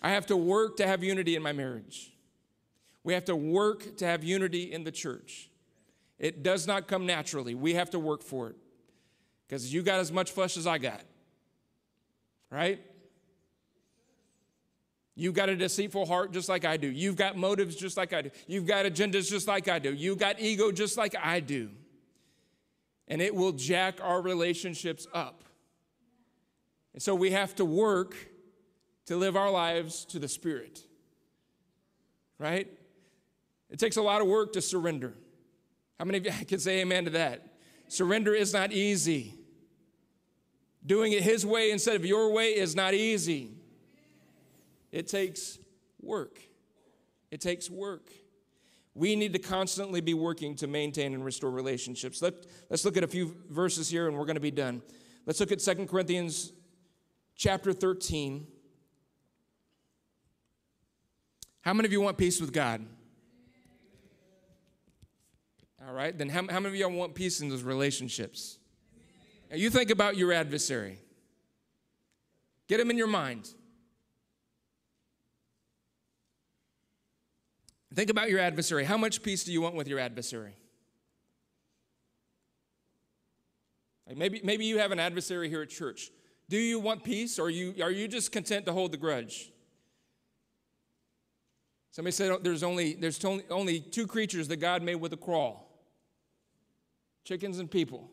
I 0.04 0.12
have 0.12 0.28
to 0.28 0.38
work 0.38 0.78
to 0.78 0.86
have 0.86 1.04
unity 1.04 1.36
in 1.36 1.42
my 1.42 1.52
marriage. 1.52 2.14
We 3.04 3.16
have 3.16 3.26
to 3.26 3.36
work 3.36 3.98
to 3.98 4.06
have 4.06 4.24
unity 4.24 4.72
in 4.72 4.84
the 4.84 4.92
church. 4.92 5.50
It 6.20 6.44
does 6.44 6.68
not 6.68 6.88
come 6.88 7.08
naturally. 7.08 7.56
We 7.56 7.74
have 7.74 7.90
to 7.90 8.00
work 8.00 8.22
for 8.22 8.50
it. 8.50 8.56
Because 9.48 9.74
you 9.74 9.82
got 9.82 10.00
as 10.00 10.12
much 10.12 10.30
flesh 10.30 10.58
as 10.58 10.68
I 10.68 10.78
got. 10.78 11.02
Right? 12.52 12.80
You've 15.16 15.34
got 15.34 15.50
a 15.50 15.56
deceitful 15.56 16.06
heart 16.06 16.34
just 16.34 16.50
like 16.50 16.66
I 16.66 16.78
do. 16.78 16.88
You've 16.88 17.16
got 17.16 17.36
motives 17.36 17.76
just 17.76 17.98
like 17.98 18.14
I 18.14 18.22
do. 18.22 18.30
You've 18.46 18.68
got 18.68 18.86
agendas 18.86 19.28
just 19.28 19.48
like 19.48 19.68
I 19.68 19.80
do. 19.80 19.92
You've 19.92 20.20
got 20.20 20.40
ego 20.40 20.72
just 20.72 21.00
like 21.00 21.16
I 21.20 21.40
do 21.40 21.72
and 23.08 23.22
it 23.22 23.36
will 23.36 23.52
jack 23.52 24.00
our 24.02 24.22
relationships 24.22 25.08
up. 25.14 25.44
And 26.94 27.02
so 27.02 27.14
we 27.14 27.32
have 27.32 27.56
to 27.56 27.66
work 27.66 28.16
to 29.06 29.18
live 29.18 29.36
our 29.36 29.52
lives 29.52 30.06
to 30.06 30.20
the 30.20 30.28
Spirit. 30.28 30.82
Right? 32.40 32.68
It 33.70 33.80
takes 33.80 33.98
a 33.98 34.02
lot 34.02 34.22
of 34.22 34.28
work 34.28 34.54
to 34.54 34.62
surrender. 34.62 35.14
How 36.00 36.06
many 36.06 36.20
of 36.20 36.26
you 36.26 36.32
can 36.48 36.60
say 36.60 36.82
amen 36.82 37.06
to 37.06 37.12
that? 37.12 37.48
Surrender 37.88 38.34
is 38.34 38.54
not 38.54 38.72
easy. 38.72 39.36
Doing 40.86 41.14
it 41.14 41.24
His 41.24 41.46
way 41.46 41.72
instead 41.72 41.96
of 41.96 42.06
your 42.06 42.32
way 42.32 42.56
is 42.56 42.76
not 42.76 42.94
easy. 42.94 43.52
It 44.92 45.08
takes 45.08 45.60
work. 46.02 46.40
It 47.32 47.42
takes 47.42 47.70
work. 47.70 48.10
We 48.96 49.18
need 49.18 49.34
to 49.34 49.40
constantly 49.40 50.00
be 50.00 50.14
working 50.14 50.56
to 50.56 50.68
maintain 50.68 51.14
and 51.14 51.24
restore 51.24 51.52
relationships. 51.52 52.22
Let, 52.22 52.34
let's 52.70 52.86
look 52.86 52.96
at 52.96 53.04
a 53.04 53.08
few 53.08 53.36
verses 53.50 53.90
here 53.90 54.08
and 54.08 54.18
we're 54.18 54.26
going 54.26 54.38
to 54.38 54.42
be 54.42 54.52
done. 54.52 54.82
Let's 55.26 55.42
look 55.42 55.52
at 55.52 55.62
Second 55.62 55.90
Corinthians 55.90 56.54
chapter 57.36 57.74
13. 57.74 58.48
How 61.60 61.74
many 61.74 61.86
of 61.86 61.92
you 61.92 62.00
want 62.00 62.18
peace 62.18 62.40
with 62.40 62.54
God? 62.54 62.86
All 65.86 65.94
right, 65.94 66.18
then 66.18 66.30
how, 66.30 66.48
how 66.50 66.60
many 66.60 66.68
of 66.68 66.76
y'all 66.76 66.90
want 66.90 67.14
peace 67.14 67.42
in 67.42 67.50
those 67.50 67.64
relationships? 67.64 68.60
Now 69.52 69.58
you 69.58 69.70
think 69.70 69.90
about 69.90 70.16
your 70.16 70.32
adversary. 70.32 71.00
Get 72.68 72.80
him 72.80 72.90
in 72.90 72.98
your 72.98 73.08
mind. 73.08 73.50
Think 77.96 78.10
about 78.10 78.30
your 78.30 78.40
adversary. 78.40 78.84
How 78.84 78.98
much 78.98 79.24
peace 79.24 79.46
do 79.46 79.54
you 79.54 79.62
want 79.62 79.76
with 79.76 79.88
your 79.88 80.00
adversary? 80.00 80.58
Like 84.06 84.18
maybe, 84.18 84.42
maybe 84.44 84.66
you 84.66 84.80
have 84.80 84.92
an 84.92 85.00
adversary 85.00 85.50
here 85.50 85.62
at 85.62 85.70
church. 85.70 86.12
Do 86.50 86.58
you 86.58 86.80
want 86.80 87.04
peace 87.04 87.40
or 87.40 87.48
are 87.48 87.50
you, 87.50 87.74
are 87.82 87.92
you 87.92 88.08
just 88.08 88.32
content 88.32 88.66
to 88.66 88.74
hold 88.74 88.92
the 88.92 88.98
grudge? 88.98 89.52
Somebody 91.92 92.12
said 92.12 92.32
oh, 92.32 92.40
there's 92.42 92.62
only, 92.62 92.94
there's 92.94 93.24
only 93.24 93.80
two 93.80 94.06
creatures 94.06 94.50
that 94.50 94.58
God 94.58 94.84
made 94.84 94.96
with 94.96 95.14
a 95.14 95.18
crawl 95.18 95.64
chickens 97.24 97.58
and 97.58 97.72
people. 97.72 98.12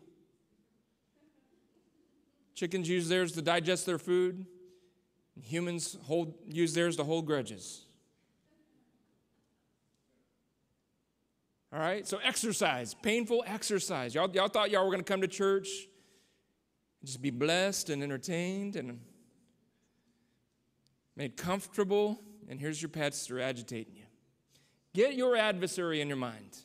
Chickens 2.55 2.89
use 2.89 3.09
theirs 3.09 3.33
to 3.33 3.43
digest 3.43 3.85
their 3.85 3.99
food, 3.99 4.47
humans 5.39 5.99
hold, 6.05 6.35
use 6.47 6.73
theirs 6.73 6.97
to 6.97 7.05
hold 7.05 7.27
grudges. 7.27 7.85
All 11.73 11.79
right? 11.79 12.07
So, 12.07 12.19
exercise, 12.23 12.95
painful 12.95 13.45
exercise. 13.47 14.15
Y'all, 14.15 14.31
y'all 14.31 14.49
thought 14.49 14.71
y'all 14.71 14.85
were 14.85 14.91
going 14.91 15.05
to 15.05 15.11
come 15.11 15.23
to 15.23 15.29
church 15.29 15.69
and 17.01 17.07
just 17.07 17.23
be 17.23 17.31
blessed 17.31 17.91
and 17.91 18.03
entertained 18.03 18.77
and 18.77 19.01
made 21.17 21.37
comfortable, 21.37 22.21
and 22.49 22.61
here's 22.61 22.81
your 22.81 22.89
pastor 22.89 23.41
agitating 23.41 23.95
you. 23.97 24.05
Get 24.95 25.15
your 25.15 25.37
adversary 25.37 26.01
in 26.01 26.09
your 26.09 26.19
mind. 26.19 26.59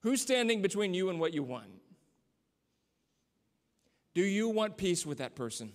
Who's 0.00 0.22
standing 0.22 0.62
between 0.62 0.94
you 0.94 1.10
and 1.10 1.18
what 1.18 1.34
you 1.34 1.42
want? 1.42 1.66
Do 4.14 4.22
you 4.22 4.48
want 4.48 4.76
peace 4.76 5.04
with 5.04 5.18
that 5.18 5.34
person? 5.34 5.72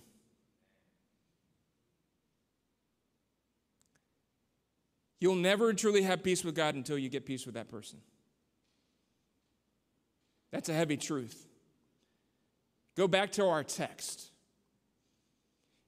You'll 5.22 5.36
never 5.36 5.72
truly 5.72 6.02
have 6.02 6.24
peace 6.24 6.42
with 6.42 6.56
God 6.56 6.74
until 6.74 6.98
you 6.98 7.08
get 7.08 7.24
peace 7.24 7.46
with 7.46 7.54
that 7.54 7.68
person. 7.68 8.00
That's 10.50 10.68
a 10.68 10.74
heavy 10.74 10.96
truth. 10.96 11.46
Go 12.96 13.06
back 13.06 13.30
to 13.32 13.46
our 13.46 13.62
text. 13.62 14.32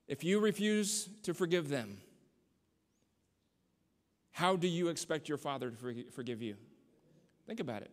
If 0.07 0.23
you 0.23 0.39
refuse 0.39 1.09
to 1.25 1.35
forgive 1.35 1.69
them, 1.69 1.99
how 4.31 4.55
do 4.55 4.69
you 4.69 4.87
expect 4.87 5.29
your 5.29 5.39
Father 5.39 5.69
to 5.69 6.05
forgive 6.13 6.41
you? 6.41 6.55
Think 7.49 7.59
about 7.59 7.83
it. 7.83 7.91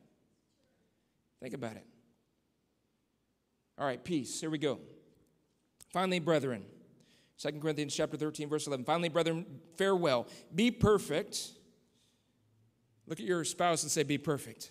Think 1.41 1.55
about 1.55 1.75
it. 1.75 1.87
All 3.79 3.85
right, 3.87 4.03
peace. 4.03 4.39
Here 4.39 4.51
we 4.51 4.59
go. 4.59 4.77
Finally, 5.91 6.19
brethren, 6.19 6.65
2 7.41 7.53
Corinthians 7.59 7.95
chapter 7.95 8.17
13, 8.17 8.49
verse 8.49 8.67
11. 8.67 8.85
Finally, 8.85 9.09
brethren, 9.09 9.45
farewell. 9.75 10.27
Be 10.53 10.69
perfect. 10.69 11.49
Look 13.07 13.19
at 13.19 13.25
your 13.25 13.43
spouse 13.43 13.81
and 13.81 13.91
say, 13.91 14.03
Be 14.03 14.19
perfect. 14.19 14.69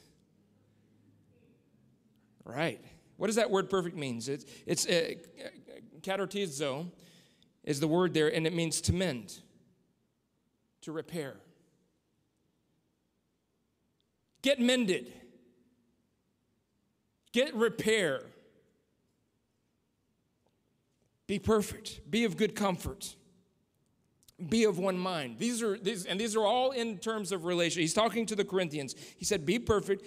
Right. 2.45 2.81
What 3.17 3.27
does 3.27 3.37
that 3.37 3.51
word 3.51 3.69
perfect 3.69 3.97
means? 3.97 4.29
It's, 4.29 4.45
it's 4.67 4.87
uh, 4.87 5.15
katartizo 6.01 6.91
is 7.65 7.81
the 7.81 7.89
word 7.89 8.15
there, 8.15 8.29
and 8.29 8.47
it 8.47 8.55
means 8.55 8.81
to 8.83 8.93
mend, 8.93 9.41
to 10.83 10.93
repair. 10.93 11.37
Get 14.43 14.61
mended. 14.61 15.13
Get 17.33 17.55
repair. 17.55 18.23
Be 21.31 21.39
perfect. 21.39 22.01
Be 22.11 22.25
of 22.25 22.37
good 22.37 22.57
comfort. 22.57 23.15
Be 24.49 24.65
of 24.65 24.81
one 24.81 24.99
mind. 24.99 25.39
These 25.39 25.63
are 25.63 25.79
these, 25.79 26.05
and 26.05 26.19
these 26.19 26.35
are 26.35 26.45
all 26.45 26.73
in 26.73 26.99
terms 26.99 27.31
of 27.31 27.45
relation. 27.45 27.83
He's 27.83 27.95
talking 27.95 28.27
to 28.27 28.35
the 28.35 28.45
Corinthians. 28.45 28.97
He 29.17 29.25
said, 29.25 29.47
Be 29.47 29.61
perfect, 29.61 30.05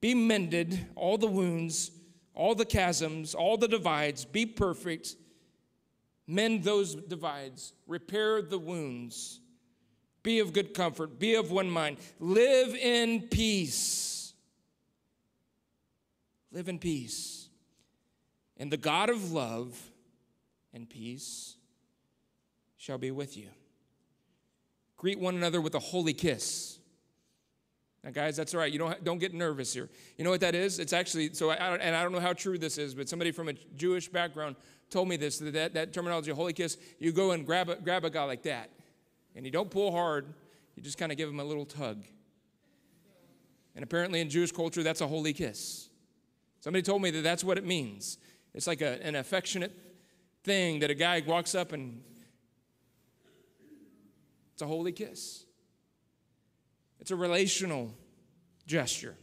be 0.00 0.16
mended, 0.16 0.84
all 0.96 1.16
the 1.16 1.28
wounds, 1.28 1.92
all 2.34 2.56
the 2.56 2.64
chasms, 2.64 3.36
all 3.36 3.56
the 3.56 3.68
divides, 3.68 4.24
be 4.24 4.44
perfect, 4.44 5.14
mend 6.26 6.64
those 6.64 6.96
divides, 6.96 7.72
repair 7.86 8.42
the 8.42 8.58
wounds, 8.58 9.38
be 10.24 10.40
of 10.40 10.52
good 10.52 10.74
comfort, 10.74 11.20
be 11.20 11.36
of 11.36 11.52
one 11.52 11.70
mind, 11.70 11.98
live 12.18 12.74
in 12.74 13.28
peace. 13.28 14.34
Live 16.50 16.68
in 16.68 16.80
peace. 16.80 17.48
And 18.56 18.72
the 18.72 18.76
God 18.76 19.08
of 19.08 19.30
love 19.30 19.91
and 20.72 20.88
peace 20.88 21.56
shall 22.76 22.98
be 22.98 23.10
with 23.10 23.36
you. 23.36 23.48
Greet 24.96 25.18
one 25.18 25.34
another 25.34 25.60
with 25.60 25.74
a 25.74 25.78
holy 25.78 26.12
kiss. 26.12 26.78
Now, 28.04 28.10
guys, 28.10 28.36
that's 28.36 28.52
all 28.54 28.60
right. 28.60 28.72
You 28.72 28.78
don't, 28.78 29.04
don't 29.04 29.18
get 29.18 29.32
nervous 29.32 29.72
here. 29.72 29.88
You 30.18 30.24
know 30.24 30.30
what 30.30 30.40
that 30.40 30.54
is? 30.54 30.80
It's 30.80 30.92
actually, 30.92 31.34
so 31.34 31.50
I, 31.50 31.76
and 31.76 31.94
I 31.94 32.02
don't 32.02 32.12
know 32.12 32.20
how 32.20 32.32
true 32.32 32.58
this 32.58 32.78
is, 32.78 32.94
but 32.94 33.08
somebody 33.08 33.30
from 33.30 33.48
a 33.48 33.52
Jewish 33.76 34.08
background 34.08 34.56
told 34.90 35.08
me 35.08 35.16
this 35.16 35.38
that, 35.38 35.52
that, 35.52 35.74
that 35.74 35.92
terminology, 35.92 36.32
holy 36.32 36.52
kiss, 36.52 36.76
you 36.98 37.12
go 37.12 37.30
and 37.30 37.46
grab 37.46 37.68
a, 37.68 37.76
grab 37.76 38.04
a 38.04 38.10
guy 38.10 38.24
like 38.24 38.42
that. 38.42 38.70
And 39.36 39.46
you 39.46 39.52
don't 39.52 39.70
pull 39.70 39.92
hard, 39.92 40.26
you 40.74 40.82
just 40.82 40.98
kind 40.98 41.12
of 41.12 41.18
give 41.18 41.28
him 41.28 41.38
a 41.40 41.44
little 41.44 41.64
tug. 41.64 42.04
And 43.74 43.82
apparently 43.82 44.20
in 44.20 44.28
Jewish 44.28 44.52
culture, 44.52 44.82
that's 44.82 45.00
a 45.00 45.06
holy 45.06 45.32
kiss. 45.32 45.88
Somebody 46.60 46.82
told 46.82 47.02
me 47.02 47.10
that 47.12 47.22
that's 47.22 47.42
what 47.42 47.56
it 47.56 47.64
means. 47.64 48.18
It's 48.52 48.66
like 48.66 48.82
a, 48.82 49.04
an 49.04 49.14
affectionate 49.14 49.72
thing 50.44 50.80
that 50.80 50.90
a 50.90 50.94
guy 50.94 51.22
walks 51.26 51.54
up 51.54 51.72
and 51.72 52.02
it's 54.52 54.62
a 54.62 54.66
holy 54.66 54.92
kiss. 54.92 55.44
It's 57.00 57.10
a 57.10 57.16
relational 57.16 57.92
gesture. 58.66 59.16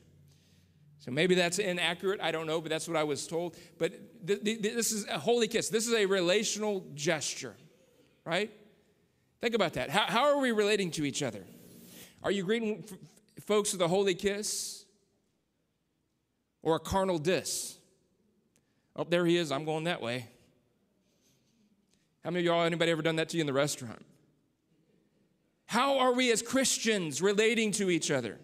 So 1.00 1.12
maybe 1.12 1.36
that's 1.36 1.60
inaccurate. 1.60 2.20
I 2.22 2.32
don't 2.32 2.46
know, 2.46 2.60
but 2.60 2.70
that's 2.70 2.88
what 2.88 2.98
I 2.98 3.04
was 3.04 3.26
told. 3.26 3.56
But 3.78 4.28
th- 4.28 4.44
th- 4.44 4.62
this 4.62 4.92
is 4.92 5.08
a 5.08 5.18
holy 5.18 5.48
kiss. 5.48 5.70
This 5.70 5.88
is 5.88 5.94
a 5.94 6.06
relational 6.06 6.86
gesture, 6.94 7.56
right? 8.26 8.52
Think 9.40 9.56
about 9.56 9.74
that. 9.74 9.90
How, 9.90 10.06
how 10.08 10.24
are 10.26 10.40
we 10.40 10.52
relating 10.52 10.92
to 10.92 11.06
each 11.06 11.24
other? 11.24 11.46
Are 12.22 12.32
you 12.32 12.44
greeting 12.44 12.84
f- 12.86 13.46
folks 13.46 13.72
with 13.72 13.82
a 13.82 13.88
holy 13.88 14.14
kiss 14.14 14.84
or 16.62 16.76
a 16.76 16.80
carnal 16.80 17.18
diss? 17.18 17.78
Oh, 18.96 19.06
there 19.06 19.26
he 19.26 19.38
is. 19.38 19.54
I'm 19.54 19.64
going 19.64 19.86
that 19.86 20.02
way. 20.02 20.28
How 22.24 22.32
many 22.32 22.40
of 22.40 22.46
y'all, 22.46 22.64
anybody 22.64 22.92
ever 22.92 23.02
done 23.02 23.16
that 23.18 23.30
to 23.30 23.38
you 23.38 23.42
in 23.42 23.48
the 23.48 23.54
restaurant? 23.54 24.06
How 25.66 26.00
are 26.00 26.14
we 26.14 26.32
as 26.32 26.42
Christians 26.42 27.22
relating 27.22 27.72
to 27.74 27.90
each 27.90 28.12
other? 28.12 28.38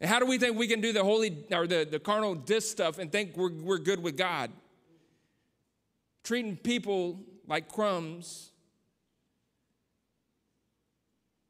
And 0.00 0.10
how 0.10 0.18
do 0.18 0.26
we 0.26 0.38
think 0.38 0.58
we 0.58 0.68
can 0.68 0.80
do 0.80 0.92
the 0.92 1.02
holy 1.02 1.46
or 1.50 1.66
the, 1.66 1.86
the 1.90 1.98
carnal 1.98 2.34
dis 2.34 2.70
stuff 2.70 2.98
and 2.98 3.10
think 3.10 3.36
we're, 3.36 3.52
we're 3.52 3.78
good 3.78 4.02
with 4.02 4.16
God? 4.16 4.50
Treating 6.22 6.56
people 6.56 7.20
like 7.46 7.68
crumbs, 7.68 8.50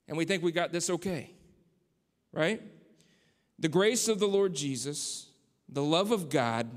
and 0.08 0.16
we 0.16 0.24
think 0.24 0.42
we 0.42 0.52
got 0.52 0.72
this 0.72 0.90
okay, 0.90 1.30
right? 2.32 2.60
The 3.58 3.68
grace 3.68 4.08
of 4.08 4.18
the 4.18 4.26
Lord 4.26 4.54
Jesus, 4.54 5.28
the 5.68 5.82
love 5.82 6.10
of 6.10 6.28
God, 6.28 6.68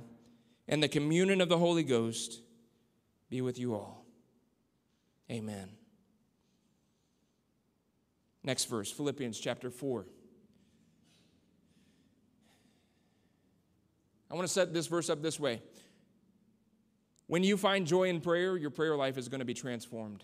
and 0.67 0.82
the 0.82 0.88
communion 0.88 1.41
of 1.41 1.49
the 1.49 1.57
Holy 1.57 1.84
Ghost 1.84 2.41
be 3.30 3.41
with 3.41 3.57
you 3.57 3.73
all. 3.73 3.97
Amen. 5.30 5.69
Next 8.43 8.65
verse, 8.65 8.91
Philippians 8.91 9.39
chapter 9.39 9.69
4. 9.69 10.05
I 14.30 14.36
want 14.36 14.47
to 14.47 14.53
set 14.53 14.73
this 14.73 14.88
verse 14.88 15.09
up 15.09 15.21
this 15.21 15.39
way. 15.39 15.61
When 17.28 17.43
you 17.43 17.57
find 17.57 17.86
joy 17.86 18.05
in 18.05 18.21
prayer, 18.21 18.55
your 18.55 18.69
prayer 18.69 18.95
life 18.95 19.17
is 19.17 19.28
going 19.28 19.39
to 19.39 19.45
be 19.45 19.53
transformed. 19.53 20.23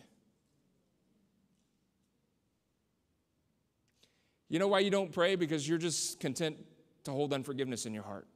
You 4.48 4.60
know 4.60 4.68
why 4.68 4.80
you 4.80 4.90
don't 4.90 5.12
pray? 5.12 5.36
Because 5.36 5.68
you're 5.68 5.78
just 5.78 6.20
content 6.20 6.58
to 7.06 7.12
hold 7.12 7.34
unforgiveness 7.34 7.86
in 7.86 7.94
your 7.94 8.04
heart. 8.04 8.28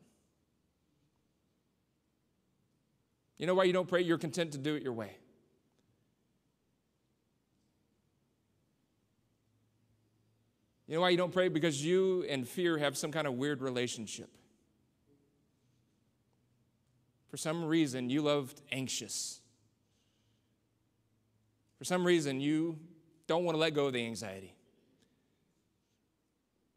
You 3.37 3.45
know 3.45 3.53
why 3.53 3.65
you 3.65 3.73
don't 3.73 3.87
pray? 3.87 4.01
You're 4.01 4.17
content 4.17 4.53
to 4.53 4.57
do 4.57 4.75
it 4.75 4.83
your 4.83 4.93
way. 4.93 5.15
You 10.87 10.95
know 10.95 11.01
why 11.01 11.09
you 11.09 11.17
don't 11.17 11.33
pray? 11.33 11.49
Because 11.49 11.83
you 11.83 12.25
and 12.29 12.47
fear 12.47 12.77
have 12.77 12.97
some 12.97 13.11
kind 13.11 13.27
of 13.27 13.33
weird 13.33 13.61
relationship. 13.61 14.29
For 17.29 17.35
some 17.35 17.65
reason, 17.65 18.09
you 18.09 18.21
loved 18.21 18.61
anxious. 18.71 19.41
For 21.77 21.83
some 21.83 22.07
reason, 22.07 22.39
you 22.39 22.79
don't 23.27 23.43
want 23.43 23.55
to 23.55 23.59
let 23.59 23.73
go 23.73 23.87
of 23.87 23.93
the 23.93 24.05
anxiety. 24.05 24.55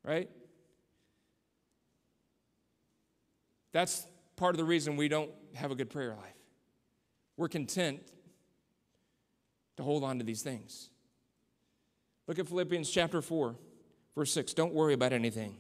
Right? 0.04 0.28
That's 3.72 4.04
part 4.34 4.54
of 4.54 4.58
the 4.58 4.64
reason 4.64 4.96
we 4.96 5.06
don't 5.06 5.30
have 5.54 5.70
a 5.70 5.76
good 5.76 5.90
prayer 5.90 6.10
life. 6.10 6.34
We're 7.36 7.48
content 7.48 8.00
to 9.76 9.84
hold 9.84 10.02
on 10.02 10.18
to 10.18 10.24
these 10.24 10.42
things. 10.42 10.90
Look 12.26 12.38
at 12.40 12.48
Philippians 12.48 12.90
chapter 12.90 13.22
4. 13.22 13.54
Verse 14.16 14.32
6 14.32 14.54
Don't 14.54 14.74
worry 14.74 14.94
about 14.94 15.12
anything. 15.12 15.56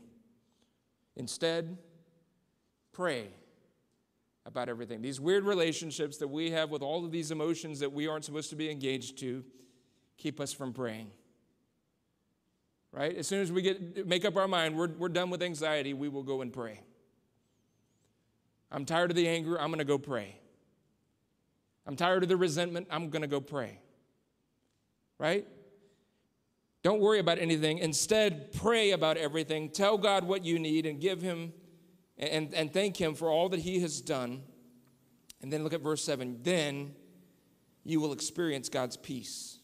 Instead, 1.16 1.76
pray 2.92 3.28
about 4.46 4.68
everything. 4.68 5.02
These 5.02 5.20
weird 5.20 5.44
relationships 5.44 6.16
that 6.18 6.28
we 6.28 6.50
have 6.50 6.70
with 6.70 6.82
all 6.82 7.04
of 7.04 7.12
these 7.12 7.30
emotions 7.30 7.80
that 7.80 7.92
we 7.92 8.08
aren't 8.08 8.24
supposed 8.24 8.50
to 8.50 8.56
be 8.56 8.70
engaged 8.70 9.18
to 9.18 9.44
keep 10.16 10.40
us 10.40 10.52
from 10.52 10.72
praying. 10.72 11.10
Right? 12.92 13.16
As 13.16 13.26
soon 13.26 13.40
as 13.40 13.52
we 13.52 13.62
get 13.62 14.06
make 14.06 14.24
up 14.24 14.36
our 14.36 14.48
mind, 14.48 14.76
we're, 14.76 14.88
we're 14.88 15.08
done 15.08 15.30
with 15.30 15.42
anxiety, 15.42 15.94
we 15.94 16.08
will 16.08 16.24
go 16.24 16.42
and 16.42 16.52
pray. 16.52 16.80
I'm 18.72 18.84
tired 18.84 19.10
of 19.10 19.16
the 19.16 19.28
anger, 19.28 19.60
I'm 19.60 19.68
going 19.68 19.78
to 19.78 19.84
go 19.84 19.98
pray. 19.98 20.36
I'm 21.86 21.96
tired 21.96 22.22
of 22.22 22.28
the 22.28 22.36
resentment, 22.36 22.88
I'm 22.90 23.10
going 23.10 23.22
to 23.22 23.28
go 23.28 23.40
pray. 23.40 23.78
Right? 25.18 25.46
Don't 26.82 27.00
worry 27.00 27.18
about 27.18 27.38
anything. 27.38 27.78
Instead, 27.78 28.52
pray 28.52 28.92
about 28.92 29.16
everything. 29.16 29.68
Tell 29.68 29.98
God 29.98 30.24
what 30.24 30.44
you 30.44 30.58
need 30.58 30.86
and 30.86 31.00
give 31.00 31.20
Him 31.20 31.52
and, 32.16 32.54
and 32.54 32.72
thank 32.72 32.96
Him 32.96 33.14
for 33.14 33.28
all 33.28 33.48
that 33.50 33.60
He 33.60 33.80
has 33.80 34.00
done. 34.00 34.42
And 35.42 35.52
then 35.52 35.62
look 35.62 35.72
at 35.72 35.82
verse 35.82 36.02
7. 36.04 36.40
Then 36.42 36.94
you 37.84 38.00
will 38.00 38.12
experience 38.12 38.68
God's 38.68 38.96
peace, 38.96 39.58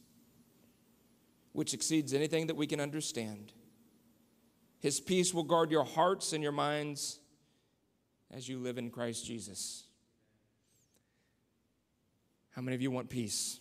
which 1.52 1.74
exceeds 1.74 2.12
anything 2.12 2.46
that 2.48 2.56
we 2.56 2.66
can 2.66 2.80
understand. 2.80 3.52
His 4.80 5.00
peace 5.00 5.32
will 5.32 5.42
guard 5.42 5.70
your 5.70 5.84
hearts 5.84 6.32
and 6.32 6.42
your 6.42 6.52
minds 6.52 7.18
as 8.30 8.48
you 8.48 8.58
live 8.58 8.78
in 8.78 8.90
Christ 8.90 9.24
Jesus. 9.24 9.84
How 12.50 12.62
many 12.62 12.74
of 12.74 12.82
you 12.82 12.90
want 12.90 13.08
peace? 13.08 13.60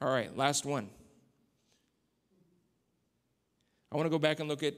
All 0.00 0.08
right, 0.08 0.36
last 0.36 0.64
one. 0.64 0.90
I 3.90 3.96
want 3.96 4.06
to 4.06 4.10
go 4.10 4.18
back 4.18 4.40
and 4.40 4.48
look 4.48 4.62
at 4.62 4.74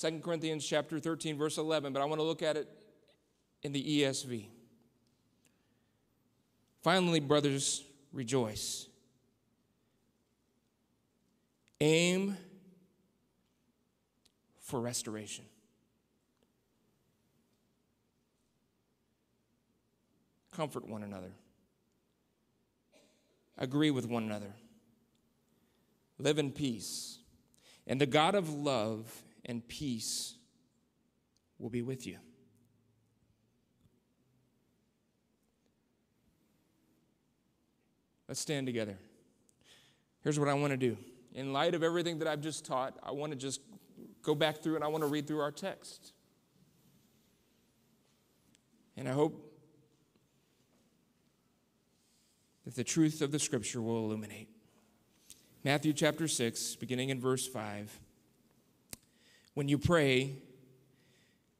2 0.00 0.20
Corinthians 0.20 0.64
chapter 0.64 0.98
13 1.00 1.36
verse 1.36 1.58
11, 1.58 1.92
but 1.92 2.00
I 2.00 2.04
want 2.04 2.20
to 2.20 2.24
look 2.24 2.42
at 2.42 2.56
it 2.56 2.68
in 3.62 3.72
the 3.72 4.02
ESV. 4.02 4.46
Finally, 6.82 7.20
brothers, 7.20 7.82
rejoice. 8.12 8.86
Aim 11.80 12.36
for 14.60 14.80
restoration. 14.80 15.44
Comfort 20.52 20.86
one 20.86 21.02
another. 21.02 21.32
Agree 23.56 23.90
with 23.90 24.06
one 24.06 24.24
another. 24.24 24.52
Live 26.18 26.38
in 26.38 26.50
peace. 26.50 27.18
And 27.86 28.00
the 28.00 28.06
God 28.06 28.34
of 28.34 28.52
love 28.52 29.22
and 29.44 29.66
peace 29.66 30.34
will 31.58 31.70
be 31.70 31.82
with 31.82 32.06
you. 32.06 32.18
Let's 38.28 38.40
stand 38.40 38.66
together. 38.66 38.98
Here's 40.22 40.40
what 40.40 40.48
I 40.48 40.54
want 40.54 40.72
to 40.72 40.76
do. 40.76 40.96
In 41.34 41.52
light 41.52 41.74
of 41.74 41.82
everything 41.82 42.18
that 42.20 42.28
I've 42.28 42.40
just 42.40 42.64
taught, 42.64 42.96
I 43.02 43.10
want 43.10 43.32
to 43.32 43.36
just 43.38 43.60
go 44.22 44.34
back 44.34 44.62
through 44.62 44.76
and 44.76 44.84
I 44.84 44.88
want 44.88 45.02
to 45.02 45.08
read 45.08 45.26
through 45.26 45.40
our 45.40 45.52
text. 45.52 46.12
And 48.96 49.08
I 49.08 49.12
hope 49.12 49.53
that 52.64 52.74
the 52.74 52.84
truth 52.84 53.20
of 53.20 53.30
the 53.30 53.38
scripture 53.38 53.82
will 53.82 53.98
illuminate. 53.98 54.48
Matthew 55.64 55.92
chapter 55.92 56.28
6, 56.28 56.76
beginning 56.76 57.10
in 57.10 57.20
verse 57.20 57.46
5. 57.46 57.98
When 59.54 59.68
you 59.68 59.78
pray, 59.78 60.42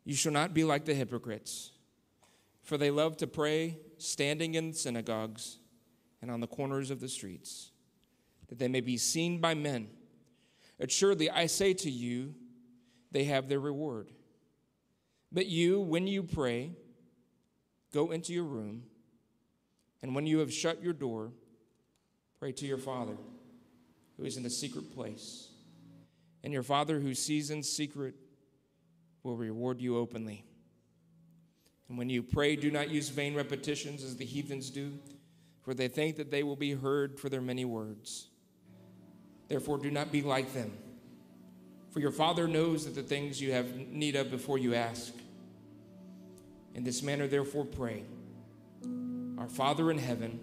you 0.04 0.14
shall 0.14 0.32
not 0.32 0.52
be 0.52 0.64
like 0.64 0.84
the 0.84 0.94
hypocrites, 0.94 1.70
for 2.62 2.76
they 2.76 2.90
love 2.90 3.16
to 3.18 3.26
pray 3.26 3.78
standing 3.98 4.54
in 4.54 4.72
synagogues 4.72 5.58
and 6.20 6.30
on 6.30 6.40
the 6.40 6.46
corners 6.46 6.90
of 6.90 7.00
the 7.00 7.08
streets, 7.08 7.70
that 8.48 8.58
they 8.58 8.68
may 8.68 8.80
be 8.80 8.96
seen 8.96 9.40
by 9.40 9.54
men. 9.54 9.88
Assuredly, 10.80 11.30
I 11.30 11.46
say 11.46 11.72
to 11.74 11.90
you, 11.90 12.34
they 13.10 13.24
have 13.24 13.48
their 13.48 13.60
reward. 13.60 14.10
But 15.30 15.46
you, 15.46 15.80
when 15.80 16.06
you 16.06 16.22
pray, 16.22 16.72
go 17.92 18.10
into 18.10 18.32
your 18.32 18.44
room, 18.44 18.84
and 20.04 20.14
when 20.14 20.26
you 20.26 20.40
have 20.40 20.52
shut 20.52 20.82
your 20.82 20.92
door, 20.92 21.32
pray 22.38 22.52
to 22.52 22.66
your 22.66 22.76
Father 22.76 23.16
who 24.18 24.24
is 24.24 24.36
in 24.36 24.42
the 24.42 24.50
secret 24.50 24.94
place 24.94 25.48
and 26.42 26.52
your 26.52 26.62
Father 26.62 27.00
who 27.00 27.14
sees 27.14 27.50
in 27.50 27.62
secret 27.62 28.14
will 29.22 29.34
reward 29.34 29.80
you 29.80 29.96
openly. 29.96 30.44
And 31.88 31.96
when 31.96 32.10
you 32.10 32.22
pray, 32.22 32.54
do 32.54 32.70
not 32.70 32.90
use 32.90 33.08
vain 33.08 33.34
repetitions 33.34 34.04
as 34.04 34.18
the 34.18 34.26
heathens 34.26 34.68
do, 34.68 34.92
for 35.62 35.72
they 35.72 35.88
think 35.88 36.16
that 36.16 36.30
they 36.30 36.42
will 36.42 36.54
be 36.54 36.74
heard 36.74 37.18
for 37.18 37.30
their 37.30 37.40
many 37.40 37.64
words. 37.64 38.28
Therefore, 39.48 39.78
do 39.78 39.90
not 39.90 40.12
be 40.12 40.20
like 40.20 40.52
them. 40.52 40.70
For 41.92 42.00
your 42.00 42.12
Father 42.12 42.46
knows 42.46 42.84
that 42.84 42.94
the 42.94 43.02
things 43.02 43.40
you 43.40 43.52
have 43.52 43.74
need 43.74 44.16
of 44.16 44.30
before 44.30 44.58
you 44.58 44.74
ask. 44.74 45.14
In 46.74 46.84
this 46.84 47.02
manner, 47.02 47.26
therefore, 47.26 47.64
pray 47.64 48.04
Our 49.38 49.48
Father 49.48 49.90
in 49.90 49.98
heaven, 49.98 50.40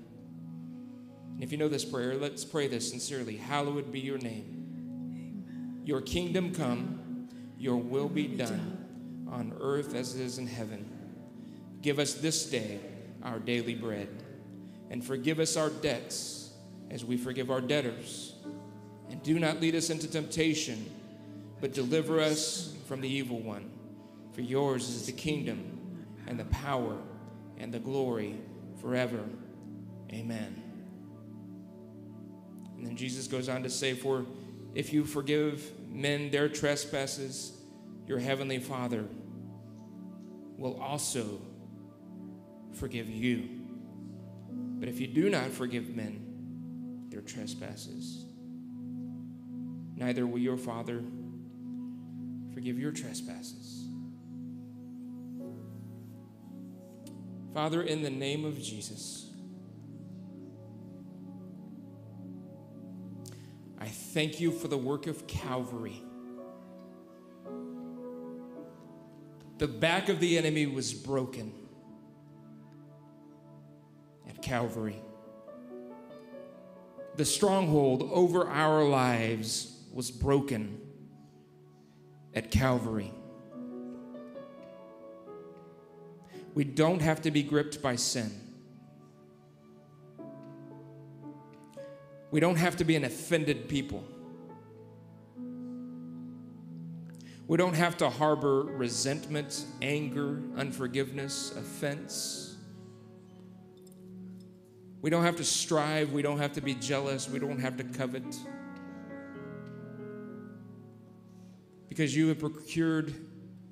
and 1.34 1.44
if 1.44 1.52
you 1.52 1.58
know 1.58 1.70
this 1.70 1.86
prayer, 1.86 2.16
let's 2.16 2.46
pray 2.46 2.68
this 2.68 2.90
sincerely 2.90 3.38
Hallowed 3.38 3.92
be 3.92 4.00
your 4.00 4.18
name. 4.18 5.82
Your 5.86 6.02
kingdom 6.02 6.54
come, 6.54 7.28
your 7.58 7.78
will 7.78 8.10
be 8.10 8.28
done 8.28 9.26
on 9.30 9.54
earth 9.60 9.96
as 9.96 10.16
it 10.16 10.22
is 10.22 10.38
in 10.38 10.46
heaven. 10.46 10.88
Give 11.82 12.00
us 12.00 12.14
this 12.16 12.46
day 12.50 12.80
our 13.24 13.40
daily 13.40 13.76
bread, 13.76 14.10
and 14.90 15.04
forgive 15.04 15.40
us 15.40 15.58
our 15.58 15.70
debts 15.70 16.54
as 16.92 17.06
we 17.06 17.18
forgive 17.18 17.50
our 17.50 17.62
debtors. 17.62 18.34
And 19.10 19.24
do 19.24 19.40
not 19.40 19.60
lead 19.60 19.76
us 19.76 19.90
into 19.90 20.08
temptation, 20.08 20.86
but 21.60 21.74
deliver 21.74 22.20
us 22.20 22.76
from 22.88 23.02
the 23.02 23.10
evil 23.10 23.40
one. 23.40 23.72
For 24.34 24.42
yours 24.42 24.90
is 24.90 25.06
the 25.06 25.12
kingdom, 25.12 26.06
and 26.28 26.40
the 26.40 26.46
power, 26.46 26.98
and 27.58 27.74
the 27.74 27.80
glory 27.80 28.36
forever. 28.82 29.24
Amen. 30.12 30.62
And 32.76 32.86
then 32.86 32.96
Jesus 32.96 33.28
goes 33.28 33.48
on 33.48 33.64
to 33.64 33.70
say, 33.70 33.94
For 33.94 34.26
if 34.74 34.92
you 34.92 35.06
forgive 35.06 35.72
men 35.88 36.32
their 36.32 36.50
trespasses, 36.50 37.54
your 38.08 38.20
heavenly 38.20 38.60
Father 38.60 39.06
will 40.58 40.80
also 40.82 41.40
forgive 42.74 43.10
you. 43.10 43.48
But 44.50 44.90
if 44.90 45.00
you 45.00 45.08
do 45.08 45.30
not 45.30 45.52
forgive 45.52 45.96
men 45.96 47.08
their 47.10 47.22
trespasses, 47.22 48.26
neither 49.96 50.26
will 50.26 50.40
your 50.40 50.58
Father 50.58 51.04
forgive 52.54 52.80
your 52.80 52.92
trespasses. 52.92 53.81
Father, 57.54 57.82
in 57.82 58.02
the 58.02 58.10
name 58.10 58.46
of 58.46 58.62
Jesus, 58.62 59.30
I 63.78 63.88
thank 63.88 64.40
you 64.40 64.52
for 64.52 64.70
the 64.70 64.78
work 64.78 65.06
of 65.08 65.28
Calvary. 65.28 66.02
The 69.58 69.68
back 69.68 70.08
of 70.08 70.20
the 70.20 70.38
enemy 70.38 70.66
was 70.66 70.94
broken 70.94 71.54
at 74.30 74.42
Calvary. 74.42 75.02
The 77.18 77.26
stronghold 77.26 78.10
over 78.14 78.48
our 78.48 78.86
lives 78.86 79.78
was 79.94 80.10
broken 80.10 80.80
at 82.34 82.50
Calvary. 82.50 83.12
We 86.54 86.64
don't 86.64 87.02
have 87.02 87.22
to 87.22 87.32
be 87.32 87.44
gripped 87.44 87.82
by 87.82 87.96
sin. 87.96 88.32
We 92.32 92.40
don't 92.40 92.56
have 92.56 92.78
to 92.78 92.84
be 92.84 92.96
an 92.96 93.04
offended 93.04 93.68
people. 93.68 94.04
We 97.48 97.58
don't 97.58 97.74
have 97.74 97.98
to 97.98 98.10
harbor 98.10 98.64
resentment, 98.64 99.66
anger, 99.82 100.42
unforgiveness, 100.56 101.52
offense. 101.58 102.56
We 105.02 105.10
don't 105.10 105.24
have 105.24 105.36
to 105.38 105.44
strive. 105.44 106.14
We 106.14 106.22
don't 106.22 106.38
have 106.38 106.54
to 106.54 106.62
be 106.62 106.76
jealous. 106.76 107.30
We 107.30 107.40
don't 107.40 107.60
have 107.60 107.76
to 107.78 107.84
covet. 107.84 108.24
Because 111.90 112.16
you 112.16 112.30
have 112.30 112.40
procured 112.40 113.14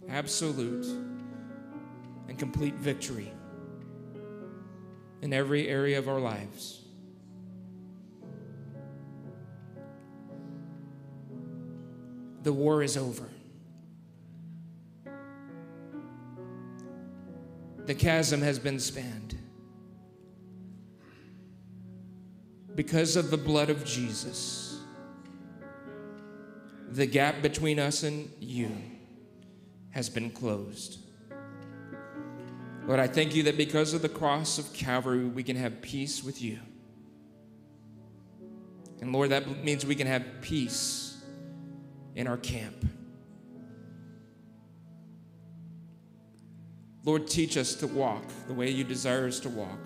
absolute 0.09 1.08
and 2.29 2.39
complete 2.39 2.75
victory 2.75 3.33
in 5.21 5.33
every 5.33 5.67
area 5.67 5.99
of 5.99 6.07
our 6.07 6.19
lives. 6.19 6.79
the 12.43 12.53
war 12.53 12.81
is 12.81 12.97
over. 12.97 13.29
The 17.85 17.95
chasm 17.95 18.41
has 18.41 18.59
been 18.59 18.79
spanned. 18.79 19.37
Because 22.75 23.15
of 23.15 23.29
the 23.29 23.37
blood 23.37 23.69
of 23.69 23.83
Jesus, 23.83 24.79
the 26.89 27.05
gap 27.05 27.41
between 27.41 27.77
us 27.77 28.03
and 28.03 28.31
you 28.39 28.71
has 29.89 30.09
been 30.09 30.29
closed. 30.29 30.99
Lord, 32.89 32.99
I 32.99 33.05
thank 33.05 33.35
you 33.35 33.43
that 33.43 33.55
because 33.55 33.93
of 33.93 34.01
the 34.01 34.09
cross 34.09 34.57
of 34.57 34.73
Calvary, 34.73 35.23
we 35.23 35.43
can 35.43 35.55
have 35.55 35.79
peace 35.79 36.23
with 36.23 36.41
you. 36.41 36.57
And 38.99 39.13
Lord, 39.13 39.29
that 39.29 39.63
means 39.63 39.85
we 39.85 39.93
can 39.93 40.07
have 40.07 40.25
peace 40.41 41.23
in 42.15 42.25
our 42.25 42.37
camp. 42.37 42.89
Lord, 47.05 47.27
teach 47.27 47.57
us 47.57 47.75
to 47.75 47.85
walk 47.85 48.23
the 48.47 48.55
way 48.55 48.71
you 48.71 48.83
desire 48.83 49.27
us 49.27 49.39
to 49.41 49.49
walk. 49.49 49.79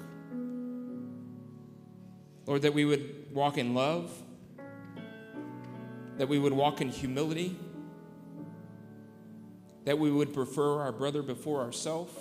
Lord, 2.45 2.61
that 2.61 2.73
we 2.73 2.85
would 2.85 3.25
walk 3.33 3.57
in 3.57 3.73
love, 3.73 4.13
that 6.17 6.29
we 6.29 6.39
would 6.39 6.53
walk 6.53 6.79
in 6.79 6.87
humility, 6.87 7.59
that 9.83 9.99
we 9.99 10.09
would 10.09 10.33
prefer 10.33 10.79
our 10.79 10.93
brother 10.93 11.21
before 11.21 11.59
ourselves. 11.59 12.13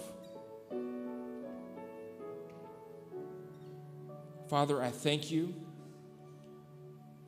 Father, 4.53 4.83
I 4.83 4.91
thank 4.91 5.31
you 5.31 5.55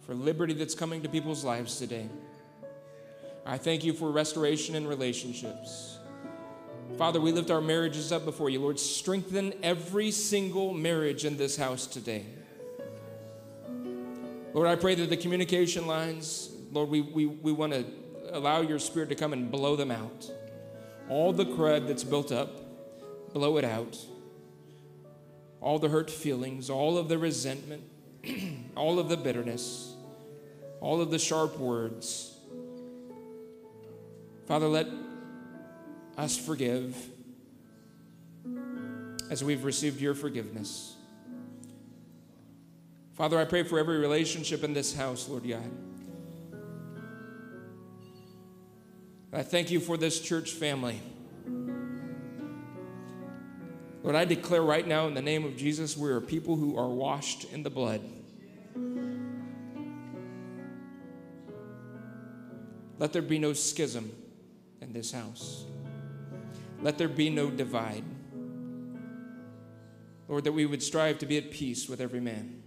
for 0.03 0.15
liberty 0.15 0.53
that's 0.53 0.75
coming 0.75 1.01
to 1.03 1.09
people's 1.09 1.43
lives 1.43 1.79
today 1.79 2.07
I 3.47 3.57
thank 3.57 3.83
you 3.83 3.95
for 3.95 4.11
restoration 4.11 4.75
in 4.75 4.87
relationships. 4.87 5.99
Father, 6.99 7.21
we 7.21 7.33
lift 7.33 7.51
our 7.51 7.63
marriages 7.63 8.13
up 8.13 8.27
before 8.27 8.51
you. 8.51 8.61
Lord, 8.61 8.79
strengthen 8.79 9.55
every 9.63 10.11
single 10.11 10.75
marriage 10.75 11.25
in 11.25 11.39
this 11.39 11.57
house 11.57 11.87
today. 11.87 12.27
Lord, 14.53 14.69
I 14.69 14.77
pray 14.77 14.95
that 14.95 15.11
the 15.11 15.17
communication 15.17 15.87
lines, 15.87 16.51
Lord, 16.73 16.91
we, 16.91 17.01
we, 17.01 17.27
we 17.27 17.53
want 17.53 17.73
to 17.73 17.85
allow 18.33 18.61
your 18.61 18.79
spirit 18.79 19.09
to 19.09 19.15
come 19.15 19.33
and 19.33 19.51
blow 19.51 19.77
them 19.77 19.91
out. 19.91 20.31
All 21.09 21.33
the 21.33 21.45
crud 21.45 21.87
that's 21.87 22.05
built 22.05 22.33
up, 22.33 22.61
blow 23.33 23.57
it 23.57 23.65
out. 23.65 23.99
All 25.65 25.79
the 25.79 25.89
hurt 25.89 26.11
feelings, 26.11 26.69
all 26.69 26.99
of 26.99 27.09
the 27.09 27.17
resentment, 27.17 27.85
all 28.77 28.99
of 28.99 29.09
the 29.09 29.17
bitterness, 29.17 29.95
all 30.83 31.01
of 31.01 31.11
the 31.11 31.19
sharp 31.19 31.59
words. 31.59 32.37
Father, 34.47 34.69
let 34.69 34.87
us 36.19 36.37
forgive 36.37 36.95
as 39.31 39.43
we've 39.43 39.65
received 39.65 40.03
your 40.03 40.15
forgiveness. 40.15 40.97
Father, 43.15 43.39
I 43.39 43.47
pray 43.47 43.63
for 43.63 43.79
every 43.79 43.97
relationship 43.97 44.65
in 44.65 44.75
this 44.75 44.95
house, 44.95 45.31
Lord 45.31 45.49
God. 45.49 45.71
I 49.33 49.43
thank 49.43 49.71
you 49.71 49.81
for 49.81 49.97
this 49.97 50.21
church 50.21 50.51
family. 50.51 51.01
Lord, 54.05 54.17
I 54.17 54.27
declare 54.27 54.61
right 54.61 54.87
now 54.87 55.07
in 55.07 55.15
the 55.15 55.23
name 55.23 55.47
of 55.47 55.57
Jesus, 55.57 55.97
we 55.97 56.11
are 56.11 56.21
people 56.21 56.57
who 56.57 56.77
are 56.77 56.91
washed 56.91 57.51
in 57.55 57.63
the 57.63 57.71
blood. 57.71 58.03
Let 62.99 63.15
there 63.15 63.23
be 63.23 63.39
no 63.39 63.55
schism 63.55 64.13
in 64.83 64.93
this 64.93 65.11
house. 65.11 65.65
Let 66.83 66.99
there 66.99 67.09
be 67.09 67.31
no 67.31 67.49
divide. 67.49 68.05
Lord, 70.29 70.45
that 70.45 70.53
we 70.53 70.67
would 70.67 70.83
strive 70.83 71.19
to 71.21 71.27
be 71.27 71.39
at 71.39 71.51
peace 71.51 71.89
with 71.89 72.03
every 72.03 72.21
man. 72.21 72.63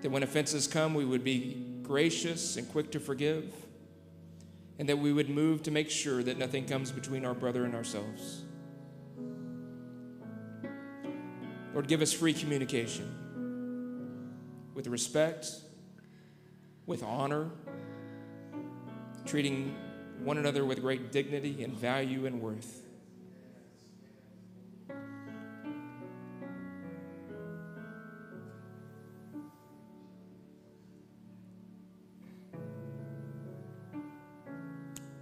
That 0.00 0.10
when 0.10 0.22
offenses 0.22 0.66
come, 0.66 0.94
we 0.94 1.04
would 1.04 1.24
be 1.24 1.62
gracious 1.82 2.56
and 2.56 2.66
quick 2.72 2.90
to 2.92 3.00
forgive. 3.00 3.52
And 4.78 4.88
that 4.88 4.96
we 4.96 5.12
would 5.12 5.28
move 5.28 5.62
to 5.64 5.70
make 5.70 5.90
sure 5.90 6.22
that 6.22 6.38
nothing 6.38 6.64
comes 6.64 6.90
between 6.90 7.26
our 7.26 7.34
brother 7.34 7.66
and 7.66 7.74
ourselves. 7.74 8.44
Lord, 11.72 11.86
give 11.86 12.02
us 12.02 12.12
free 12.12 12.32
communication 12.32 13.14
with 14.74 14.86
respect, 14.86 15.48
with 16.86 17.02
honor, 17.02 17.50
treating 19.26 19.74
one 20.24 20.38
another 20.38 20.64
with 20.64 20.80
great 20.80 21.12
dignity 21.12 21.62
and 21.62 21.72
value 21.72 22.26
and 22.26 22.40
worth. 22.40 22.82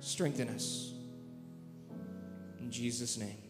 Strengthen 0.01 0.49
us. 0.49 0.93
In 2.59 2.71
Jesus' 2.71 3.19
name. 3.19 3.46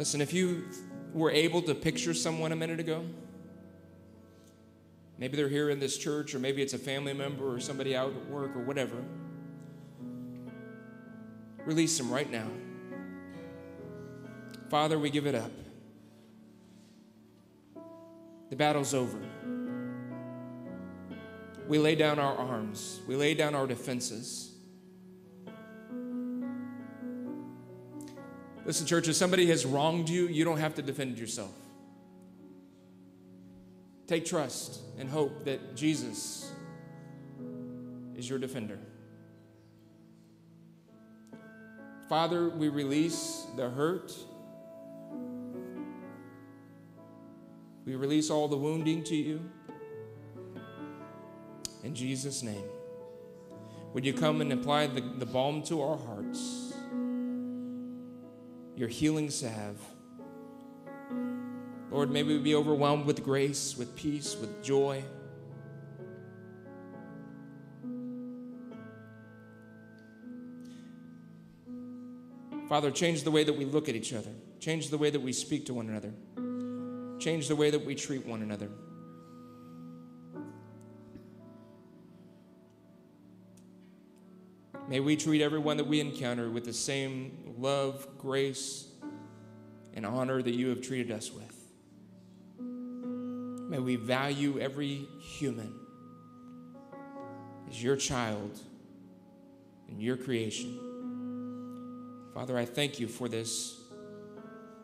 Listen, 0.00 0.22
if 0.22 0.32
you 0.32 0.64
were 1.12 1.30
able 1.30 1.60
to 1.60 1.74
picture 1.74 2.14
someone 2.14 2.52
a 2.52 2.56
minute 2.56 2.80
ago, 2.80 3.04
maybe 5.18 5.36
they're 5.36 5.50
here 5.50 5.68
in 5.68 5.78
this 5.78 5.98
church, 5.98 6.34
or 6.34 6.38
maybe 6.38 6.62
it's 6.62 6.72
a 6.72 6.78
family 6.78 7.12
member 7.12 7.54
or 7.54 7.60
somebody 7.60 7.94
out 7.94 8.14
at 8.16 8.30
work 8.30 8.56
or 8.56 8.60
whatever, 8.60 8.96
release 11.66 11.98
them 11.98 12.10
right 12.10 12.32
now. 12.32 12.46
Father, 14.70 14.98
we 14.98 15.10
give 15.10 15.26
it 15.26 15.34
up. 15.34 15.52
The 18.48 18.56
battle's 18.56 18.94
over. 18.94 19.20
We 21.68 21.78
lay 21.78 21.94
down 21.94 22.18
our 22.18 22.38
arms, 22.38 23.02
we 23.06 23.16
lay 23.16 23.34
down 23.34 23.54
our 23.54 23.66
defenses. 23.66 24.49
Listen, 28.64 28.86
church, 28.86 29.08
if 29.08 29.16
somebody 29.16 29.46
has 29.46 29.64
wronged 29.64 30.08
you, 30.08 30.26
you 30.26 30.44
don't 30.44 30.58
have 30.58 30.74
to 30.74 30.82
defend 30.82 31.18
yourself. 31.18 31.52
Take 34.06 34.26
trust 34.26 34.80
and 34.98 35.08
hope 35.08 35.44
that 35.44 35.76
Jesus 35.76 36.52
is 38.16 38.28
your 38.28 38.38
defender. 38.38 38.78
Father, 42.08 42.48
we 42.48 42.68
release 42.68 43.46
the 43.56 43.70
hurt. 43.70 44.12
We 47.86 47.94
release 47.94 48.30
all 48.30 48.48
the 48.48 48.56
wounding 48.56 49.04
to 49.04 49.16
you. 49.16 49.40
In 51.84 51.94
Jesus' 51.94 52.42
name. 52.42 52.64
Would 53.94 54.04
you 54.04 54.12
come 54.12 54.40
and 54.40 54.52
apply 54.52 54.88
the, 54.88 55.00
the 55.00 55.26
balm 55.26 55.62
to 55.64 55.82
our 55.82 55.96
hearts? 55.96 56.59
Your 58.80 58.88
healing 58.88 59.28
salve. 59.28 59.78
Lord, 61.90 62.10
may 62.10 62.22
we 62.22 62.38
be 62.38 62.54
overwhelmed 62.54 63.04
with 63.04 63.22
grace, 63.22 63.76
with 63.76 63.94
peace, 63.94 64.34
with 64.40 64.64
joy. 64.64 65.04
Father, 72.70 72.90
change 72.90 73.22
the 73.22 73.30
way 73.30 73.44
that 73.44 73.52
we 73.52 73.66
look 73.66 73.90
at 73.90 73.94
each 73.94 74.14
other. 74.14 74.30
Change 74.60 74.88
the 74.88 74.96
way 74.96 75.10
that 75.10 75.20
we 75.20 75.34
speak 75.34 75.66
to 75.66 75.74
one 75.74 75.90
another. 75.90 76.14
Change 77.20 77.48
the 77.48 77.56
way 77.56 77.68
that 77.68 77.84
we 77.84 77.94
treat 77.94 78.24
one 78.24 78.40
another. 78.40 78.70
May 84.90 84.98
we 84.98 85.14
treat 85.14 85.40
everyone 85.40 85.76
that 85.76 85.86
we 85.86 86.00
encounter 86.00 86.50
with 86.50 86.64
the 86.64 86.72
same 86.72 87.54
love, 87.58 88.08
grace, 88.18 88.88
and 89.94 90.04
honor 90.04 90.42
that 90.42 90.54
you 90.54 90.70
have 90.70 90.82
treated 90.82 91.12
us 91.12 91.30
with. 91.30 91.56
May 92.58 93.78
we 93.78 93.94
value 93.94 94.58
every 94.58 95.06
human 95.20 95.72
as 97.68 97.80
your 97.80 97.94
child 97.94 98.58
and 99.88 100.02
your 100.02 100.16
creation. 100.16 100.80
Father, 102.34 102.58
I 102.58 102.64
thank 102.64 102.98
you 102.98 103.06
for 103.06 103.28
this 103.28 103.78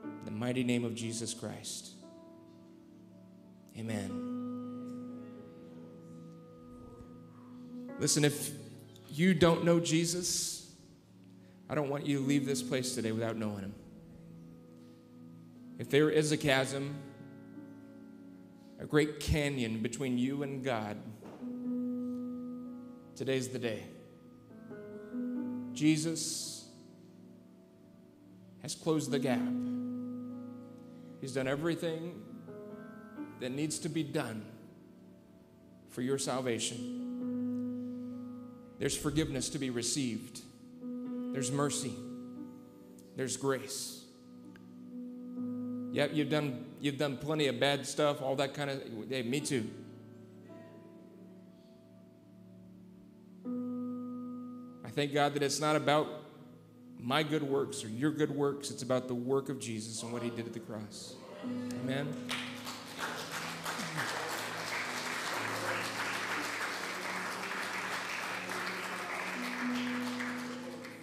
in 0.04 0.24
the 0.24 0.30
mighty 0.30 0.62
name 0.62 0.84
of 0.84 0.94
Jesus 0.94 1.34
Christ. 1.34 1.90
Amen. 3.76 4.34
Listen, 7.98 8.24
if 8.24 8.52
you 9.18 9.34
don't 9.34 9.64
know 9.64 9.80
Jesus, 9.80 10.70
I 11.68 11.74
don't 11.74 11.88
want 11.88 12.06
you 12.06 12.18
to 12.18 12.24
leave 12.24 12.46
this 12.46 12.62
place 12.62 12.94
today 12.94 13.12
without 13.12 13.36
knowing 13.36 13.60
him. 13.60 13.74
If 15.78 15.90
there 15.90 16.10
is 16.10 16.32
a 16.32 16.36
chasm, 16.36 16.96
a 18.78 18.84
great 18.84 19.20
canyon 19.20 19.80
between 19.80 20.18
you 20.18 20.42
and 20.42 20.64
God, 20.64 20.96
today's 23.14 23.48
the 23.48 23.58
day. 23.58 23.84
Jesus 25.72 26.68
has 28.62 28.74
closed 28.74 29.10
the 29.10 29.18
gap. 29.18 29.40
He's 31.20 31.32
done 31.32 31.46
everything 31.46 32.22
that 33.40 33.50
needs 33.50 33.78
to 33.80 33.88
be 33.88 34.02
done 34.02 34.44
for 35.90 36.02
your 36.02 36.18
salvation. 36.18 37.05
There's 38.79 38.97
forgiveness 38.97 39.49
to 39.51 39.59
be 39.59 39.70
received, 39.70 40.41
there's 41.33 41.51
mercy, 41.51 41.95
there's 43.16 43.37
grace. 43.37 44.03
Yep, 45.93 46.11
you've 46.12 46.29
done, 46.29 46.66
you've 46.81 46.99
done 46.99 47.16
plenty 47.16 47.47
of 47.47 47.59
bad 47.59 47.87
stuff, 47.87 48.20
all 48.20 48.37
that 48.37 48.53
kind 48.53 48.68
of, 48.68 48.83
hey, 49.09 49.22
me 49.22 49.41
too. 49.41 49.70
I 54.85 54.91
thank 54.91 55.14
God 55.14 55.33
that 55.35 55.43
it's 55.43 55.59
not 55.59 55.74
about 55.74 56.07
my 57.01 57.22
good 57.22 57.43
works 57.43 57.83
or 57.83 57.89
your 57.89 58.11
good 58.11 58.31
works, 58.31 58.70
it's 58.70 58.83
about 58.83 59.09
the 59.09 59.14
work 59.14 59.49
of 59.49 59.59
Jesus 59.59 60.03
and 60.03 60.12
what 60.12 60.22
he 60.22 60.29
did 60.29 60.47
at 60.47 60.53
the 60.53 60.61
cross. 60.61 61.14
Amen. 61.83 62.12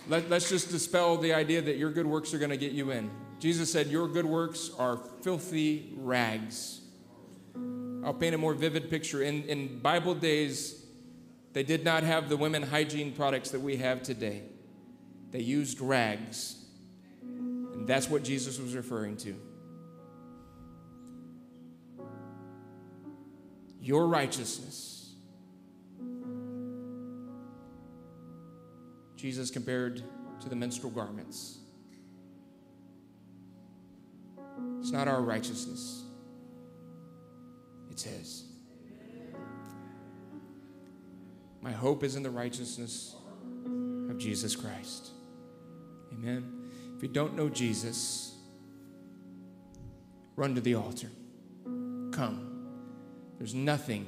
Let, 0.09 0.29
us 0.31 0.49
just 0.49 0.69
dispel 0.69 1.17
the 1.17 1.33
idea 1.33 1.61
that 1.61 1.77
your 1.77 1.89
good 1.89 2.05
works 2.05 2.33
are 2.33 2.37
going 2.37 2.49
to 2.49 2.57
get 2.57 2.73
you 2.73 2.91
in. 2.91 3.09
Jesus 3.39 3.71
said, 3.71 3.87
Your 3.87 4.07
good 4.07 4.25
works 4.25 4.69
are 4.77 4.97
filthy 5.21 5.93
rags. 5.97 6.81
I'll 8.03 8.13
paint 8.13 8.35
a 8.35 8.37
more 8.37 8.53
vivid 8.53 8.89
picture. 8.89 9.23
In, 9.23 9.43
in 9.43 9.79
Bible 9.79 10.13
days, 10.13 10.85
they 11.53 11.63
did 11.63 11.85
not 11.85 12.03
have 12.03 12.27
the 12.27 12.35
women 12.35 12.63
hygiene 12.63 13.13
products 13.13 13.51
that 13.51 13.61
we 13.61 13.77
have 13.77 14.03
today. 14.03 14.43
They 15.31 15.39
used 15.39 15.79
rags. 15.79 16.57
And 17.21 17.87
that's 17.87 18.09
what 18.09 18.23
Jesus 18.23 18.59
was 18.59 18.75
referring 18.75 19.17
to. 19.17 19.35
Your 23.81 24.07
righteousness. 24.07 24.92
Jesus 29.23 29.49
compared 29.49 30.03
to 30.41 30.49
the 30.49 30.55
menstrual 30.57 30.91
garments. 30.91 31.59
It's 34.81 34.91
not 34.91 35.07
our 35.07 35.21
righteousness, 35.21 36.03
it's 37.89 38.03
His. 38.03 38.43
My 41.61 41.71
hope 41.71 42.03
is 42.03 42.17
in 42.17 42.23
the 42.23 42.29
righteousness 42.29 43.15
of 44.09 44.17
Jesus 44.17 44.57
Christ. 44.57 45.11
Amen. 46.11 46.69
If 46.97 47.01
you 47.01 47.07
don't 47.07 47.33
know 47.33 47.47
Jesus, 47.47 48.35
run 50.35 50.53
to 50.53 50.59
the 50.59 50.75
altar. 50.75 51.07
Come. 52.11 52.67
There's 53.37 53.53
nothing 53.53 54.05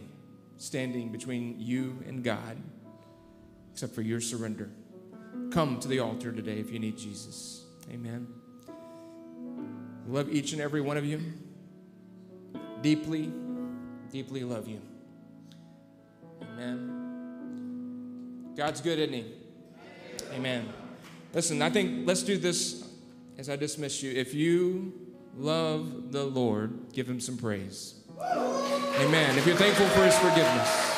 standing 0.58 1.14
between 1.14 1.58
you 1.58 2.04
and 2.06 2.22
God 2.22 2.58
except 3.72 3.96
for 3.96 4.02
your 4.02 4.20
surrender. 4.20 4.70
Come 5.56 5.80
to 5.80 5.88
the 5.88 6.00
altar 6.00 6.34
today 6.34 6.60
if 6.60 6.70
you 6.70 6.80
need 6.80 6.98
Jesus. 6.98 7.64
Amen. 7.90 8.28
Love 10.06 10.30
each 10.30 10.52
and 10.52 10.62
every 10.62 10.82
one 10.82 10.98
of 10.98 11.06
you. 11.06 11.22
Deeply, 12.82 13.32
deeply 14.12 14.44
love 14.44 14.68
you. 14.68 14.82
Amen. 16.42 16.90
God's 18.58 18.82
good, 18.82 19.00
isn't 19.00 19.14
He? 19.14 19.32
Amen. 20.34 20.68
Listen, 21.34 21.62
I 21.62 21.70
think 21.70 22.06
let's 22.06 22.24
do 22.24 22.38
this 22.38 22.90
as 23.38 23.50
I 23.50 23.56
dismiss 23.56 24.04
you. 24.04 24.12
If 24.12 24.34
you 24.34 24.92
love 25.38 26.12
the 26.12 26.26
Lord, 26.26 26.92
give 26.92 27.08
Him 27.08 27.22
some 27.22 27.38
praise. 27.38 28.02
Amen. 28.20 29.38
If 29.38 29.48
you're 29.48 29.56
thankful 29.56 29.88
for 29.88 30.04
His 30.04 30.18
forgiveness, 30.18 30.98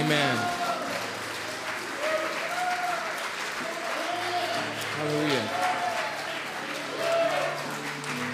Amen. 0.00 0.59
Hallelujah. 5.00 5.48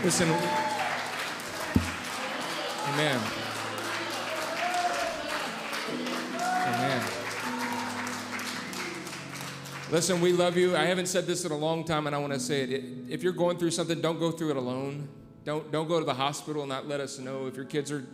Listen. 0.03 0.29
Amen. 2.89 3.21
Amen. 6.41 7.03
Listen, 9.93 10.21
we 10.21 10.33
love 10.33 10.57
you. 10.57 10.75
I 10.75 10.87
haven't 10.87 11.07
said 11.07 11.27
this 11.29 11.45
in 11.45 11.53
a 11.53 11.57
long 11.57 11.85
time, 11.85 12.09
and 12.09 12.17
I 12.17 12.19
want 12.19 12.33
to 12.33 12.41
say 12.41 12.63
it. 12.63 12.85
If 13.09 13.23
you're 13.23 13.33
going 13.33 13.59
through 13.59 13.71
something, 13.71 14.01
don't 14.01 14.19
go 14.19 14.33
through 14.33 14.51
it 14.51 14.57
alone. 14.57 15.09
Don't, 15.45 15.71
don't 15.71 15.87
go 15.87 16.01
to 16.01 16.05
the 16.05 16.15
hospital 16.15 16.63
and 16.63 16.69
not 16.69 16.89
let 16.89 16.99
us 16.99 17.21
know. 17.21 17.47
If 17.47 17.55
your 17.55 17.67
kids 17.67 17.93
are 17.93 18.05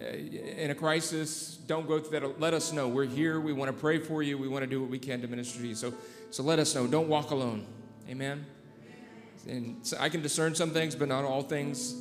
uh, 0.00 0.06
in 0.06 0.70
a 0.70 0.74
crisis, 0.74 1.58
don't 1.66 1.86
go 1.86 1.98
through 1.98 2.20
that. 2.20 2.40
Let 2.40 2.54
us 2.54 2.72
know. 2.72 2.88
We're 2.88 3.04
here. 3.04 3.40
We 3.40 3.52
want 3.52 3.70
to 3.70 3.78
pray 3.78 3.98
for 3.98 4.22
you. 4.22 4.38
We 4.38 4.48
want 4.48 4.62
to 4.62 4.66
do 4.66 4.80
what 4.80 4.88
we 4.88 4.98
can 4.98 5.20
to 5.20 5.28
minister 5.28 5.60
to 5.60 5.66
you. 5.66 5.74
So, 5.74 5.92
so 6.30 6.42
let 6.42 6.58
us 6.58 6.74
know. 6.74 6.86
Don't 6.86 7.06
walk 7.06 7.30
alone. 7.30 7.66
Amen. 8.10 8.44
And 9.48 9.86
so 9.86 9.96
I 10.00 10.08
can 10.08 10.20
discern 10.20 10.54
some 10.54 10.70
things, 10.70 10.96
but 10.96 11.08
not 11.08 11.24
all 11.24 11.42
things. 11.42 11.94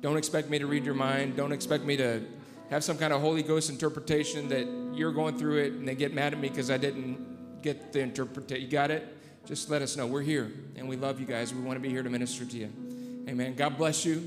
Don't 0.00 0.16
expect 0.16 0.48
me 0.48 0.58
to 0.58 0.66
read 0.66 0.84
your 0.84 0.94
mind. 0.94 1.36
Don't 1.36 1.52
expect 1.52 1.84
me 1.84 1.96
to 1.98 2.22
have 2.70 2.82
some 2.82 2.96
kind 2.96 3.12
of 3.12 3.20
Holy 3.20 3.42
Ghost 3.42 3.68
interpretation 3.68 4.48
that 4.48 4.66
you're 4.96 5.12
going 5.12 5.36
through 5.36 5.58
it 5.58 5.72
and 5.74 5.86
they 5.86 5.94
get 5.94 6.14
mad 6.14 6.32
at 6.32 6.40
me 6.40 6.48
because 6.48 6.70
I 6.70 6.78
didn't 6.78 7.62
get 7.62 7.92
the 7.92 8.00
interpretation. 8.00 8.64
You 8.64 8.70
got 8.70 8.90
it? 8.90 9.06
Just 9.46 9.68
let 9.68 9.82
us 9.82 9.96
know. 9.96 10.06
We're 10.06 10.22
here 10.22 10.50
and 10.76 10.88
we 10.88 10.96
love 10.96 11.20
you 11.20 11.26
guys. 11.26 11.52
We 11.52 11.60
want 11.60 11.76
to 11.76 11.80
be 11.80 11.90
here 11.90 12.02
to 12.02 12.10
minister 12.10 12.44
to 12.46 12.56
you. 12.56 12.72
Amen. 13.28 13.54
God 13.54 13.76
bless 13.76 14.04
you. 14.04 14.22